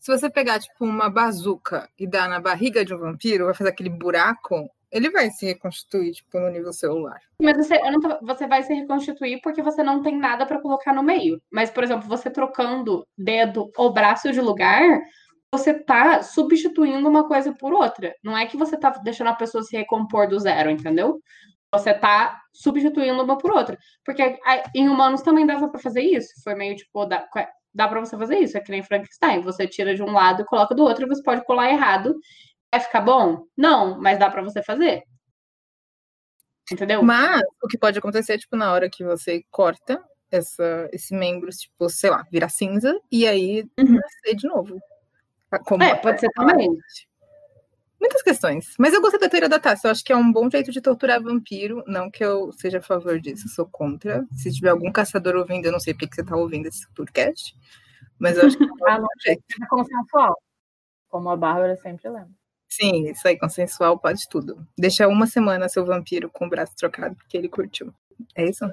Se 0.00 0.10
você 0.10 0.30
pegar, 0.30 0.58
tipo, 0.58 0.82
uma 0.84 1.10
bazuca 1.10 1.86
e 1.98 2.06
dar 2.06 2.26
na 2.26 2.40
barriga 2.40 2.82
de 2.84 2.94
um 2.94 2.98
vampiro, 2.98 3.44
vai 3.44 3.52
fazer 3.54 3.68
aquele 3.68 3.90
buraco, 3.90 4.66
ele 4.90 5.10
vai 5.10 5.30
se 5.30 5.44
reconstituir, 5.44 6.12
tipo, 6.12 6.40
no 6.40 6.48
nível 6.48 6.72
celular. 6.72 7.20
Mas 7.40 7.56
você, 7.58 7.78
tô- 8.00 8.26
você 8.26 8.46
vai 8.46 8.62
se 8.62 8.72
reconstituir 8.72 9.40
porque 9.42 9.62
você 9.62 9.82
não 9.82 10.02
tem 10.02 10.18
nada 10.18 10.46
para 10.46 10.60
colocar 10.60 10.94
no 10.94 11.02
meio. 11.02 11.40
Mas, 11.52 11.70
por 11.70 11.84
exemplo, 11.84 12.08
você 12.08 12.30
trocando 12.30 13.06
dedo 13.16 13.70
ou 13.76 13.92
braço 13.92 14.32
de 14.32 14.40
lugar, 14.40 15.00
você 15.52 15.74
tá 15.74 16.22
substituindo 16.22 17.06
uma 17.06 17.28
coisa 17.28 17.52
por 17.52 17.72
outra. 17.74 18.14
Não 18.24 18.36
é 18.36 18.46
que 18.46 18.56
você 18.56 18.78
tá 18.78 18.90
deixando 19.04 19.28
a 19.28 19.34
pessoa 19.34 19.62
se 19.62 19.76
recompor 19.76 20.28
do 20.28 20.38
zero, 20.38 20.70
entendeu? 20.70 21.20
Você 21.72 21.92
tá 21.92 22.40
substituindo 22.54 23.22
uma 23.22 23.36
por 23.36 23.52
outra. 23.52 23.76
Porque 24.04 24.38
em 24.74 24.88
humanos 24.88 25.20
também 25.22 25.46
dava 25.46 25.68
para 25.68 25.78
fazer 25.80 26.00
isso. 26.02 26.30
Foi 26.42 26.54
meio 26.54 26.74
tipo, 26.74 27.06
dá 27.74 27.88
para 27.88 28.00
você 28.00 28.16
fazer 28.16 28.38
isso. 28.38 28.56
É 28.56 28.60
que 28.60 28.70
nem 28.70 28.82
Frankenstein. 28.82 29.40
Você 29.42 29.66
tira 29.66 29.94
de 29.94 30.02
um 30.02 30.12
lado 30.12 30.42
e 30.42 30.44
coloca 30.44 30.74
do 30.74 30.82
outro, 30.84 31.04
e 31.04 31.08
você 31.08 31.22
pode 31.22 31.44
colar 31.44 31.70
errado. 31.70 32.14
Vai 32.72 32.80
ficar 32.80 33.00
bom? 33.00 33.44
Não, 33.56 34.00
mas 34.00 34.18
dá 34.18 34.30
para 34.30 34.42
você 34.42 34.62
fazer. 34.62 35.02
Entendeu? 36.72 37.02
Mas 37.02 37.42
o 37.62 37.66
que 37.68 37.78
pode 37.78 37.98
acontecer, 37.98 38.38
tipo, 38.38 38.56
na 38.56 38.72
hora 38.72 38.88
que 38.88 39.04
você 39.04 39.42
corta 39.50 40.02
essa, 40.30 40.88
esse 40.92 41.12
membro, 41.14 41.50
tipo, 41.50 41.88
sei 41.88 42.10
lá, 42.10 42.24
virar 42.30 42.48
cinza, 42.48 42.96
e 43.10 43.26
aí 43.26 43.64
Uhum. 43.78 43.94
nascer 43.96 44.36
de 44.36 44.46
novo. 44.46 44.78
Como 45.66 45.82
É, 45.82 45.96
pode 45.96 46.20
ser 46.20 46.30
também. 46.30 46.70
Muitas 48.00 48.22
questões. 48.22 48.74
Mas 48.78 48.94
eu 48.94 49.00
gostei 49.02 49.20
da 49.20 49.28
teoria 49.28 49.48
da 49.48 49.58
taça. 49.58 49.86
Eu 49.86 49.92
acho 49.92 50.02
que 50.04 50.12
é 50.12 50.16
um 50.16 50.32
bom 50.32 50.48
jeito 50.50 50.72
de 50.72 50.80
torturar 50.80 51.22
vampiro. 51.22 51.84
Não 51.86 52.10
que 52.10 52.24
eu 52.24 52.50
seja 52.52 52.78
a 52.78 52.82
favor 52.82 53.20
disso, 53.20 53.48
sou 53.48 53.66
contra. 53.66 54.26
Se 54.32 54.50
tiver 54.52 54.70
algum 54.70 54.90
caçador 54.90 55.36
ouvindo, 55.36 55.66
eu 55.66 55.72
não 55.72 55.80
sei 55.80 55.92
porque 55.92 56.08
que 56.08 56.14
você 56.16 56.24
tá 56.24 56.36
ouvindo 56.36 56.66
esse 56.66 56.88
podcast. 56.94 57.54
Mas 58.18 58.38
eu 58.38 58.46
acho 58.46 58.56
que 58.58 58.64
é 58.64 58.66
um 58.66 58.70
Ah, 58.88 58.98
bom 59.00 59.06
jeito. 59.24 59.44
É 59.62 59.66
consensual. 59.66 60.36
Como 61.08 61.30
a 61.30 61.36
Bárbara 61.36 61.76
sempre 61.76 62.08
lembra. 62.10 62.30
Sim, 62.68 63.10
isso 63.10 63.26
aí, 63.28 63.38
consensual 63.38 63.98
pode 63.98 64.28
tudo. 64.28 64.66
Deixa 64.78 65.08
uma 65.08 65.26
semana 65.26 65.68
seu 65.68 65.84
vampiro 65.84 66.30
com 66.30 66.46
o 66.46 66.50
braço 66.50 66.74
trocado, 66.76 67.16
porque 67.16 67.36
ele 67.36 67.48
curtiu. 67.48 67.92
É 68.36 68.48
isso? 68.48 68.64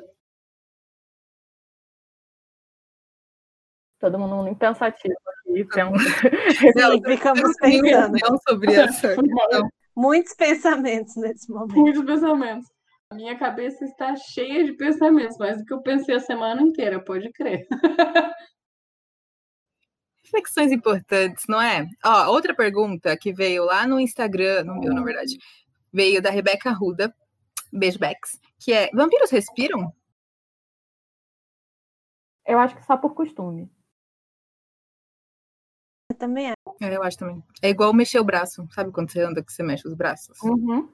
Todo 4.07 4.19
mundo 4.19 4.37
muito 4.37 4.57
pensativo 4.57 5.15
aqui. 5.43 5.65
Pensa... 5.65 5.91
Não, 6.79 7.01
ficamos 7.03 7.53
pensando. 7.59 8.39
sobre 8.47 8.73
essa 8.73 9.09
questão. 9.09 9.69
Muitos 9.93 10.33
pensamentos 10.33 11.13
nesse 11.17 11.51
momento. 11.51 11.75
Muitos 11.75 12.05
pensamentos. 12.05 12.69
A 13.09 13.15
minha 13.15 13.37
cabeça 13.37 13.83
está 13.83 14.15
cheia 14.15 14.63
de 14.63 14.71
pensamentos, 14.77 15.37
mais 15.37 15.57
do 15.57 15.65
que 15.65 15.73
eu 15.73 15.81
pensei 15.81 16.15
a 16.15 16.21
semana 16.21 16.61
inteira, 16.61 17.03
pode 17.03 17.29
crer. 17.33 17.67
Reflexões 20.23 20.71
importantes, 20.71 21.43
não 21.49 21.61
é? 21.61 21.85
Ó, 22.05 22.31
outra 22.31 22.55
pergunta 22.55 23.17
que 23.17 23.33
veio 23.33 23.65
lá 23.65 23.85
no 23.85 23.99
Instagram, 23.99 24.63
no 24.63 24.79
meu, 24.79 24.93
na 24.93 25.03
verdade, 25.03 25.37
veio 25.91 26.21
da 26.21 26.29
Rebeca 26.29 26.71
Ruda, 26.71 27.13
beijo 27.73 27.99
Bex, 27.99 28.39
que 28.57 28.71
é: 28.71 28.89
vampiros 28.93 29.31
respiram? 29.31 29.93
Eu 32.45 32.57
acho 32.59 32.73
que 32.77 32.85
só 32.85 32.95
por 32.95 33.13
costume. 33.13 33.69
Eu 36.09 36.17
também 36.17 36.47
acho. 36.47 36.77
É, 36.81 36.95
eu 36.95 37.03
acho 37.03 37.17
também. 37.17 37.43
É 37.61 37.69
igual 37.69 37.93
mexer 37.93 38.19
o 38.19 38.23
braço. 38.23 38.65
Sabe 38.71 38.91
quando 38.91 39.11
você 39.11 39.21
anda 39.21 39.43
que 39.43 39.51
você 39.51 39.63
mexe 39.63 39.87
os 39.87 39.93
braços? 39.93 40.37
Uhum. 40.41 40.89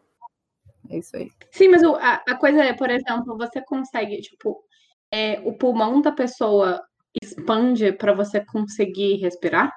É 0.90 0.98
isso 0.98 1.16
aí. 1.16 1.30
Sim, 1.52 1.70
mas 1.70 1.84
o- 1.84 1.96
a, 1.96 2.16
a 2.28 2.36
coisa 2.36 2.64
é, 2.64 2.74
por 2.74 2.90
exemplo, 2.90 3.38
você 3.38 3.62
consegue, 3.64 4.20
tipo, 4.22 4.64
é, 5.12 5.40
o 5.42 5.54
pulmão 5.54 6.02
da 6.02 6.12
pessoa 6.12 6.82
expande 7.22 7.92
para 7.94 8.14
você 8.14 8.44
conseguir 8.44 9.16
respirar? 9.18 9.72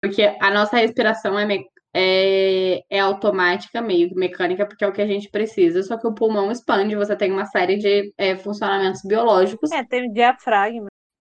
Porque 0.00 0.22
a 0.40 0.50
nossa 0.50 0.76
respiração 0.76 1.38
é, 1.38 1.44
me- 1.46 1.66
é, 1.94 2.80
é 2.90 2.98
automática, 3.00 3.80
meio 3.82 4.14
mecânica, 4.14 4.66
porque 4.66 4.84
é 4.84 4.88
o 4.88 4.92
que 4.92 5.02
a 5.02 5.06
gente 5.06 5.28
precisa, 5.30 5.82
só 5.82 5.96
que 5.98 6.06
o 6.06 6.14
pulmão 6.14 6.50
expande, 6.50 6.96
você 6.96 7.14
tem 7.16 7.30
uma 7.30 7.46
série 7.46 7.76
de 7.76 8.12
é, 8.16 8.36
funcionamentos 8.36 9.02
biológicos. 9.04 9.70
É, 9.70 9.84
tem 9.84 10.08
o 10.08 10.12
diafragma. 10.12 10.86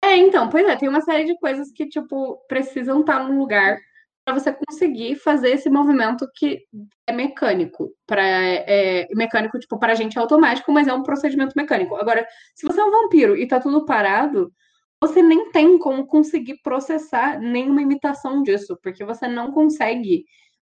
É, 0.03 0.17
então, 0.17 0.49
pois 0.49 0.65
é, 0.67 0.75
tem 0.75 0.87
uma 0.87 1.01
série 1.01 1.25
de 1.25 1.37
coisas 1.39 1.71
que, 1.71 1.87
tipo, 1.87 2.37
precisam 2.47 3.01
estar 3.01 3.23
num 3.23 3.39
lugar 3.39 3.77
para 4.25 4.33
você 4.33 4.51
conseguir 4.51 5.15
fazer 5.15 5.51
esse 5.51 5.69
movimento 5.69 6.27
que 6.35 6.63
é 7.07 7.13
mecânico. 7.13 7.91
Pra, 8.07 8.23
é, 8.23 9.07
mecânico, 9.13 9.59
tipo, 9.59 9.77
para 9.77 9.93
a 9.93 9.95
gente 9.95 10.17
é 10.17 10.21
automático, 10.21 10.71
mas 10.71 10.87
é 10.87 10.93
um 10.93 11.03
procedimento 11.03 11.53
mecânico. 11.55 11.95
Agora, 11.95 12.25
se 12.55 12.65
você 12.65 12.81
é 12.81 12.83
um 12.83 12.91
vampiro 12.91 13.37
e 13.37 13.47
tá 13.47 13.59
tudo 13.59 13.85
parado, 13.85 14.51
você 14.99 15.21
nem 15.21 15.51
tem 15.51 15.77
como 15.77 16.07
conseguir 16.07 16.59
processar 16.63 17.39
nenhuma 17.39 17.81
imitação 17.81 18.41
disso, 18.41 18.77
porque 18.81 19.05
você 19.05 19.27
não 19.27 19.51
consegue 19.51 20.25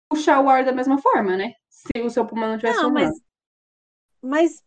puxar 0.08 0.40
o 0.40 0.48
ar 0.48 0.64
da 0.64 0.72
mesma 0.72 0.98
forma, 0.98 1.36
né? 1.36 1.52
Se 1.68 2.02
o 2.02 2.10
seu 2.10 2.26
pulmão 2.26 2.50
não 2.50 2.58
tivesse 2.58 2.82
Não, 2.82 2.90
mas, 2.90 3.10
mas 4.22 4.62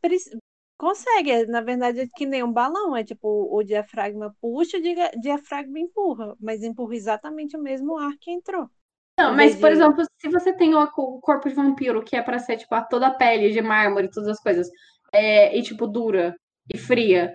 consegue. 0.79 1.31
é, 1.31 1.45
Na 1.47 1.61
verdade, 1.61 2.01
é 2.01 2.07
que 2.07 2.25
nem 2.27 2.43
um 2.43 2.51
balão. 2.53 2.95
É 2.97 3.03
tipo, 3.03 3.27
o 3.55 3.63
diafragma 3.63 4.35
puxa, 4.41 4.77
o 4.77 4.81
dia- 4.81 5.11
diafragma 5.21 5.79
empurra. 5.79 6.35
Mas 6.39 6.63
empurra 6.63 6.95
exatamente 6.95 7.57
o 7.57 7.61
mesmo 7.61 7.97
ar 7.99 8.13
que 8.19 8.31
entrou. 8.31 8.69
Não, 9.17 9.35
mas, 9.35 9.55
por 9.55 9.71
exemplo, 9.71 10.03
se 10.17 10.29
você 10.29 10.53
tem 10.53 10.73
o 10.75 10.87
corpo 11.21 11.49
de 11.49 11.55
vampiro, 11.55 12.03
que 12.03 12.15
é 12.15 12.21
pra 12.21 12.39
ser, 12.39 12.57
tipo, 12.57 12.73
a 12.73 12.81
toda 12.83 13.07
a 13.07 13.13
pele 13.13 13.51
de 13.51 13.61
mármore 13.61 14.07
e 14.07 14.11
todas 14.11 14.29
as 14.29 14.39
coisas, 14.39 14.67
é, 15.13 15.57
e, 15.57 15.61
tipo, 15.61 15.85
dura 15.87 16.35
e 16.73 16.77
fria, 16.77 17.33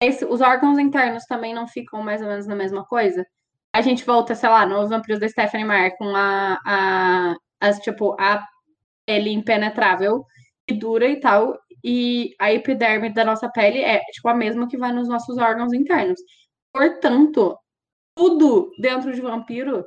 esse- 0.00 0.24
os 0.24 0.40
órgãos 0.40 0.78
internos 0.78 1.24
também 1.26 1.54
não 1.54 1.66
ficam 1.68 2.02
mais 2.02 2.20
ou 2.22 2.28
menos 2.28 2.46
na 2.46 2.56
mesma 2.56 2.84
coisa? 2.84 3.24
A 3.72 3.80
gente 3.80 4.04
volta, 4.04 4.34
sei 4.34 4.48
lá, 4.48 4.66
nos 4.66 4.90
vampiros 4.90 5.20
da 5.20 5.28
Stephanie 5.28 5.66
Meyer 5.66 5.96
com 5.96 6.14
a, 6.14 6.58
a, 6.66 7.34
as, 7.60 7.78
tipo, 7.80 8.16
a 8.20 8.44
pele 9.06 9.30
impenetrável 9.32 10.24
e 10.68 10.74
dura 10.74 11.06
e 11.08 11.20
tal, 11.20 11.58
e 11.84 12.34
a 12.38 12.52
epiderme 12.52 13.12
da 13.12 13.24
nossa 13.24 13.50
pele 13.50 13.80
é, 13.80 14.00
tipo, 14.12 14.28
a 14.28 14.34
mesma 14.34 14.68
que 14.68 14.76
vai 14.78 14.92
nos 14.92 15.08
nossos 15.08 15.36
órgãos 15.38 15.72
internos. 15.72 16.20
Portanto, 16.72 17.58
tudo 18.16 18.70
dentro 18.78 19.12
de 19.12 19.20
vampiro 19.20 19.84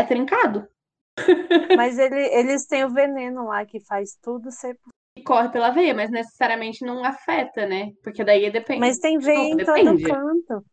é 0.00 0.04
trincado 0.04 0.68
Mas 1.76 1.98
ele- 1.98 2.28
eles 2.34 2.66
têm 2.66 2.84
o 2.84 2.90
veneno 2.90 3.46
lá 3.46 3.64
que 3.64 3.80
faz 3.80 4.16
tudo 4.22 4.50
ser. 4.52 4.78
e 5.18 5.22
corre 5.22 5.48
pela 5.48 5.70
veia, 5.70 5.94
mas 5.94 6.10
necessariamente 6.10 6.84
não 6.84 7.02
afeta, 7.04 7.66
né? 7.66 7.92
Porque 8.02 8.22
daí 8.22 8.50
depende. 8.50 8.80
Mas 8.80 8.98
tem 8.98 9.18
veia 9.18 9.48
em 9.52 9.56
todo 9.56 10.02
canto. 10.02 10.64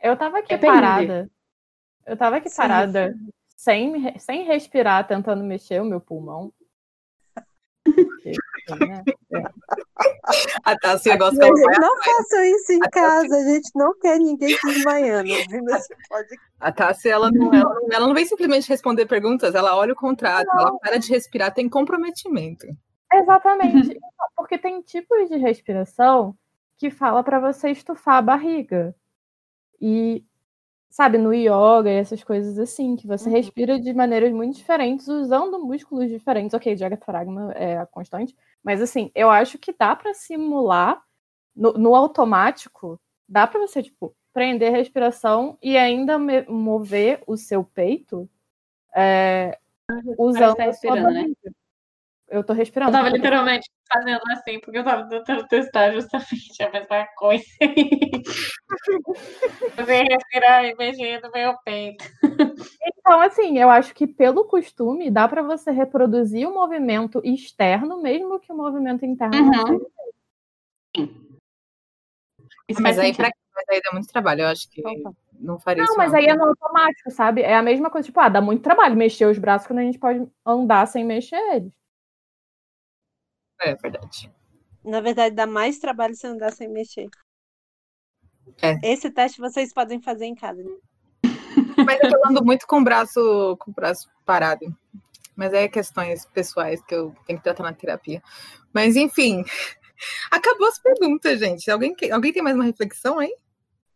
Eu 0.00 0.16
tava 0.16 0.38
aqui 0.38 0.48
Depende. 0.50 0.66
parada. 0.72 1.30
Eu 2.06 2.16
tava 2.16 2.36
aqui 2.36 2.48
Sim. 2.48 2.56
parada, 2.56 3.14
sem, 3.56 3.98
re- 3.98 4.18
sem 4.18 4.44
respirar, 4.44 5.06
tentando 5.06 5.42
mexer 5.42 5.80
o 5.82 5.84
meu 5.86 6.00
pulmão. 6.00 6.52
Né? 8.76 9.02
A 10.64 10.76
Tassia 10.78 11.16
gosta 11.16 11.38
de 11.38 11.46
Gente, 11.46 11.80
não 11.80 12.02
façam 12.02 12.44
isso 12.44 12.72
em 12.72 12.78
casa. 12.80 13.36
A 13.36 13.44
gente 13.44 13.70
não 13.74 13.98
quer 13.98 14.18
ninguém 14.18 14.56
desmaiando 14.64 15.30
ouvindo 15.32 15.70
esse 15.70 15.94
podcast. 16.08 16.48
A 16.60 16.72
Tassi, 16.72 17.08
ela 17.08 17.30
não, 17.30 17.54
ela, 17.54 17.74
não, 17.74 17.88
ela 17.92 18.06
não 18.06 18.14
vem 18.14 18.26
simplesmente 18.26 18.68
responder 18.68 19.06
perguntas, 19.06 19.54
ela 19.54 19.76
olha 19.76 19.92
o 19.92 19.96
contrato, 19.96 20.48
ela 20.58 20.78
para 20.78 20.98
de 20.98 21.08
respirar, 21.08 21.54
tem 21.54 21.68
comprometimento. 21.68 22.66
Exatamente. 23.12 23.98
Porque 24.36 24.58
tem 24.58 24.80
tipos 24.82 25.28
de 25.28 25.36
respiração 25.36 26.36
que 26.76 26.90
fala 26.90 27.22
para 27.22 27.40
você 27.40 27.70
estufar 27.70 28.16
a 28.16 28.22
barriga. 28.22 28.94
E, 29.80 30.24
sabe, 30.90 31.18
no 31.18 31.32
yoga 31.34 31.90
e 31.90 31.96
essas 31.96 32.22
coisas 32.24 32.58
assim, 32.58 32.96
que 32.96 33.06
você 33.06 33.28
Uhum. 33.28 33.36
respira 33.36 33.78
de 33.80 33.92
maneiras 33.92 34.32
muito 34.32 34.56
diferentes, 34.56 35.06
usando 35.08 35.58
músculos 35.60 36.08
diferentes. 36.08 36.54
Ok, 36.54 36.74
diafragma 36.74 37.52
é 37.52 37.78
a 37.78 37.86
constante, 37.86 38.34
mas 38.62 38.80
assim, 38.82 39.10
eu 39.14 39.30
acho 39.30 39.58
que 39.58 39.72
dá 39.72 39.94
para 39.96 40.14
simular 40.14 41.02
no, 41.56 41.72
no 41.74 41.94
automático, 41.94 43.00
dá 43.28 43.46
para 43.46 43.60
você, 43.60 43.82
tipo, 43.82 44.14
prender 44.32 44.72
a 44.74 44.76
respiração 44.76 45.58
e 45.62 45.76
ainda 45.76 46.18
me- 46.18 46.42
mover 46.48 47.22
o 47.26 47.36
seu 47.36 47.64
peito 47.64 48.28
é, 48.96 49.58
usando 50.18 50.56
tá 50.56 50.64
a 50.68 50.72
sua 50.72 50.96
né? 50.96 51.26
Eu 52.28 52.44
tô 52.44 52.52
respirando. 52.52 52.92
tava 52.92 53.08
eu 53.08 53.12
tô- 53.12 53.16
literalmente 53.16 53.70
fazendo 53.90 54.20
assim, 54.32 54.60
porque 54.60 54.78
eu 54.78 54.84
tava 54.84 55.08
tentando 55.08 55.46
testar 55.48 55.90
justamente 55.92 56.62
a 56.66 56.70
mesma 56.70 57.06
coisa. 57.16 57.44
Vim 59.86 60.04
respirar 60.10 60.64
e 60.64 60.74
mexer 60.74 61.20
no 61.22 61.30
meu 61.32 61.54
peito. 61.64 62.04
Então, 62.86 63.20
assim, 63.20 63.58
eu 63.58 63.70
acho 63.70 63.94
que 63.94 64.06
pelo 64.06 64.44
costume 64.44 65.10
dá 65.10 65.26
para 65.26 65.42
você 65.42 65.70
reproduzir 65.70 66.46
o 66.48 66.54
movimento 66.54 67.20
externo, 67.24 68.02
mesmo 68.02 68.38
que 68.38 68.52
o 68.52 68.56
movimento 68.56 69.06
interno 69.06 69.36
não 69.36 69.44
Uhum. 69.44 69.80
seja. 70.96 71.08
Isso 72.68 72.82
Mas 72.82 72.96
faz 72.96 73.06
aí, 73.06 73.14
pra, 73.16 73.30
mas 73.54 73.64
aí 73.70 73.80
dá 73.82 73.90
muito 73.92 74.08
trabalho, 74.08 74.42
eu 74.42 74.48
acho 74.48 74.70
que 74.70 74.86
Opa. 74.86 75.12
não 75.32 75.58
faria 75.58 75.82
Não, 75.82 75.88
isso. 75.90 75.96
mas 75.96 76.14
aí 76.14 76.26
é 76.26 76.34
no 76.34 76.44
automático, 76.44 77.10
sabe? 77.10 77.42
É 77.42 77.56
a 77.56 77.62
mesma 77.62 77.90
coisa, 77.90 78.06
tipo, 78.06 78.20
ah, 78.20 78.28
dá 78.28 78.40
muito 78.40 78.62
trabalho 78.62 78.96
mexer 78.96 79.26
os 79.26 79.38
braços 79.38 79.66
quando 79.66 79.78
a 79.78 79.82
gente 79.84 79.98
pode 79.98 80.26
andar 80.44 80.86
sem 80.86 81.04
mexer 81.04 81.36
eles. 81.54 81.72
É 83.60 83.74
verdade. 83.74 84.32
Na 84.84 85.00
verdade, 85.00 85.34
dá 85.34 85.46
mais 85.46 85.78
trabalho 85.78 86.14
se 86.14 86.26
andar 86.26 86.52
sem 86.52 86.68
mexer. 86.68 87.08
É. 88.62 88.78
Esse 88.82 89.10
teste 89.10 89.40
vocês 89.40 89.72
podem 89.72 90.00
fazer 90.00 90.26
em 90.26 90.34
casa. 90.34 90.62
Mas 91.84 92.00
eu 92.00 92.10
tô 92.10 92.26
andando 92.26 92.44
muito 92.44 92.66
com 92.66 92.80
o 92.80 92.84
braço, 92.84 93.56
com 93.60 93.70
o 93.70 93.74
braço 93.74 94.08
parado. 94.24 94.66
Mas 95.36 95.52
é 95.52 95.68
questões 95.68 96.26
pessoais 96.26 96.82
que 96.82 96.94
eu 96.94 97.14
tenho 97.26 97.38
que 97.38 97.44
tratar 97.44 97.62
na 97.62 97.72
terapia. 97.72 98.22
Mas 98.72 98.96
enfim, 98.96 99.44
acabou 100.30 100.66
as 100.66 100.78
perguntas, 100.78 101.38
gente. 101.38 101.70
Alguém, 101.70 101.94
alguém 102.12 102.32
tem 102.32 102.42
mais 102.42 102.56
uma 102.56 102.64
reflexão 102.64 103.18
aí? 103.18 103.32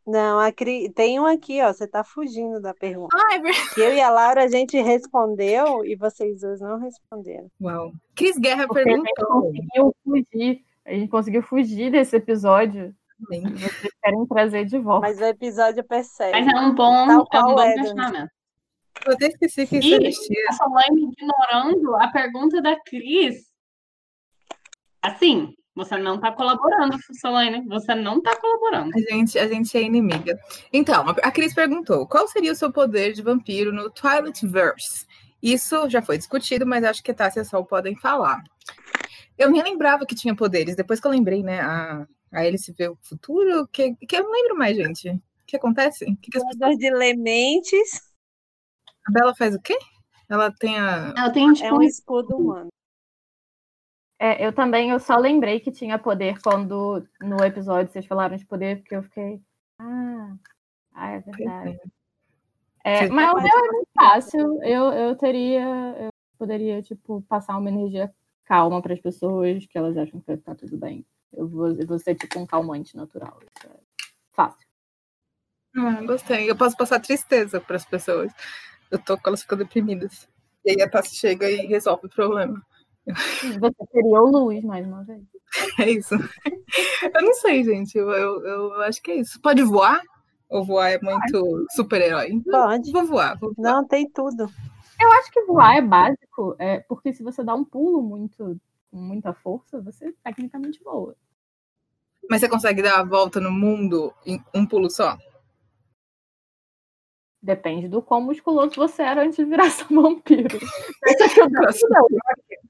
Não, 0.06 0.38
a 0.40 0.50
Cri... 0.50 0.90
tem 0.90 1.20
um 1.20 1.26
aqui, 1.26 1.62
ó. 1.62 1.72
Você 1.72 1.86
tá 1.86 2.02
fugindo 2.02 2.60
da 2.60 2.74
pergunta. 2.74 3.16
Ah, 3.16 3.36
é 3.36 3.38
verdade. 3.38 3.80
Eu 3.80 3.94
e 3.94 4.00
a 4.00 4.10
Laura 4.10 4.44
a 4.44 4.48
gente 4.48 4.80
respondeu 4.80 5.84
e 5.84 5.94
vocês 5.96 6.40
dois 6.40 6.60
não 6.60 6.78
responderam. 6.78 7.48
Uau. 7.60 7.92
Cris 8.14 8.36
Guerra 8.36 8.66
Porque 8.66 8.80
a 8.80 8.96
gente 8.96 9.08
perguntou. 9.14 9.42
conseguiu 9.42 9.96
fugir. 10.04 10.64
A 10.84 10.92
gente 10.92 11.08
conseguiu 11.08 11.42
fugir 11.42 11.90
desse 11.92 12.16
episódio. 12.16 12.94
E 13.30 13.40
vocês 13.40 13.92
querem 14.02 14.26
trazer 14.26 14.64
de 14.64 14.78
volta. 14.78 15.06
Mas 15.06 15.20
o 15.20 15.24
episódio 15.24 15.84
persegue. 15.84 16.32
Mas 16.32 16.52
é 16.52 16.60
um 16.60 16.74
bom, 16.74 17.24
Tal 17.26 17.50
é 17.50 17.52
um 17.52 17.54
bom 17.54 17.62
é, 17.62 17.74
questionamento. 17.74 18.30
Eu 19.06 19.12
até 19.12 19.26
esqueci 19.28 19.66
que 19.66 19.78
isso 19.78 19.94
existia. 19.94 20.46
a 20.48 20.52
Solane 20.52 21.04
ignorando 21.04 21.94
a 21.96 22.08
pergunta 22.08 22.60
da 22.60 22.76
Cris. 22.80 23.46
Assim, 25.00 25.54
você 25.74 25.96
não 25.96 26.20
tá 26.20 26.32
colaborando, 26.32 26.98
Solane. 27.20 27.66
Você 27.68 27.94
não 27.94 28.20
tá 28.20 28.36
colaborando. 28.36 28.90
A 28.94 29.12
gente, 29.12 29.38
a 29.38 29.48
gente 29.48 29.76
é 29.76 29.82
inimiga. 29.82 30.38
Então, 30.72 31.04
a 31.08 31.30
Cris 31.30 31.54
perguntou: 31.54 32.06
qual 32.06 32.28
seria 32.28 32.52
o 32.52 32.56
seu 32.56 32.72
poder 32.72 33.12
de 33.12 33.22
vampiro 33.22 33.72
no 33.72 33.90
Twilight 33.90 34.46
Verse? 34.46 35.06
Isso 35.42 35.88
já 35.88 36.00
foi 36.02 36.18
discutido, 36.18 36.66
mas 36.66 36.84
acho 36.84 37.02
que 37.02 37.12
Tássia 37.12 37.40
e 37.40 37.42
a 37.42 37.44
Sol 37.44 37.64
podem 37.64 37.96
falar. 37.96 38.42
Eu 39.36 39.50
nem 39.50 39.62
lembrava 39.62 40.06
que 40.06 40.14
tinha 40.14 40.36
poderes. 40.36 40.76
Depois 40.76 41.00
que 41.00 41.06
eu 41.06 41.10
lembrei, 41.10 41.42
né? 41.42 41.60
A, 41.60 42.06
a 42.32 42.40
Alice 42.40 42.70
vê 42.72 42.88
o 42.88 42.98
futuro, 43.02 43.66
que, 43.68 43.94
que 43.96 44.16
eu 44.16 44.22
não 44.22 44.30
lembro 44.32 44.56
mais, 44.56 44.76
gente. 44.76 45.08
O 45.10 45.20
que 45.46 45.56
acontece? 45.56 46.04
O 46.04 46.16
que 46.16 46.30
que 46.30 46.38
as 46.38 46.44
pessoas- 46.44 46.78
de 46.78 46.90
Lementes 46.90 48.12
a 49.08 49.12
Bela 49.12 49.34
faz 49.34 49.54
o 49.54 49.60
quê? 49.60 49.76
Ela 50.28 50.52
tem 50.52 50.78
a. 50.78 51.12
Ela 51.16 51.30
tem, 51.30 51.52
tipo, 51.52 51.66
é 51.66 51.72
um 51.72 51.82
escudo 51.82 52.36
humano. 52.36 52.68
É, 54.22 54.46
eu 54.46 54.52
também, 54.52 54.90
eu 54.90 55.00
só 55.00 55.16
lembrei 55.16 55.58
que 55.58 55.72
tinha 55.72 55.98
poder 55.98 56.40
quando 56.40 57.04
no 57.20 57.44
episódio 57.44 57.92
vocês 57.92 58.06
falaram 58.06 58.36
de 58.36 58.46
poder, 58.46 58.78
porque 58.78 58.94
eu 58.94 59.02
fiquei. 59.02 59.42
Ah, 59.80 60.36
ah 60.94 61.10
é 61.10 61.18
verdade. 61.18 61.80
É, 62.84 63.08
mas 63.08 63.32
o 63.32 63.36
meu 63.36 63.48
é 63.48 63.72
muito 63.72 63.88
fácil. 63.92 64.62
Eu, 64.62 64.92
eu 64.92 65.16
teria. 65.16 65.64
Eu 65.98 66.10
poderia, 66.38 66.80
tipo, 66.82 67.20
passar 67.22 67.58
uma 67.58 67.68
energia 67.68 68.14
calma 68.44 68.80
para 68.80 68.94
as 68.94 69.00
pessoas, 69.00 69.66
que 69.66 69.76
elas 69.76 69.96
acham 69.96 70.20
que 70.20 70.26
vai 70.28 70.36
ficar 70.36 70.54
tudo 70.54 70.76
bem. 70.76 71.04
Eu 71.32 71.48
vou, 71.48 71.72
eu 71.72 71.84
vou 71.84 71.98
ser 71.98 72.14
tipo 72.14 72.38
um 72.38 72.46
calmante 72.46 72.96
natural. 72.96 73.40
É 73.64 73.70
fácil. 74.30 74.68
Ah, 75.76 76.00
gostei. 76.02 76.48
Eu 76.48 76.54
posso 76.54 76.76
passar 76.76 77.00
tristeza 77.00 77.60
para 77.60 77.74
as 77.74 77.84
pessoas. 77.84 78.32
Eu 78.88 79.00
tô 79.00 79.18
com 79.18 79.30
elas 79.30 79.42
ficam 79.42 79.58
deprimidas. 79.58 80.28
E 80.64 80.70
aí 80.70 80.80
a 80.80 80.88
Tássia 80.88 81.18
chega 81.18 81.50
e 81.50 81.66
resolve 81.66 82.06
o 82.06 82.08
problema. 82.08 82.64
Você 83.06 83.86
teria 83.92 84.20
o 84.20 84.30
luz, 84.30 84.62
mais 84.64 84.86
uma 84.86 85.04
vez. 85.04 85.22
É 85.78 85.90
isso. 85.90 86.14
Eu 86.14 87.22
não 87.22 87.34
sei, 87.34 87.64
gente. 87.64 87.96
Eu, 87.96 88.10
eu, 88.10 88.44
eu 88.44 88.82
acho 88.82 89.02
que 89.02 89.10
é 89.10 89.16
isso. 89.16 89.40
Pode 89.40 89.62
voar? 89.62 90.00
Ou 90.48 90.64
voar 90.64 90.90
é 90.90 90.98
muito 91.00 91.66
super-herói? 91.70 92.42
Pode. 92.42 92.92
Vou 92.92 93.06
voar, 93.06 93.38
vou 93.38 93.54
voar. 93.54 93.72
Não, 93.72 93.86
tem 93.86 94.08
tudo. 94.10 94.50
Eu 95.00 95.12
acho 95.12 95.30
que 95.32 95.42
voar 95.44 95.76
é 95.76 95.82
básico, 95.82 96.54
é, 96.58 96.80
porque 96.80 97.12
se 97.12 97.22
você 97.22 97.42
dá 97.42 97.54
um 97.54 97.64
pulo 97.64 98.02
muito 98.02 98.60
com 98.90 98.98
muita 98.98 99.32
força, 99.32 99.80
você 99.80 100.14
tecnicamente 100.22 100.82
voa. 100.84 101.16
Mas 102.28 102.40
você 102.40 102.48
consegue 102.48 102.82
dar 102.82 103.00
a 103.00 103.04
volta 103.04 103.40
no 103.40 103.50
mundo 103.50 104.12
em 104.24 104.42
um 104.54 104.66
pulo 104.66 104.90
só? 104.90 105.18
Depende 107.42 107.88
do 107.88 108.00
quão 108.00 108.20
musculoso 108.20 108.76
você 108.76 109.02
era 109.02 109.24
antes 109.24 109.36
de 109.36 109.44
virar 109.44 109.70
seu 109.70 109.88
vampiro. 109.88 110.58
Pensa 111.02 111.28
que 111.28 111.40
não 111.40 111.62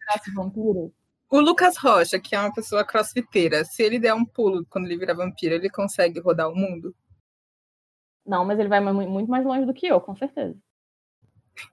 virasse 0.06 0.32
vampiro. 0.34 0.92
O 1.30 1.40
Lucas 1.40 1.76
Rocha, 1.78 2.20
que 2.20 2.34
é 2.34 2.40
uma 2.40 2.52
pessoa 2.52 2.84
crossfiteira, 2.84 3.64
se 3.64 3.82
ele 3.82 3.98
der 3.98 4.12
um 4.14 4.24
pulo 4.24 4.66
quando 4.66 4.84
ele 4.86 4.98
virar 4.98 5.14
vampiro, 5.14 5.54
ele 5.54 5.70
consegue 5.70 6.20
rodar 6.20 6.50
o 6.50 6.54
mundo? 6.54 6.94
Não, 8.24 8.44
mas 8.44 8.58
ele 8.58 8.68
vai 8.68 8.80
mu- 8.80 9.08
muito 9.08 9.30
mais 9.30 9.44
longe 9.44 9.64
do 9.64 9.72
que 9.72 9.86
eu, 9.86 10.00
com 10.00 10.14
certeza. 10.14 10.56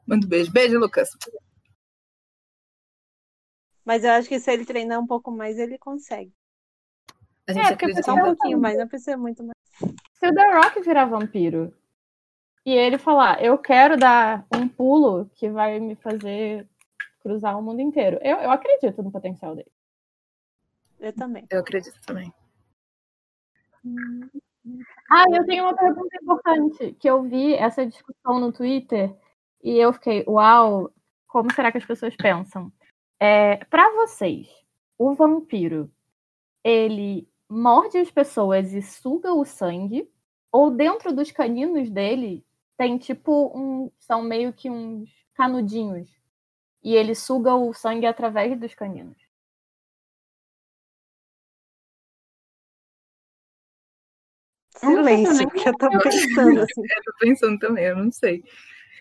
Manda 0.08 0.26
um 0.26 0.30
beijo. 0.30 0.52
Beijo, 0.52 0.80
Lucas. 0.80 1.10
Mas 3.84 4.04
eu 4.04 4.12
acho 4.12 4.30
que 4.30 4.40
se 4.40 4.52
ele 4.52 4.66
treinar 4.66 5.00
um 5.00 5.08
pouco 5.08 5.32
mais, 5.32 5.58
ele 5.58 5.78
consegue. 5.78 6.34
A 7.48 7.54
gente 7.54 7.66
É, 7.66 7.76
porque 7.76 8.04
Só 8.04 8.16
em 8.16 8.22
um 8.22 8.24
pouquinho 8.26 8.60
mais, 8.60 8.78
não 8.78 8.88
precisa 8.88 9.18
muito 9.18 9.44
mais. 9.44 9.58
Se 10.14 10.28
o 10.28 10.34
The 10.34 10.56
Rock 10.56 10.82
virar 10.82 11.06
vampiro 11.06 11.74
e 12.66 12.72
ele 12.72 12.98
falar, 12.98 13.44
eu 13.44 13.58
quero 13.58 13.98
dar 13.98 14.46
um 14.56 14.68
pulo 14.68 15.30
que 15.34 15.50
vai 15.50 15.80
me 15.80 15.96
fazer 15.96 16.69
cruzar 17.20 17.58
o 17.58 17.62
mundo 17.62 17.82
inteiro, 17.82 18.20
eu, 18.22 18.38
eu 18.38 18.52
acredito 18.52 19.04
no 19.04 19.12
potencial 19.12 19.56
dele. 19.56 19.72
Eu 21.00 21.14
também. 21.14 21.46
Eu 21.50 21.60
acredito 21.60 22.00
também. 22.06 22.34
Ah, 25.10 25.26
eu 25.32 25.46
tenho 25.46 25.64
uma 25.64 25.76
pergunta 25.76 26.16
importante, 26.22 26.94
que 27.00 27.10
eu 27.10 27.24
vi 27.24 27.54
essa 27.54 27.86
discussão 27.86 28.40
no 28.40 28.52
Twitter 28.52 29.16
e 29.64 29.78
eu 29.78 29.94
fiquei, 29.94 30.24
uau, 30.28 30.92
como 31.28 31.54
será 31.54 31.72
que 31.72 31.78
as 31.78 31.86
pessoas 31.86 32.16
pensam? 32.16 32.72
É, 33.20 33.58
para 33.66 33.90
vocês, 33.96 34.48
o 34.98 35.14
vampiro, 35.14 35.92
ele 36.64 37.28
morde 37.50 37.98
as 37.98 38.12
pessoas 38.12 38.74
e 38.74 38.82
suga 38.82 39.34
o 39.34 39.46
sangue, 39.46 40.10
ou 40.52 40.70
dentro 40.72 41.14
dos 41.14 41.32
caninos 41.32 41.90
dele 41.90 42.46
tem 42.78 42.98
tipo 42.98 43.52
um, 43.56 43.92
são 44.00 44.22
meio 44.22 44.54
que 44.54 44.70
uns 44.70 45.10
canudinhos, 45.34 46.10
e 46.84 46.96
ele 46.96 47.14
suga 47.16 47.56
o 47.56 47.74
sangue 47.74 48.06
através 48.06 48.58
dos 48.60 48.74
caninos. 48.74 49.18
Silêncio, 54.78 55.50
que 55.50 55.68
eu 55.68 55.74
tô 55.78 55.90
pensando 55.90 56.62
assim. 56.62 56.82
Eu 56.82 57.04
tô 57.04 57.14
pensando 57.20 57.60
também, 57.60 57.86
eu 57.86 57.98
não 57.98 58.12
sei. 58.12 58.44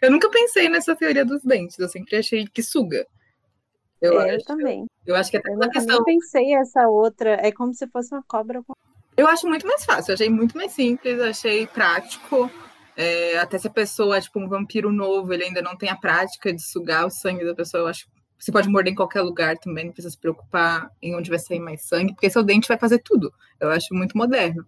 Eu 0.02 0.10
nunca 0.10 0.30
pensei 0.30 0.68
nessa 0.68 0.94
teoria 0.96 1.24
dos 1.24 1.42
dentes, 1.42 1.78
eu 1.78 1.88
sempre 1.88 2.16
achei 2.16 2.46
que 2.46 2.62
suga. 2.62 3.06
Eu, 4.00 4.20
É, 4.20 4.32
eu 4.32 4.36
acho, 4.36 4.44
também. 4.44 4.86
eu 5.06 5.14
acho 5.16 5.30
que 5.30 5.36
até 5.36 5.52
Eu 5.52 5.70
questão. 5.70 6.04
pensei 6.04 6.54
essa 6.54 6.88
outra. 6.88 7.30
É 7.44 7.50
como 7.52 7.74
se 7.74 7.86
fosse 7.88 8.14
uma 8.14 8.22
cobra 8.22 8.62
com. 8.62 8.72
Eu 9.16 9.26
acho 9.26 9.48
muito 9.48 9.66
mais 9.66 9.84
fácil, 9.84 10.12
eu 10.12 10.14
achei 10.14 10.28
muito 10.30 10.56
mais 10.56 10.72
simples, 10.72 11.20
achei 11.20 11.66
prático. 11.66 12.48
É, 13.00 13.38
até 13.38 13.56
se 13.56 13.68
a 13.68 13.70
pessoa 13.70 14.16
é 14.16 14.20
tipo 14.20 14.40
um 14.40 14.48
vampiro 14.48 14.90
novo, 14.90 15.32
ele 15.32 15.44
ainda 15.44 15.62
não 15.62 15.76
tem 15.76 15.88
a 15.88 15.94
prática 15.94 16.52
de 16.52 16.60
sugar 16.60 17.06
o 17.06 17.10
sangue 17.10 17.44
da 17.44 17.54
pessoa, 17.54 17.84
eu 17.84 17.86
acho 17.86 18.06
que 18.06 18.10
você 18.36 18.50
pode 18.50 18.68
morder 18.68 18.92
em 18.92 18.96
qualquer 18.96 19.22
lugar 19.22 19.56
também, 19.56 19.84
não 19.84 19.92
precisa 19.92 20.10
se 20.10 20.18
preocupar 20.18 20.90
em 21.00 21.14
onde 21.14 21.30
vai 21.30 21.38
sair 21.38 21.60
mais 21.60 21.82
sangue, 21.86 22.12
porque 22.12 22.28
seu 22.28 22.42
dente 22.42 22.66
vai 22.66 22.76
fazer 22.76 22.98
tudo. 22.98 23.32
Eu 23.60 23.70
acho 23.70 23.94
muito 23.94 24.18
moderno. 24.18 24.66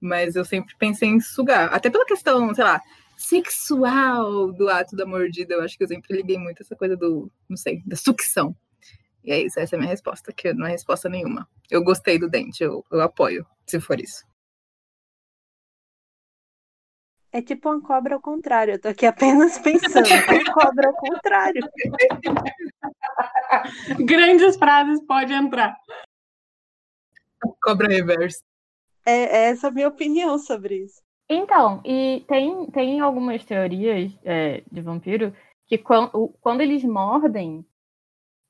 Mas 0.00 0.34
eu 0.34 0.46
sempre 0.46 0.74
pensei 0.78 1.10
em 1.10 1.20
sugar, 1.20 1.68
até 1.70 1.90
pela 1.90 2.06
questão, 2.06 2.54
sei 2.54 2.64
lá, 2.64 2.80
sexual 3.18 4.50
do 4.52 4.66
ato 4.70 4.96
da 4.96 5.04
mordida, 5.04 5.52
eu 5.52 5.60
acho 5.60 5.76
que 5.76 5.84
eu 5.84 5.88
sempre 5.88 6.16
liguei 6.16 6.38
muito 6.38 6.62
essa 6.62 6.74
coisa 6.74 6.96
do, 6.96 7.30
não 7.46 7.56
sei, 7.56 7.82
da 7.84 7.96
sucção. 7.96 8.56
E 9.22 9.30
é 9.30 9.42
isso, 9.42 9.60
essa 9.60 9.74
é 9.74 9.76
a 9.76 9.80
minha 9.80 9.90
resposta, 9.90 10.32
que 10.32 10.54
não 10.54 10.66
é 10.66 10.70
resposta 10.70 11.06
nenhuma. 11.06 11.46
Eu 11.70 11.84
gostei 11.84 12.18
do 12.18 12.30
dente, 12.30 12.62
eu, 12.62 12.82
eu 12.90 13.02
apoio, 13.02 13.44
se 13.66 13.78
for 13.78 14.00
isso. 14.00 14.27
É 17.30 17.42
tipo 17.42 17.68
uma 17.68 17.80
cobra 17.80 18.14
ao 18.14 18.20
contrário. 18.20 18.74
Eu 18.74 18.80
tô 18.80 18.88
aqui 18.88 19.04
apenas 19.06 19.58
pensando. 19.60 20.06
Uma 20.06 20.54
cobra 20.54 20.88
ao 20.88 20.94
contrário. 20.94 21.60
Grandes 24.04 24.56
frases 24.56 25.04
pode 25.06 25.32
entrar. 25.32 25.76
Cobra 27.62 27.88
reverso. 27.88 28.42
É, 29.04 29.12
é 29.12 29.50
essa 29.50 29.68
a 29.68 29.70
minha 29.70 29.88
opinião 29.88 30.38
sobre 30.38 30.84
isso. 30.84 31.00
Então, 31.28 31.82
e 31.84 32.24
tem, 32.26 32.66
tem 32.70 33.00
algumas 33.00 33.44
teorias 33.44 34.12
é, 34.24 34.62
de 34.70 34.80
vampiro 34.80 35.34
que 35.66 35.76
quando, 35.76 36.34
quando 36.40 36.62
eles 36.62 36.82
mordem, 36.82 37.64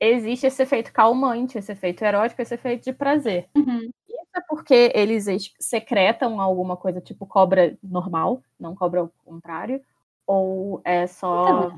existe 0.00 0.46
esse 0.46 0.62
efeito 0.62 0.92
calmante, 0.92 1.58
esse 1.58 1.72
efeito 1.72 2.04
erótico, 2.04 2.40
esse 2.40 2.54
efeito 2.54 2.84
de 2.84 2.92
prazer. 2.92 3.48
Uhum. 3.56 3.90
Isso 4.34 4.38
é 4.38 4.40
porque 4.48 4.92
eles 4.94 5.26
secretam 5.58 6.40
alguma 6.40 6.76
coisa 6.76 7.00
tipo 7.00 7.26
cobra 7.26 7.76
normal, 7.82 8.42
não 8.58 8.74
cobra 8.74 9.00
ao 9.00 9.08
contrário, 9.24 9.82
ou 10.26 10.80
é 10.84 11.06
só 11.06 11.70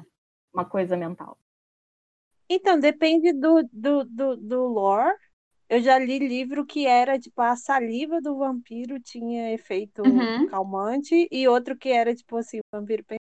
uma 0.52 0.64
coisa 0.64 0.96
mental? 0.96 1.38
Então, 2.48 2.78
depende 2.78 3.32
do, 3.32 3.62
do, 3.72 4.04
do, 4.04 4.36
do 4.36 4.66
lore. 4.66 5.16
Eu 5.68 5.80
já 5.82 5.98
li 5.98 6.18
livro 6.18 6.66
que 6.66 6.86
era, 6.86 7.18
tipo, 7.18 7.40
a 7.42 7.56
saliva 7.56 8.20
do 8.20 8.36
vampiro 8.38 9.00
tinha 9.00 9.52
efeito 9.54 10.04
Uhum. 10.04 10.46
calmante 10.46 11.28
e 11.30 11.48
outro 11.48 11.76
que 11.78 11.90
era, 11.90 12.14
tipo 12.14 12.36
assim, 12.36 12.58
o 12.60 12.76
vampiro 12.76 13.04
pensa, 13.04 13.20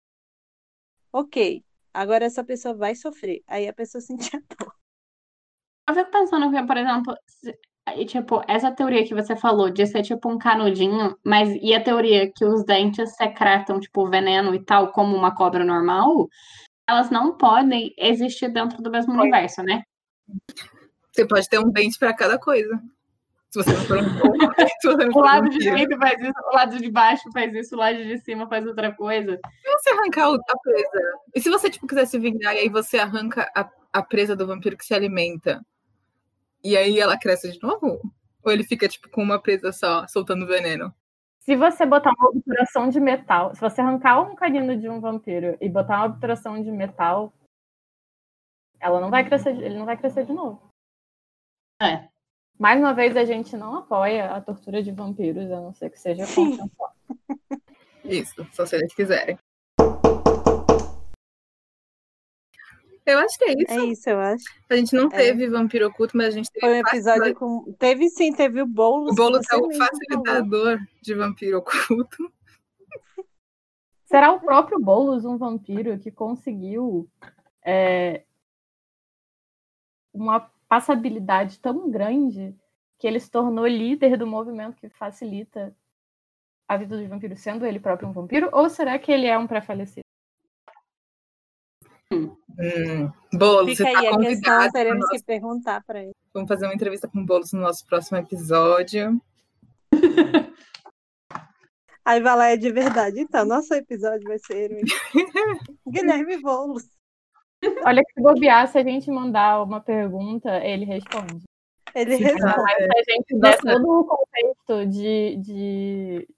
ok, 1.12 1.62
agora 1.92 2.24
essa 2.24 2.42
pessoa 2.44 2.74
vai 2.74 2.94
sofrer. 2.94 3.42
Aí 3.46 3.68
a 3.68 3.74
pessoa 3.74 4.00
sentia 4.40 4.42
dor. 4.58 4.74
Eu 5.88 5.94
fico 5.94 6.10
pensando 6.10 6.50
que, 6.52 6.66
por 6.66 6.76
exemplo, 6.76 7.14
e, 7.96 8.04
tipo, 8.04 8.42
essa 8.48 8.70
teoria 8.70 9.04
que 9.04 9.14
você 9.14 9.36
falou 9.36 9.70
de 9.70 9.86
ser 9.86 10.02
tipo 10.02 10.30
um 10.30 10.38
canudinho, 10.38 11.16
mas 11.24 11.48
e 11.60 11.74
a 11.74 11.82
teoria 11.82 12.30
que 12.30 12.44
os 12.44 12.64
dentes 12.64 13.14
secretam, 13.16 13.78
tipo, 13.78 14.08
veneno 14.08 14.54
e 14.54 14.64
tal, 14.64 14.92
como 14.92 15.16
uma 15.16 15.34
cobra 15.34 15.64
normal, 15.64 16.28
elas 16.88 17.10
não 17.10 17.36
podem 17.36 17.94
existir 17.98 18.48
dentro 18.48 18.82
do 18.82 18.90
mesmo 18.90 19.12
universo, 19.12 19.62
né? 19.62 19.82
Você 21.12 21.26
pode 21.26 21.48
ter 21.48 21.58
um 21.58 21.70
dente 21.70 21.98
para 21.98 22.14
cada 22.14 22.38
coisa. 22.38 22.80
Se 23.50 23.62
você 23.62 23.72
não 23.72 23.84
for 23.84 23.98
um 23.98 24.04
O 25.16 25.20
lado 25.20 25.44
vampiro. 25.44 25.58
direito 25.58 25.96
faz 25.98 26.20
isso, 26.20 26.40
o 26.50 26.54
lado 26.54 26.78
de 26.78 26.90
baixo 26.90 27.30
faz 27.32 27.54
isso, 27.54 27.74
o 27.74 27.78
lado 27.78 27.96
de 27.96 28.18
cima 28.18 28.46
faz 28.46 28.66
outra 28.66 28.94
coisa. 28.94 29.38
Se 29.62 29.70
você 29.70 29.90
arrancar 29.90 30.28
a 30.28 30.58
presa. 30.62 31.12
E 31.34 31.40
se 31.40 31.50
você 31.50 31.70
tipo, 31.70 31.86
quiser 31.86 32.06
se 32.06 32.18
vingar 32.18 32.54
e 32.54 32.58
aí 32.58 32.68
você 32.68 32.98
arranca 32.98 33.50
a, 33.54 33.68
a 33.92 34.02
presa 34.02 34.36
do 34.36 34.46
vampiro 34.46 34.76
que 34.76 34.84
se 34.84 34.94
alimenta? 34.94 35.62
E 36.62 36.76
aí 36.76 36.98
ela 36.98 37.18
cresce 37.18 37.52
de 37.52 37.62
novo? 37.62 38.00
Ou 38.42 38.52
ele 38.52 38.64
fica 38.64 38.88
tipo 38.88 39.08
com 39.10 39.22
uma 39.22 39.40
presa 39.40 39.72
só, 39.72 40.06
soltando 40.06 40.46
veneno? 40.46 40.94
Se 41.40 41.56
você 41.56 41.86
botar 41.86 42.12
uma 42.18 42.28
obturação 42.30 42.88
de 42.88 43.00
metal, 43.00 43.54
se 43.54 43.60
você 43.60 43.80
arrancar 43.80 44.20
um 44.20 44.34
canino 44.34 44.76
de 44.76 44.88
um 44.88 45.00
vampiro 45.00 45.56
e 45.60 45.68
botar 45.68 45.96
uma 45.96 46.06
obturação 46.06 46.62
de 46.62 46.70
metal, 46.70 47.32
ela 48.78 49.00
não 49.00 49.10
vai 49.10 49.26
crescer, 49.26 49.50
ele 49.50 49.78
não 49.78 49.86
vai 49.86 49.96
crescer 49.96 50.26
de 50.26 50.32
novo. 50.32 50.68
É. 51.80 52.08
Mais 52.58 52.78
uma 52.78 52.92
vez, 52.92 53.16
a 53.16 53.24
gente 53.24 53.56
não 53.56 53.76
apoia 53.76 54.32
a 54.32 54.40
tortura 54.40 54.82
de 54.82 54.90
vampiros, 54.90 55.50
a 55.50 55.60
não 55.60 55.72
ser 55.72 55.90
que 55.90 55.98
seja 55.98 56.24
consensual. 56.26 56.92
Isso, 58.04 58.46
só 58.52 58.66
se 58.66 58.76
eles 58.76 58.94
quiserem. 58.94 59.38
Eu 63.08 63.18
acho 63.20 63.38
que 63.38 63.44
é 63.44 63.52
isso. 63.54 63.72
É 63.72 63.84
isso, 63.86 64.10
eu 64.10 64.20
acho. 64.20 64.44
A 64.68 64.76
gente 64.76 64.94
não 64.94 65.06
É. 65.06 65.16
teve 65.16 65.48
vampiro 65.48 65.86
oculto, 65.88 66.16
mas 66.16 66.26
a 66.26 66.30
gente 66.30 66.50
teve 66.50 66.66
Foi 66.66 66.74
um 66.76 66.86
episódio 66.86 67.34
com. 67.34 67.72
Teve 67.78 68.08
sim, 68.10 68.32
teve 68.32 68.60
o 68.60 68.66
Boulos. 68.66 69.12
O 69.12 69.14
bolo 69.14 69.36
é 69.36 69.38
o 69.38 69.66
mesmo 69.66 69.72
falou. 69.74 69.88
facilitador 69.88 70.78
de 71.00 71.14
vampiro 71.14 71.58
oculto. 71.58 72.32
Será 74.04 74.32
o 74.32 74.40
próprio 74.40 74.78
Boulos 74.78 75.24
um 75.24 75.36
vampiro 75.38 75.98
que 75.98 76.10
conseguiu 76.10 77.08
é, 77.64 78.24
uma 80.12 80.40
passabilidade 80.68 81.58
tão 81.60 81.90
grande 81.90 82.54
que 82.98 83.06
ele 83.06 83.20
se 83.20 83.30
tornou 83.30 83.66
líder 83.66 84.16
do 84.18 84.26
movimento 84.26 84.76
que 84.76 84.88
facilita 84.88 85.74
a 86.66 86.76
vida 86.76 86.96
dos 86.98 87.06
vampiros, 87.08 87.40
sendo 87.40 87.64
ele 87.64 87.80
próprio 87.80 88.08
um 88.08 88.12
vampiro? 88.12 88.50
Ou 88.52 88.68
será 88.68 88.98
que 88.98 89.10
ele 89.10 89.26
é 89.26 89.38
um 89.38 89.46
pré-falecido? 89.46 90.02
Hum, 92.12 92.36
Bolo, 93.32 93.68
você 93.68 93.76
Fica 93.86 93.92
tá 93.92 93.98
aí 94.00 94.06
a 94.06 94.10
questão, 94.10 94.16
convidado. 94.16 94.62
pro 94.64 94.72
teremos 94.72 95.00
nosso- 95.00 95.12
que 95.12 95.22
perguntar 95.24 95.84
para 95.84 96.02
ele. 96.02 96.12
Vamos 96.34 96.48
fazer 96.48 96.66
uma 96.66 96.74
entrevista 96.74 97.08
com 97.08 97.20
o 97.20 97.24
Boulos 97.26 97.52
no 97.52 97.60
nosso 97.60 97.86
próximo 97.86 98.18
episódio. 98.18 99.20
Aí 102.04 102.20
vai 102.22 102.36
lá, 102.36 102.46
é 102.48 102.56
de 102.56 102.72
verdade. 102.72 103.20
Então, 103.20 103.44
nosso 103.44 103.74
episódio 103.74 104.26
vai 104.26 104.38
ser 104.38 104.70
Guilherme 105.86 106.40
Boulos. 106.40 106.84
Olha 107.84 108.02
que 108.02 108.12
se 108.14 108.22
bobear, 108.22 108.66
se 108.68 108.78
a 108.78 108.82
gente 108.82 109.10
mandar 109.10 109.62
uma 109.62 109.80
pergunta, 109.80 110.56
ele 110.64 110.84
responde. 110.86 111.42
Ele 111.94 112.16
responde. 112.16 112.44
Mas 112.62 112.76
se 113.04 113.10
a 113.10 113.12
gente 113.12 113.38
der 113.38 113.58
todo 113.58 113.84
o 114.00 114.04
contexto 114.06 114.86
de, 114.90 115.36
de 115.36 116.28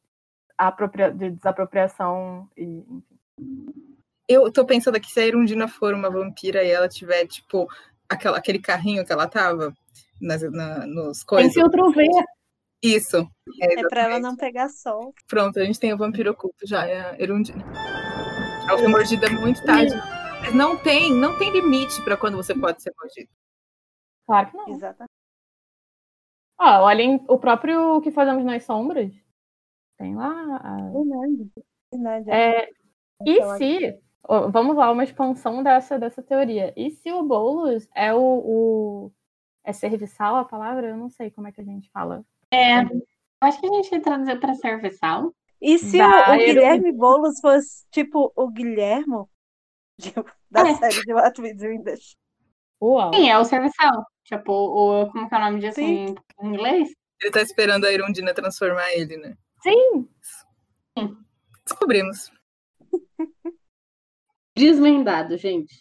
apropria- 0.59 1.13
de 1.13 1.31
desapropriação 1.31 2.49
e 2.57 2.85
Eu 4.33 4.53
tô 4.53 4.65
pensando 4.65 4.95
aqui 4.95 5.11
se 5.11 5.19
a 5.19 5.27
Erundina 5.27 5.67
for 5.67 5.93
uma 5.93 6.09
vampira 6.09 6.63
e 6.63 6.71
ela 6.71 6.89
tiver, 6.89 7.27
tipo, 7.27 7.67
aquela, 8.09 8.39
aquele 8.39 8.61
carrinho 8.61 9.05
que 9.05 9.13
ela 9.13 9.27
tava 9.27 9.75
nas, 10.21 10.41
na, 10.53 10.87
nos 10.87 11.19
tem 11.19 11.27
coisas. 11.27 11.53
filtro 11.53 11.91
V. 11.91 12.07
Isso. 12.81 13.17
É, 13.61 13.81
É 13.81 13.89
pra 13.89 14.03
ela 14.03 14.21
não 14.21 14.37
pegar 14.37 14.69
sol. 14.69 15.13
Pronto, 15.27 15.59
a 15.59 15.65
gente 15.65 15.81
tem 15.81 15.93
o 15.93 15.99
vampiro 15.99 16.31
oculto 16.31 16.65
já, 16.65 16.87
é 16.87 17.01
a 17.11 17.21
Erundina. 17.21 17.65
Ela 18.69 18.79
foi 18.79 18.87
mordida 18.89 19.29
muito 19.31 19.65
tarde. 19.65 19.93
Mas 20.43 20.55
não 20.55 20.77
tem, 20.79 21.13
não 21.13 21.37
tem 21.37 21.51
limite 21.51 22.01
pra 22.03 22.17
quando 22.17 22.37
você 22.37 22.55
pode 22.55 22.81
ser 22.83 22.93
mordido. 22.97 23.29
Claro 24.27 24.51
que 24.51 24.57
não. 24.57 24.69
Exatamente. 24.69 25.11
Ó, 26.59 26.85
olhem 26.85 27.25
o 27.29 27.37
próprio 27.39 28.01
que 28.01 28.11
fazemos 28.13 28.45
nas 28.45 28.65
sombras. 28.65 29.11
Tem 29.99 30.15
lá. 30.15 30.31
a- 30.63 30.91
Verdade. 30.93 31.51
Verdade. 31.93 32.31
É, 32.31 32.69
e 33.27 33.33
Então, 33.37 33.57
se. 33.59 34.01
Vamos 34.53 34.77
lá, 34.77 34.91
uma 34.93 35.03
expansão 35.05 35.63
dessa, 35.63 35.99
dessa 35.99 36.23
teoria. 36.23 36.73
E 36.77 36.91
se 36.91 37.11
o 37.13 37.23
Boulos 37.23 37.89
é 37.95 38.15
o, 38.15 38.21
o- 38.21 39.13
É 39.65 39.73
serviçal 39.73 40.37
a 40.37 40.45
palavra? 40.45 40.89
Eu 40.89 40.97
não 40.97 41.09
sei 41.11 41.31
como 41.31 41.49
é 41.49 41.53
que 41.53 41.61
a 41.61 41.65
gente 41.65 41.91
fala. 41.91 42.25
É, 42.51 42.83
eu 42.83 43.03
acho 43.41 43.61
que 43.61 43.67
a 43.67 43.73
gente 43.83 44.01
traduziu 44.01 44.39
para 44.41 44.55
serviçal. 44.55 45.35
E 45.61 45.79
se 45.79 45.99
Da 45.99 46.31
o, 46.31 46.35
o 46.35 46.39
Guilherme 46.39 46.93
Boulos 46.93 47.41
fosse 47.41 47.85
tipo 47.91 48.33
o 48.37 48.49
Guilhermo 48.51 49.29
de- 49.99 50.13
da 50.51 50.69
É. 50.69 50.75
série 50.75 51.03
de 51.05 51.13
What 51.13 51.41
We 51.41 51.55
Do 51.55 51.71
in 51.73 51.83
the 51.83 51.97
Shadows? 51.97 52.17
Uau. 52.83 53.13
Sim, 53.15 53.29
é 53.31 53.39
o 53.39 53.45
serviçal. 53.45 54.07
Tipo, 54.25 54.53
o, 54.53 55.11
como 55.13 55.29
que 55.29 55.35
é 55.35 55.39
o 55.39 55.41
nome 55.41 55.61
disso 55.61 55.81
em 55.81 56.15
em 56.43 56.47
inglês? 56.47 56.89
Ele 57.21 57.31
tá 57.33 57.43
esperando 57.43 57.85
a 57.85 57.93
Erundina 57.93 58.33
transformar 58.33 58.91
ele, 58.95 59.17
né? 59.19 59.37
Sim! 59.63 60.09
Descobrimos. 61.67 62.31
Desvendado, 64.57 65.37
gente. 65.37 65.75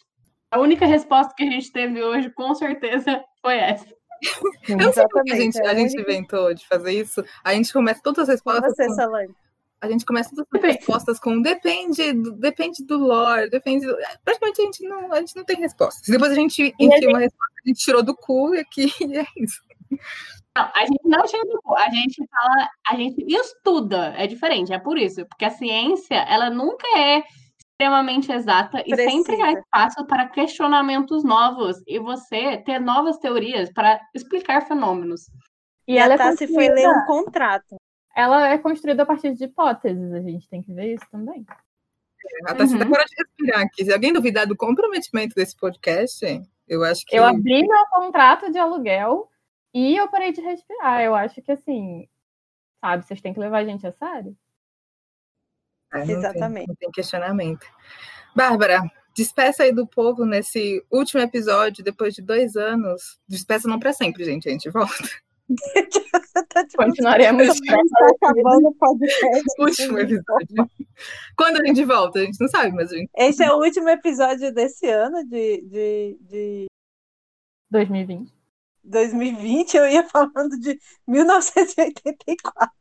A 0.51 0.59
única 0.59 0.85
resposta 0.85 1.33
que 1.35 1.43
a 1.43 1.49
gente 1.49 1.71
teve 1.71 2.01
hoje, 2.03 2.29
com 2.31 2.53
certeza, 2.55 3.23
foi 3.41 3.57
essa. 3.57 3.85
Eu 4.67 4.77
não 4.77 4.91
sei 4.91 5.07
por 5.07 5.23
que 5.23 5.31
a 5.31 5.35
gente, 5.35 5.57
é 5.59 5.67
a 5.67 5.73
gente 5.75 5.99
inventou 5.99 6.53
de 6.53 6.67
fazer 6.67 6.91
isso. 6.91 7.23
A 7.43 7.53
gente 7.53 7.71
começa 7.71 8.01
todas 8.03 8.23
as 8.23 8.29
respostas. 8.35 8.73
você, 8.75 8.87
com- 8.87 8.93
Solange. 8.95 9.33
A 9.81 9.87
gente 9.89 10.03
começa 10.05 10.29
todas 10.31 10.45
as 10.45 10.51
Depende. 10.61 10.75
respostas 10.77 11.19
com 11.21 11.41
depende, 11.41 12.11
do- 12.11 12.33
depende 12.33 12.83
do 12.85 12.97
lore, 12.97 13.49
depende. 13.49 13.85
do- 13.85 13.95
Praticamente 14.25 14.61
a 14.61 14.65
gente 14.65 14.83
não, 14.89 15.13
a 15.13 15.19
gente 15.19 15.35
não 15.37 15.45
tem 15.45 15.55
respostas. 15.57 16.03
Depois 16.07 16.31
a 16.33 16.35
gente 16.35 16.61
E 16.77 16.83
a 16.83 16.97
enfia 16.97 17.09
uma 17.09 17.19
resposta, 17.19 17.53
a 17.63 17.67
gente 17.69 17.79
tirou 17.79 18.03
do 18.03 18.13
cu 18.13 18.53
e 18.55 18.59
aqui 18.59 18.91
e 18.99 19.17
é 19.17 19.25
isso. 19.37 19.61
Não, 20.55 20.69
a 20.75 20.81
gente 20.85 21.05
não 21.05 21.25
chega 21.27 21.45
do 21.45 21.61
cu, 21.61 21.75
a 21.75 21.89
gente 21.89 22.21
fala, 22.29 22.69
a 22.89 22.95
gente 22.97 23.23
estuda, 23.33 24.13
é 24.17 24.27
diferente, 24.27 24.73
é 24.73 24.79
por 24.79 24.97
isso, 24.97 25.25
porque 25.27 25.45
a 25.45 25.49
ciência, 25.49 26.15
ela 26.27 26.49
nunca 26.49 26.85
é 26.99 27.23
extremamente 27.79 28.29
exata 28.29 28.83
e 28.85 28.93
sempre 28.93 29.35
há 29.35 29.37
Precisa. 29.37 29.59
espaço 29.59 30.05
para 30.05 30.27
questionamentos 30.27 31.23
novos 31.23 31.81
e 31.87 31.97
você 31.97 32.57
ter 32.57 32.77
novas 32.79 33.17
teorias 33.17 33.71
para 33.71 34.01
explicar 34.13 34.67
fenômenos. 34.67 35.27
E 35.87 35.93
E 35.93 35.97
ela 35.97 36.13
a 36.13 36.15
é, 36.15 36.17
Tassi 36.17 36.47
foi 36.53 36.67
ler 36.67 36.89
um 36.89 37.05
contrato. 37.05 37.77
ela 38.13 38.49
é 38.49 38.57
construída 38.57 39.03
a 39.03 39.05
partir 39.05 39.33
de 39.33 39.45
hipóteses, 39.45 40.11
a 40.13 40.19
gente 40.19 40.47
tem 40.49 40.61
que 40.61 40.73
ver 40.73 40.93
isso 40.95 41.05
também. 41.09 41.45
A 42.47 42.53
Tassi 42.53 42.73
Uhum. 42.73 42.79
tá 42.79 42.85
fora 42.87 43.05
de 43.05 43.15
respirar 43.17 43.61
aqui. 43.61 43.85
Se 43.85 43.93
alguém 43.93 44.11
duvidar 44.11 44.45
do 44.45 44.57
comprometimento 44.57 45.33
desse 45.33 45.55
podcast, 45.55 46.25
eu 46.67 46.83
acho 46.83 47.05
que. 47.05 47.15
Eu 47.15 47.23
abri 47.23 47.65
meu 47.65 47.85
contrato 47.93 48.51
de 48.51 48.57
aluguel 48.59 49.29
e 49.73 49.95
eu 49.95 50.09
parei 50.09 50.33
de 50.33 50.41
respirar. 50.41 51.01
Eu 51.01 51.15
acho 51.15 51.41
que 51.41 51.51
assim, 51.53 52.09
sabe, 52.83 53.05
vocês 53.05 53.21
têm 53.21 53.33
que 53.33 53.39
levar 53.39 53.59
a 53.59 53.65
gente 53.65 53.87
a 53.87 53.91
sério. 53.93 54.35
É, 55.93 55.99
não 55.99 56.05
tem- 56.05 56.15
Exatamente. 56.17 56.67
não 56.67 56.75
tem 56.75 56.91
questionamento. 56.91 57.65
Bárbara, 58.35 58.81
despeça 59.15 59.63
aí 59.63 59.71
do 59.73 59.87
povo 59.87 60.25
nesse 60.25 60.83
último 60.91 61.21
episódio, 61.21 61.83
depois 61.83 62.13
de 62.13 62.21
dois 62.21 62.55
anos. 62.55 63.19
Despeça 63.27 63.67
não 63.67 63.79
para 63.79 63.91
sempre, 63.93 64.23
gente. 64.23 64.47
A 64.47 64.51
gente 64.51 64.69
volta. 64.69 64.93
Tá, 66.49 66.63
Continuaremos 66.77 67.47
Tá 67.59 67.75
acabando 68.21 68.67
o 68.67 68.73
podcast. 68.75 69.43
Último 69.59 69.97
episódio. 69.97 70.69
Quando 71.35 71.59
a 71.59 71.65
gente 71.65 71.83
volta? 71.83 72.19
A 72.19 72.23
gente 72.23 72.39
não 72.39 72.47
sabe, 72.47 72.71
mas 72.71 72.91
a 72.91 72.95
gente. 72.95 73.09
Esse 73.17 73.43
é 73.43 73.51
o 73.51 73.57
último 73.57 73.89
episódio 73.89 74.53
desse 74.53 74.87
ano 74.87 75.23
de, 75.27 75.61
de, 75.63 76.17
de 76.21 76.65
2020. 77.71 78.31
2020. 78.83 79.75
Eu 79.77 79.87
ia 79.89 80.03
falando 80.07 80.51
de 80.59 80.79
1984. 81.07 82.71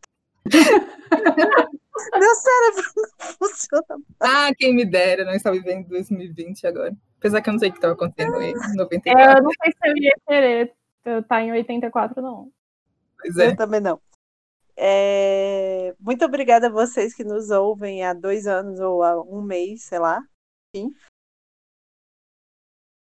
Meu 2.18 2.34
cérebro 2.34 2.92
não 2.96 3.49
funciona. 3.49 4.05
Ah, 4.20 4.51
quem 4.57 4.74
me 4.74 4.84
dera, 4.84 5.24
não 5.24 5.32
estava 5.32 5.57
vivendo 5.57 5.88
2020 5.88 6.66
agora. 6.66 6.96
Apesar 7.18 7.40
que 7.42 7.49
eu 7.49 7.53
não 7.53 7.59
sei 7.59 7.68
o 7.68 7.72
que 7.72 7.78
estava 7.78 7.94
acontecendo 7.94 8.40
em 8.40 8.53
É, 8.53 8.76
94. 8.76 9.38
eu 9.38 9.42
não 9.42 9.51
sei 9.62 9.72
se 9.72 9.88
eu 9.88 9.96
ia 9.96 10.12
querer 10.26 10.74
estar 11.05 11.42
em 11.42 11.53
84, 11.53 12.22
não. 12.22 12.51
Pois 13.20 13.36
é. 13.36 13.49
Eu 13.49 13.57
também 13.57 13.80
não. 13.80 14.01
É, 14.76 15.94
Muito 15.99 16.24
obrigada 16.24 16.68
a 16.68 16.70
vocês 16.70 17.12
que 17.14 17.24
nos 17.24 17.51
ouvem 17.51 18.05
há 18.05 18.12
dois 18.12 18.46
anos 18.46 18.78
ou 18.78 19.03
há 19.03 19.20
um 19.20 19.42
mês, 19.42 19.82
sei 19.82 19.99
lá. 19.99 20.20
Enfim. 20.74 20.94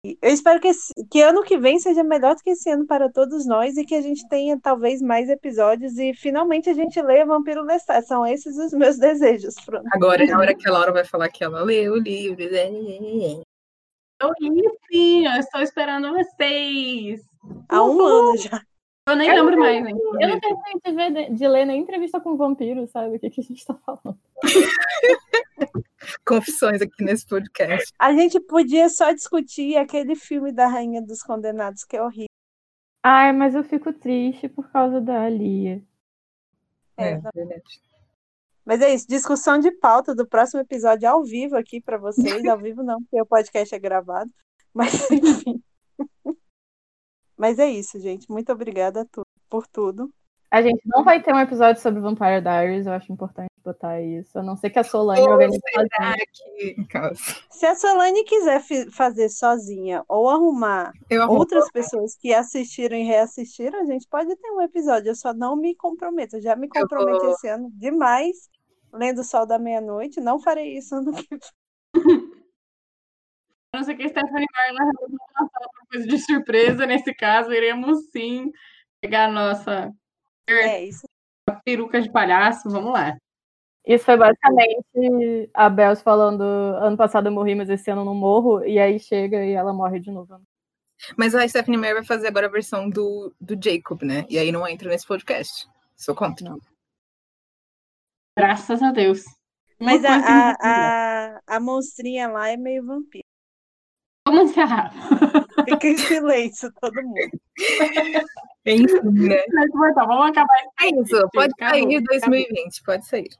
Eu 0.03 0.30
espero 0.32 0.59
que, 0.61 0.68
esse- 0.68 0.94
que 1.11 1.20
ano 1.20 1.42
que 1.42 1.59
vem 1.59 1.78
seja 1.78 2.03
melhor 2.03 2.34
do 2.34 2.40
que 2.42 2.51
esse 2.51 2.70
ano 2.70 2.86
para 2.86 3.12
todos 3.12 3.46
nós 3.46 3.76
e 3.76 3.84
que 3.84 3.94
a 3.94 4.01
gente 4.01 4.26
tenha 4.30 4.59
talvez 4.59 5.03
mais 5.03 5.28
episódios 5.28 5.98
e 5.98 6.14
finalmente 6.14 6.70
a 6.70 6.74
gente 6.74 7.01
leia 7.03 7.26
Vampiro 7.26 7.62
Lestat. 7.62 8.07
São 8.07 8.26
esses 8.26 8.57
os 8.57 8.72
meus 8.72 8.96
desejos. 8.98 9.55
Pronto. 9.64 9.86
Agora 9.92 10.24
é 10.24 10.30
a 10.32 10.38
hora 10.38 10.55
que 10.55 10.66
a 10.66 10.72
Laura 10.72 10.92
vai 10.92 11.05
falar 11.05 11.28
que 11.28 11.44
ela 11.44 11.62
leu 11.62 11.92
o 11.92 11.98
livro. 11.98 12.42
Eu 12.42 14.32
li 14.40 14.62
sim, 14.90 15.26
eu 15.26 15.32
estou 15.32 15.61
esperando 15.61 16.12
vocês. 16.14 17.20
Há 17.68 17.84
um 17.84 18.01
ano 18.01 18.36
já. 18.38 18.62
Eu 19.09 19.16
nem 19.16 19.28
Eu 19.28 19.34
lembro 19.36 19.53
não 19.57 19.59
mais, 19.61 19.86
hein? 19.86 19.96
Eu 20.20 20.28
não 20.28 20.40
terminei 20.40 20.80
de, 20.84 20.92
ver, 20.92 21.34
de 21.34 21.48
ler 21.48 21.64
nem 21.66 21.80
entrevista 21.80 22.20
com 22.20 22.36
vampiro, 22.36 22.86
sabe? 22.86 23.16
O 23.16 23.20
que, 23.20 23.28
que 23.30 23.40
a 23.40 23.44
gente 23.44 23.66
tá 23.66 23.74
falando. 23.74 24.18
Confissões 26.37 26.81
aqui 26.83 27.05
nesse 27.05 27.26
podcast. 27.26 27.93
A 27.99 28.12
gente 28.12 28.41
podia 28.41 28.89
só 28.89 29.12
discutir 29.12 29.76
aquele 29.76 30.14
filme 30.14 30.53
da 30.53 30.66
Rainha 30.66 31.03
dos 31.03 31.22
Condenados, 31.22 31.85
que 31.85 31.97
é 31.97 32.03
horrível. 32.03 32.26
Ai, 33.03 33.33
mas 33.33 33.55
eu 33.55 33.64
fico 33.64 33.93
triste 33.93 34.49
por 34.49 34.70
causa 34.70 35.01
da 35.01 35.28
Lia. 35.28 35.83
É, 36.97 37.12
É, 37.12 37.20
verdade. 37.35 37.62
Mas 38.64 38.81
é 38.83 38.95
isso, 38.95 39.09
discussão 39.09 39.59
de 39.59 39.72
pauta 39.72 40.14
do 40.14 40.26
próximo 40.28 40.61
episódio 40.61 41.09
ao 41.09 41.24
vivo 41.24 41.57
aqui 41.57 41.81
para 41.81 41.97
vocês. 41.99 42.16
Ao 42.55 42.59
vivo 42.59 42.83
não, 42.83 43.01
porque 43.03 43.20
o 43.20 43.26
podcast 43.26 43.74
é 43.74 43.78
gravado. 43.78 44.31
Mas 44.72 44.93
enfim. 45.11 45.62
Mas 47.37 47.59
é 47.59 47.68
isso, 47.68 47.99
gente. 47.99 48.31
Muito 48.31 48.53
obrigada 48.53 49.01
a 49.01 49.05
tu- 49.07 49.22
por 49.49 49.66
tudo. 49.66 50.12
A 50.51 50.61
gente 50.62 50.83
não 50.85 51.03
vai 51.03 51.22
ter 51.22 51.33
um 51.35 51.41
episódio 51.41 51.81
sobre 51.81 52.01
Vampire 52.01 52.41
Diaries, 52.43 52.87
eu 52.87 52.93
acho 52.93 53.11
importante 53.12 53.49
botar 53.62 54.00
isso. 54.00 54.38
A 54.38 54.42
não 54.42 54.56
ser 54.56 54.70
que 54.70 54.78
a 54.78 54.84
Solange 54.84 55.22
Ou 55.22 55.28
organize 55.30 55.61
sozinha. 55.74 56.16
Se 57.50 57.66
a 57.66 57.74
Solane 57.74 58.24
quiser 58.24 58.62
fazer 58.90 59.28
sozinha 59.28 60.04
ou 60.08 60.28
arrumar 60.28 60.92
outras 61.28 61.70
pessoas 61.70 62.16
que 62.16 62.32
assistiram 62.34 62.96
e 62.96 63.02
reassistiram, 63.04 63.80
a 63.80 63.84
gente 63.84 64.06
pode 64.08 64.34
ter 64.36 64.50
um 64.50 64.61
episódio. 64.62 65.11
Eu 65.11 65.14
só 65.14 65.32
não 65.34 65.56
me 65.56 65.74
comprometo. 65.74 66.36
Eu 66.36 66.40
já 66.42 66.56
me 66.56 66.68
comprometi 66.68 67.20
vou- 67.20 67.32
esse 67.32 67.48
ano 67.48 67.70
demais, 67.72 68.48
lendo 68.92 69.20
o 69.20 69.24
Sol 69.24 69.46
da 69.46 69.58
Meia-Noite. 69.58 70.20
Não 70.20 70.40
farei 70.40 70.76
isso 70.78 70.94
ano 70.94 71.12
que 71.12 71.26
vem. 71.30 71.40
A 73.72 73.78
não 73.78 73.84
ser 73.84 73.94
que 73.94 74.02
a 74.02 74.08
Stephanie 74.08 74.46
Marla 74.52 74.90
alguma 74.96 75.86
coisa 75.90 76.06
de 76.06 76.18
surpresa, 76.18 76.86
nesse 76.86 77.14
caso, 77.14 77.52
iremos 77.52 78.11
sim 78.11 78.50
pegar 79.00 79.26
a 79.26 79.30
nossa 79.32 79.92
É 80.48 80.84
isso. 80.84 81.06
peruca 81.64 82.00
de 82.00 82.11
palhaço, 82.11 82.68
vamos 82.68 82.92
lá. 82.92 83.16
Isso 83.87 84.05
foi 84.05 84.16
basicamente 84.16 85.51
a 85.55 85.68
Bells 85.68 86.03
falando: 86.03 86.43
ano 86.43 86.97
passado 86.97 87.28
eu 87.28 87.33
morri, 87.33 87.55
mas 87.55 87.70
esse 87.70 87.91
ano 87.91 88.03
eu 88.03 88.05
não 88.05 88.14
morro. 88.14 88.64
E 88.64 88.78
aí 88.78 88.99
chega 88.99 89.45
e 89.45 89.53
ela 89.53 89.72
morre 89.72 90.01
de 90.01 90.11
novo. 90.11 90.41
Mas 91.16 91.35
a 91.35 91.47
Stephanie 91.49 91.78
Meyer 91.78 91.97
vai 91.97 92.05
fazer 92.05 92.28
agora 92.28 92.47
a 92.47 92.51
versão 92.51 92.89
do, 92.89 93.35
do 93.41 93.59
Jacob, 93.62 94.03
né? 94.03 94.26
E 94.28 94.39
aí 94.39 94.53
não 94.53 94.66
entra 94.68 94.89
nesse 94.89 95.07
podcast. 95.07 95.66
Sou 95.97 96.14
contra. 96.14 96.55
Graças 98.37 98.83
a 98.83 98.93
Deus. 98.93 99.24
Mas 99.78 100.05
a, 100.05 100.14
a, 100.14 100.18
não 100.18 100.57
a, 100.61 101.41
a 101.57 101.61
monstrinha 101.61 102.28
lá 102.28 102.51
é 102.51 102.57
meio 102.57 102.85
vampiro. 102.85 103.24
Vamos 104.26 104.51
encerrar. 104.53 104.93
Fica 105.64 105.87
em 105.87 105.97
silêncio 105.97 106.70
todo 106.81 107.03
mundo. 107.03 107.41
Enfim, 108.66 109.28
né? 109.28 109.43
Então, 109.47 110.07
vamos 110.07 110.31
acabar 110.31 110.55
É 110.83 110.89
isso. 110.89 111.28
Pode 111.33 111.53
Acabou, 111.55 111.91
sair 111.91 112.03
2020. 112.03 112.83
Pode 112.85 113.07
sair. 113.07 113.31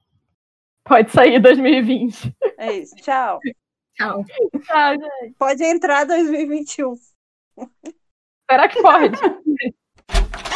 Pode 0.91 1.13
sair 1.13 1.39
2020. 1.39 2.35
É 2.59 2.73
isso. 2.73 2.97
Tchau. 2.97 3.39
Tchau. 3.95 4.25
Ah, 4.71 4.93
gente, 4.95 5.35
Pode 5.39 5.63
entrar 5.63 6.05
2021. 6.05 6.97
será 8.51 8.69
que 8.69 8.83
pode? 8.83 9.15